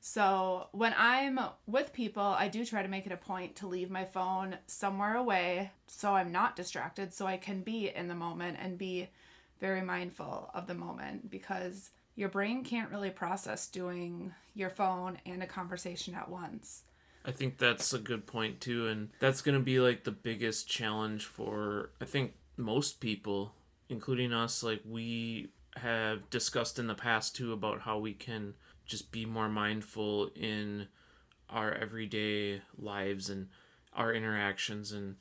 So 0.00 0.68
when 0.72 0.94
I'm 0.96 1.38
with 1.66 1.92
people, 1.92 2.22
I 2.22 2.48
do 2.48 2.64
try 2.64 2.82
to 2.82 2.88
make 2.88 3.06
it 3.06 3.12
a 3.12 3.18
point 3.18 3.56
to 3.56 3.66
leave 3.66 3.90
my 3.90 4.04
phone 4.06 4.56
somewhere 4.66 5.16
away 5.16 5.72
so 5.86 6.14
I'm 6.14 6.32
not 6.32 6.56
distracted, 6.56 7.12
so 7.12 7.26
I 7.26 7.36
can 7.36 7.60
be 7.60 7.90
in 7.90 8.08
the 8.08 8.14
moment 8.14 8.58
and 8.60 8.78
be 8.78 9.10
very 9.60 9.82
mindful 9.82 10.50
of 10.54 10.66
the 10.66 10.74
moment 10.74 11.30
because 11.30 11.90
your 12.16 12.30
brain 12.30 12.64
can't 12.64 12.90
really 12.90 13.10
process 13.10 13.66
doing 13.66 14.32
your 14.54 14.70
phone 14.70 15.18
and 15.26 15.42
a 15.42 15.46
conversation 15.46 16.14
at 16.14 16.30
once. 16.30 16.84
I 17.24 17.32
think 17.32 17.58
that's 17.58 17.92
a 17.92 17.98
good 17.98 18.26
point 18.26 18.62
too 18.62 18.88
and 18.88 19.10
that's 19.20 19.42
going 19.42 19.58
to 19.58 19.62
be 19.62 19.78
like 19.78 20.04
the 20.04 20.10
biggest 20.10 20.68
challenge 20.68 21.26
for 21.26 21.90
I 22.00 22.06
think 22.06 22.32
most 22.56 23.00
people 23.00 23.52
including 23.90 24.32
us 24.32 24.62
like 24.62 24.80
we 24.88 25.50
have 25.76 26.28
discussed 26.30 26.78
in 26.78 26.86
the 26.86 26.94
past 26.94 27.36
too 27.36 27.52
about 27.52 27.82
how 27.82 27.98
we 27.98 28.14
can 28.14 28.54
just 28.90 29.12
be 29.12 29.24
more 29.24 29.48
mindful 29.48 30.30
in 30.34 30.88
our 31.48 31.72
everyday 31.72 32.60
lives 32.76 33.30
and 33.30 33.48
our 33.94 34.12
interactions 34.12 34.92
and 34.92 35.16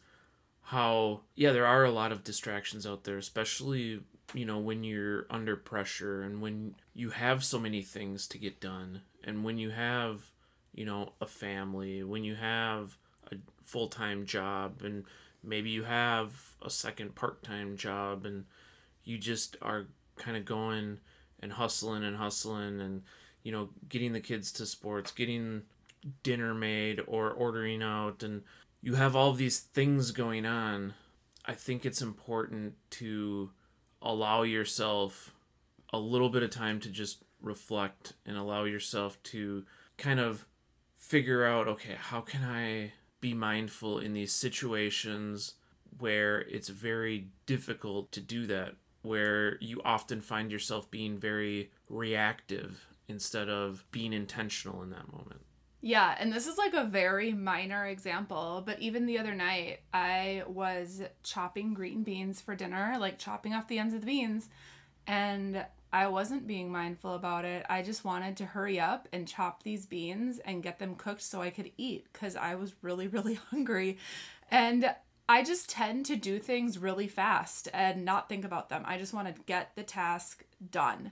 how 0.64 1.22
yeah 1.36 1.52
there 1.52 1.66
are 1.66 1.86
a 1.86 1.92
lot 1.92 2.12
of 2.12 2.24
distractions 2.24 2.86
out 2.86 3.04
there 3.04 3.18
especially 3.18 4.02
you 4.34 4.46
know 4.46 4.60
when 4.60 4.84
you're 4.84 5.26
under 5.30 5.56
pressure 5.56 6.22
and 6.22 6.42
when 6.42 6.76
you 6.94 7.12
have 7.12 7.44
so 7.44 7.60
many 7.60 7.82
things 7.82 8.28
to 8.28 8.38
get 8.38 8.60
done 8.60 9.02
and 9.24 9.44
when 9.44 9.58
you 9.58 9.70
have 9.70 10.32
you 10.74 10.86
know 10.86 11.14
a 11.22 11.26
family 11.26 12.04
when 12.04 12.24
you 12.24 12.36
have 12.36 12.98
a 13.32 13.36
full-time 13.64 14.26
job 14.26 14.82
and 14.84 15.04
maybe 15.44 15.70
you 15.70 15.84
have 15.84 16.54
a 16.62 16.70
second 16.70 17.16
part-time 17.16 17.78
job 17.78 18.26
and 18.26 18.46
you 19.04 19.18
just 19.18 19.56
are 19.62 19.86
kind 20.18 20.36
of 20.36 20.44
going 20.46 21.00
and 21.40 21.54
hustling 21.54 22.04
and 22.04 22.18
hustling 22.18 22.82
and 22.82 23.02
you 23.44 23.52
know, 23.52 23.70
getting 23.88 24.14
the 24.14 24.20
kids 24.20 24.52
to 24.54 24.66
sports, 24.66 25.12
getting 25.12 25.64
dinner 26.24 26.54
made 26.54 27.02
or 27.08 27.30
ordering 27.32 27.84
out 27.84 28.24
and 28.24 28.44
you 28.82 28.96
have 28.96 29.16
all 29.16 29.34
these 29.34 29.60
things 29.60 30.12
going 30.12 30.46
on. 30.46 30.94
I 31.46 31.54
think 31.54 31.86
it's 31.86 32.02
important 32.02 32.76
to 32.92 33.52
allow 34.02 34.44
yourself 34.44 35.34
a 35.92 36.00
little 36.00 36.30
bit 36.30 36.44
of 36.44 36.50
time 36.50 36.80
to 36.82 36.90
just 36.90 37.24
reflect 37.42 38.14
and 38.26 38.38
allow 38.38 38.64
yourself 38.64 39.22
to 39.24 39.66
kind 39.98 40.20
of 40.20 40.46
figure 40.96 41.46
out 41.46 41.68
okay, 41.68 41.96
how 41.98 42.22
can 42.22 42.44
I 42.44 42.94
be 43.22 43.34
mindful 43.34 44.00
in 44.00 44.14
these 44.14 44.32
situations 44.32 45.56
where 45.98 46.42
it's 46.42 46.70
very 46.70 47.28
difficult 47.46 48.12
to 48.14 48.22
do 48.22 48.46
that, 48.48 48.76
where 49.02 49.58
you 49.60 49.82
often 49.84 50.22
find 50.22 50.52
yourself 50.52 50.90
being 50.90 51.18
very 51.18 51.72
reactive 51.90 52.86
instead 53.10 53.50
of 53.50 53.84
being 53.92 54.14
intentional 54.14 54.82
in 54.84 54.92
that 54.92 55.12
moment. 55.12 55.42
Yeah, 55.82 56.16
and 56.20 56.32
this 56.32 56.46
is 56.46 56.58
like 56.58 56.74
a 56.74 56.84
very 56.84 57.34
minor 57.34 57.86
example, 57.86 58.62
but 58.66 58.80
even 58.80 59.06
the 59.06 59.18
other 59.18 59.34
night, 59.34 59.80
I 59.94 60.44
was 60.48 61.02
chopping 61.24 61.74
green 61.74 62.04
beans 62.04 62.42
for 62.42 62.54
dinner, 62.54 62.98
like 63.00 63.18
chopping 63.18 63.54
off 63.54 63.68
the 63.68 63.80
ends 63.80 63.94
of 63.94 64.02
the 64.02 64.06
beans, 64.06 64.50
and 65.08 65.66
I 65.92 66.08
wasn't 66.08 66.48
being 66.48 66.72
mindful 66.72 67.16
about 67.16 67.46
it. 67.46 67.66
I 67.70 67.82
just 67.82 68.06
wanted 68.06 68.38
to 68.38 68.46
hurry 68.46 68.80
up 68.80 69.08
and 69.12 69.28
chop 69.28 69.64
these 69.64 69.86
beans 69.86 70.40
and 70.40 70.62
get 70.62 70.80
them 70.80 70.96
cooked 70.96 71.24
so 71.24 71.42
I 71.42 71.50
could 71.50 71.72
eat 71.78 72.08
because 72.12 72.36
I 72.36 72.56
was 72.56 72.74
really, 72.82 73.08
really 73.10 73.36
hungry. 73.36 73.98
And 74.52 74.94
I 75.30 75.44
just 75.44 75.70
tend 75.70 76.06
to 76.08 76.16
do 76.16 76.40
things 76.40 76.78
really 76.78 77.08
fast 77.08 77.70
and 77.74 78.04
not 78.04 78.28
think 78.28 78.44
about 78.44 78.70
them. 78.70 78.84
I 78.86 78.98
just 78.98 79.14
want 79.14 79.34
to 79.34 79.42
get 79.44 79.72
the 79.76 79.84
task 79.84 80.44
done. 80.72 81.12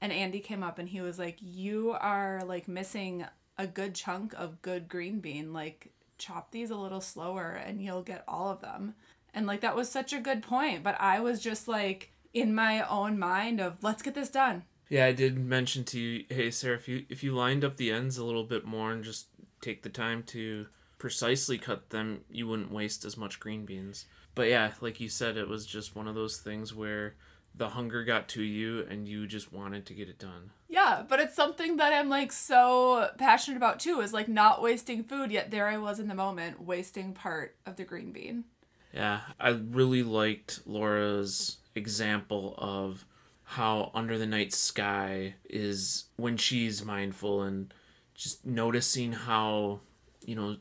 And 0.00 0.12
Andy 0.12 0.40
came 0.40 0.62
up 0.62 0.78
and 0.78 0.88
he 0.88 1.00
was 1.00 1.18
like, 1.18 1.36
You 1.40 1.96
are 2.00 2.42
like 2.46 2.68
missing 2.68 3.26
a 3.58 3.66
good 3.66 3.94
chunk 3.94 4.32
of 4.34 4.62
good 4.62 4.88
green 4.88 5.20
bean. 5.20 5.52
Like, 5.52 5.92
chop 6.18 6.50
these 6.50 6.70
a 6.70 6.76
little 6.76 7.00
slower 7.00 7.52
and 7.52 7.82
you'll 7.82 8.02
get 8.02 8.24
all 8.26 8.50
of 8.50 8.60
them. 8.60 8.94
And 9.34 9.46
like, 9.46 9.60
that 9.60 9.76
was 9.76 9.90
such 9.90 10.12
a 10.12 10.20
good 10.20 10.42
point. 10.42 10.82
But 10.82 11.00
I 11.00 11.20
was 11.20 11.40
just 11.40 11.68
like, 11.68 12.12
in 12.32 12.54
my 12.54 12.86
own 12.88 13.18
mind 13.18 13.60
of 13.60 13.82
let's 13.82 14.02
get 14.02 14.14
this 14.14 14.30
done. 14.30 14.64
Yeah, 14.88 15.06
I 15.06 15.12
did 15.12 15.38
mention 15.38 15.84
to 15.84 16.00
you, 16.00 16.24
hey 16.28 16.50
Sarah, 16.50 16.76
if 16.76 16.88
you 16.88 17.04
if 17.08 17.22
you 17.22 17.32
lined 17.32 17.64
up 17.64 17.76
the 17.76 17.92
ends 17.92 18.18
a 18.18 18.24
little 18.24 18.44
bit 18.44 18.64
more 18.64 18.92
and 18.92 19.04
just 19.04 19.26
take 19.60 19.82
the 19.82 19.88
time 19.88 20.22
to 20.24 20.66
precisely 20.98 21.58
cut 21.58 21.90
them, 21.90 22.20
you 22.30 22.46
wouldn't 22.46 22.72
waste 22.72 23.04
as 23.04 23.16
much 23.16 23.40
green 23.40 23.64
beans. 23.64 24.06
But 24.34 24.48
yeah, 24.48 24.72
like 24.80 25.00
you 25.00 25.08
said, 25.08 25.36
it 25.36 25.48
was 25.48 25.66
just 25.66 25.96
one 25.96 26.08
of 26.08 26.14
those 26.14 26.38
things 26.38 26.74
where 26.74 27.14
the 27.54 27.70
hunger 27.70 28.04
got 28.04 28.28
to 28.28 28.42
you 28.42 28.86
and 28.88 29.06
you 29.06 29.26
just 29.26 29.52
wanted 29.52 29.86
to 29.86 29.94
get 29.94 30.08
it 30.08 30.18
done. 30.18 30.50
Yeah, 30.68 31.02
but 31.08 31.20
it's 31.20 31.34
something 31.34 31.76
that 31.76 31.92
I'm 31.92 32.08
like 32.08 32.32
so 32.32 33.10
passionate 33.18 33.56
about 33.56 33.80
too 33.80 34.00
is 34.00 34.12
like 34.12 34.28
not 34.28 34.62
wasting 34.62 35.04
food, 35.04 35.30
yet 35.30 35.50
there 35.50 35.66
I 35.66 35.78
was 35.78 36.00
in 36.00 36.08
the 36.08 36.14
moment 36.14 36.62
wasting 36.62 37.12
part 37.12 37.56
of 37.66 37.76
the 37.76 37.84
green 37.84 38.12
bean. 38.12 38.44
Yeah, 38.92 39.20
I 39.38 39.50
really 39.50 40.02
liked 40.02 40.60
Laura's 40.66 41.58
example 41.74 42.54
of 42.58 43.04
how 43.44 43.90
under 43.94 44.16
the 44.16 44.26
night 44.26 44.52
sky 44.52 45.34
is 45.48 46.04
when 46.16 46.36
she's 46.36 46.84
mindful 46.84 47.42
and 47.42 47.74
just 48.14 48.46
noticing 48.46 49.12
how 49.12 49.80
you 50.24 50.36
know 50.36 50.56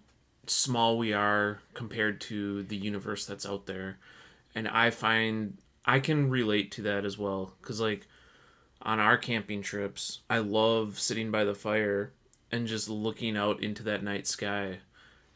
small 0.48 0.98
we 0.98 1.14
are 1.14 1.60
compared 1.76 2.20
to 2.20 2.64
the 2.64 2.76
universe 2.76 3.28
that's 3.28 3.46
out 3.46 3.68
there 3.68 4.00
and 4.56 4.68
i 4.68 4.90
find 4.90 5.58
i 5.90 6.00
can 6.00 6.30
relate 6.30 6.72
to 6.72 6.82
that 6.82 7.06
as 7.06 7.18
well 7.18 7.54
because 7.62 7.80
like 7.80 8.08
on 8.82 9.00
our 9.00 9.18
camping 9.18 9.62
trips 9.62 10.22
i 10.30 10.38
love 10.38 11.00
sitting 11.00 11.32
by 11.32 11.44
the 11.44 11.56
fire 11.56 12.14
and 12.52 12.68
just 12.68 12.90
looking 12.90 13.36
out 13.38 13.62
into 13.62 13.84
that 13.84 14.04
night 14.04 14.26
sky 14.26 14.80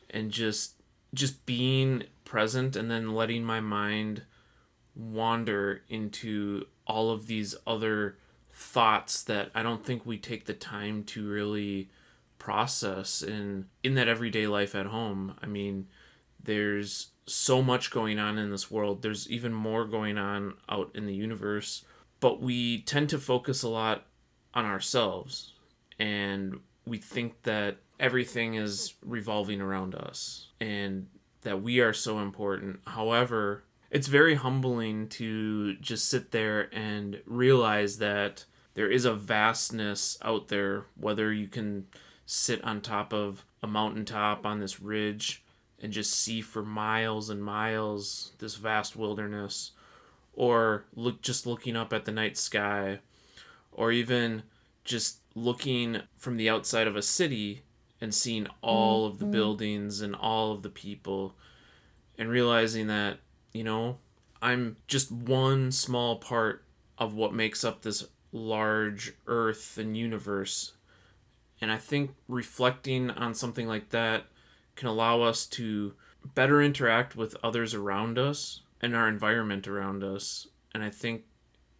and 0.09 0.31
just 0.31 0.75
just 1.13 1.45
being 1.45 2.03
present 2.25 2.75
and 2.75 2.89
then 2.89 3.13
letting 3.13 3.43
my 3.43 3.59
mind 3.59 4.23
wander 4.95 5.81
into 5.89 6.65
all 6.85 7.11
of 7.11 7.27
these 7.27 7.55
other 7.65 8.17
thoughts 8.51 9.23
that 9.23 9.49
I 9.55 9.63
don't 9.63 9.85
think 9.85 10.05
we 10.05 10.17
take 10.17 10.45
the 10.45 10.53
time 10.53 11.03
to 11.05 11.27
really 11.27 11.89
process 12.37 13.21
in 13.21 13.67
in 13.83 13.95
that 13.95 14.07
everyday 14.07 14.47
life 14.47 14.75
at 14.75 14.87
home. 14.87 15.35
I 15.41 15.47
mean, 15.47 15.87
there's 16.41 17.09
so 17.25 17.61
much 17.61 17.91
going 17.91 18.19
on 18.19 18.37
in 18.37 18.51
this 18.51 18.69
world. 18.69 19.01
There's 19.01 19.29
even 19.29 19.53
more 19.53 19.85
going 19.85 20.17
on 20.17 20.55
out 20.69 20.91
in 20.93 21.05
the 21.05 21.15
universe, 21.15 21.85
but 22.19 22.41
we 22.41 22.81
tend 22.81 23.09
to 23.09 23.19
focus 23.19 23.63
a 23.63 23.69
lot 23.69 24.05
on 24.53 24.65
ourselves 24.65 25.53
and 25.99 26.59
we 26.85 26.97
think 26.97 27.43
that 27.43 27.77
everything 27.99 28.55
is 28.55 28.95
revolving 29.05 29.61
around 29.61 29.95
us 29.95 30.49
and 30.59 31.07
that 31.41 31.61
we 31.61 31.79
are 31.79 31.93
so 31.93 32.19
important. 32.19 32.79
However, 32.87 33.63
it's 33.89 34.07
very 34.07 34.35
humbling 34.35 35.07
to 35.07 35.75
just 35.75 36.09
sit 36.09 36.31
there 36.31 36.73
and 36.73 37.21
realize 37.25 37.97
that 37.97 38.45
there 38.73 38.89
is 38.89 39.05
a 39.05 39.13
vastness 39.13 40.17
out 40.23 40.47
there, 40.47 40.85
whether 40.99 41.31
you 41.31 41.47
can 41.47 41.85
sit 42.25 42.63
on 42.63 42.81
top 42.81 43.13
of 43.13 43.45
a 43.61 43.67
mountaintop 43.67 44.45
on 44.45 44.59
this 44.59 44.81
ridge 44.81 45.42
and 45.83 45.93
just 45.93 46.13
see 46.13 46.41
for 46.41 46.63
miles 46.63 47.29
and 47.29 47.43
miles 47.43 48.31
this 48.39 48.55
vast 48.55 48.95
wilderness, 48.95 49.71
or 50.33 50.85
look 50.95 51.21
just 51.21 51.45
looking 51.45 51.75
up 51.75 51.93
at 51.93 52.05
the 52.05 52.11
night 52.11 52.37
sky, 52.37 52.99
or 53.71 53.91
even 53.91 54.43
just 54.83 55.19
looking 55.35 56.01
from 56.15 56.37
the 56.37 56.49
outside 56.49 56.87
of 56.87 56.95
a 56.95 57.01
city 57.01 57.61
and 58.01 58.15
seeing 58.15 58.47
all 58.61 59.05
of 59.05 59.19
the 59.19 59.25
mm-hmm. 59.25 59.33
buildings 59.33 60.01
and 60.01 60.15
all 60.15 60.51
of 60.51 60.63
the 60.63 60.69
people 60.69 61.35
and 62.17 62.29
realizing 62.29 62.87
that 62.87 63.19
you 63.53 63.63
know, 63.63 63.99
I'm 64.41 64.77
just 64.87 65.11
one 65.11 65.71
small 65.71 66.17
part 66.17 66.65
of 66.97 67.13
what 67.13 67.33
makes 67.33 67.63
up 67.63 67.81
this 67.81 68.05
large 68.31 69.13
earth 69.27 69.77
and 69.77 69.95
universe. 69.95 70.73
And 71.61 71.71
I 71.71 71.77
think 71.77 72.15
reflecting 72.27 73.11
on 73.11 73.35
something 73.35 73.67
like 73.67 73.89
that 73.89 74.25
can 74.75 74.87
allow 74.87 75.21
us 75.21 75.45
to 75.47 75.93
better 76.35 76.61
interact 76.61 77.15
with 77.15 77.35
others 77.43 77.73
around 77.73 78.17
us 78.17 78.61
and 78.81 78.95
our 78.95 79.07
environment 79.07 79.67
around 79.67 80.03
us. 80.03 80.47
And 80.73 80.83
I 80.83 80.89
think 80.89 81.23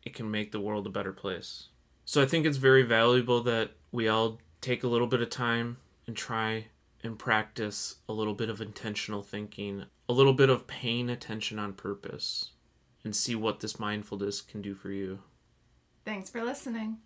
it 0.04 0.14
can 0.14 0.30
make 0.30 0.52
the 0.52 0.60
world 0.60 0.86
a 0.86 0.92
better 0.92 1.14
place. 1.14 1.70
So 2.06 2.22
I 2.22 2.26
think 2.26 2.46
it's 2.46 2.58
very 2.58 2.84
valuable 2.84 3.42
that 3.44 3.72
we 3.92 4.08
all 4.08 4.40
take 4.62 4.84
a 4.84 4.88
little 4.88 5.08
bit 5.08 5.22
of 5.22 5.30
time 5.30 5.78
and 6.06 6.16
try 6.16 6.66
and 7.04 7.20
practice 7.20 7.96
a 8.08 8.14
little 8.14 8.34
bit 8.34 8.50
of 8.50 8.62
intentional 8.62 9.24
thinking, 9.24 9.86
a 10.08 10.14
little 10.14 10.34
bit 10.34 10.50
of 10.50 10.68
paying 10.68 11.10
attention 11.10 11.60
on 11.60 11.74
purpose, 11.74 12.52
and 13.04 13.16
see 13.16 13.36
what 13.36 13.60
this 13.60 13.80
mindfulness 13.80 14.42
can 14.42 14.62
do 14.62 14.74
for 14.74 14.92
you. 14.92 15.20
Thanks 16.06 16.30
for 16.30 16.44
listening. 16.44 16.98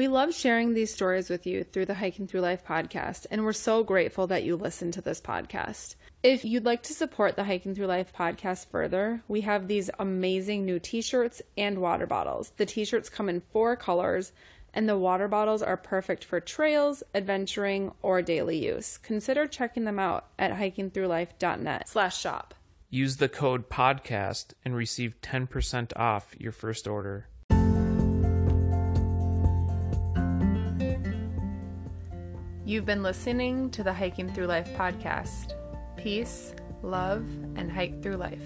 We 0.00 0.08
love 0.08 0.34
sharing 0.34 0.72
these 0.72 0.94
stories 0.94 1.28
with 1.28 1.46
you 1.46 1.62
through 1.62 1.84
the 1.84 1.92
Hiking 1.92 2.26
Through 2.26 2.40
Life 2.40 2.64
podcast, 2.64 3.26
and 3.30 3.44
we're 3.44 3.52
so 3.52 3.84
grateful 3.84 4.28
that 4.28 4.44
you 4.44 4.56
listen 4.56 4.90
to 4.92 5.02
this 5.02 5.20
podcast. 5.20 5.94
If 6.22 6.42
you'd 6.42 6.64
like 6.64 6.84
to 6.84 6.94
support 6.94 7.36
the 7.36 7.44
Hiking 7.44 7.74
Through 7.74 7.88
Life 7.88 8.10
podcast 8.14 8.68
further, 8.68 9.22
we 9.28 9.42
have 9.42 9.68
these 9.68 9.90
amazing 9.98 10.64
new 10.64 10.78
t 10.78 11.02
shirts 11.02 11.42
and 11.58 11.80
water 11.82 12.06
bottles. 12.06 12.50
The 12.56 12.64
t 12.64 12.86
shirts 12.86 13.10
come 13.10 13.28
in 13.28 13.42
four 13.52 13.76
colors, 13.76 14.32
and 14.72 14.88
the 14.88 14.96
water 14.96 15.28
bottles 15.28 15.62
are 15.62 15.76
perfect 15.76 16.24
for 16.24 16.40
trails, 16.40 17.02
adventuring, 17.14 17.92
or 18.00 18.22
daily 18.22 18.56
use. 18.56 18.96
Consider 18.96 19.46
checking 19.46 19.84
them 19.84 19.98
out 19.98 20.28
at 20.38 20.52
hikingthroughlife.net 20.52 21.90
slash 21.90 22.18
shop. 22.18 22.54
Use 22.88 23.18
the 23.18 23.28
code 23.28 23.68
podcast 23.68 24.54
and 24.64 24.74
receive 24.74 25.20
10% 25.20 25.92
off 25.94 26.34
your 26.38 26.52
first 26.52 26.88
order. 26.88 27.26
You've 32.70 32.86
been 32.86 33.02
listening 33.02 33.68
to 33.70 33.82
the 33.82 33.92
Hiking 33.92 34.32
Through 34.32 34.46
Life 34.46 34.68
podcast. 34.74 35.54
Peace, 35.96 36.54
love, 36.82 37.26
and 37.56 37.68
hike 37.68 38.00
through 38.00 38.14
life. 38.14 38.38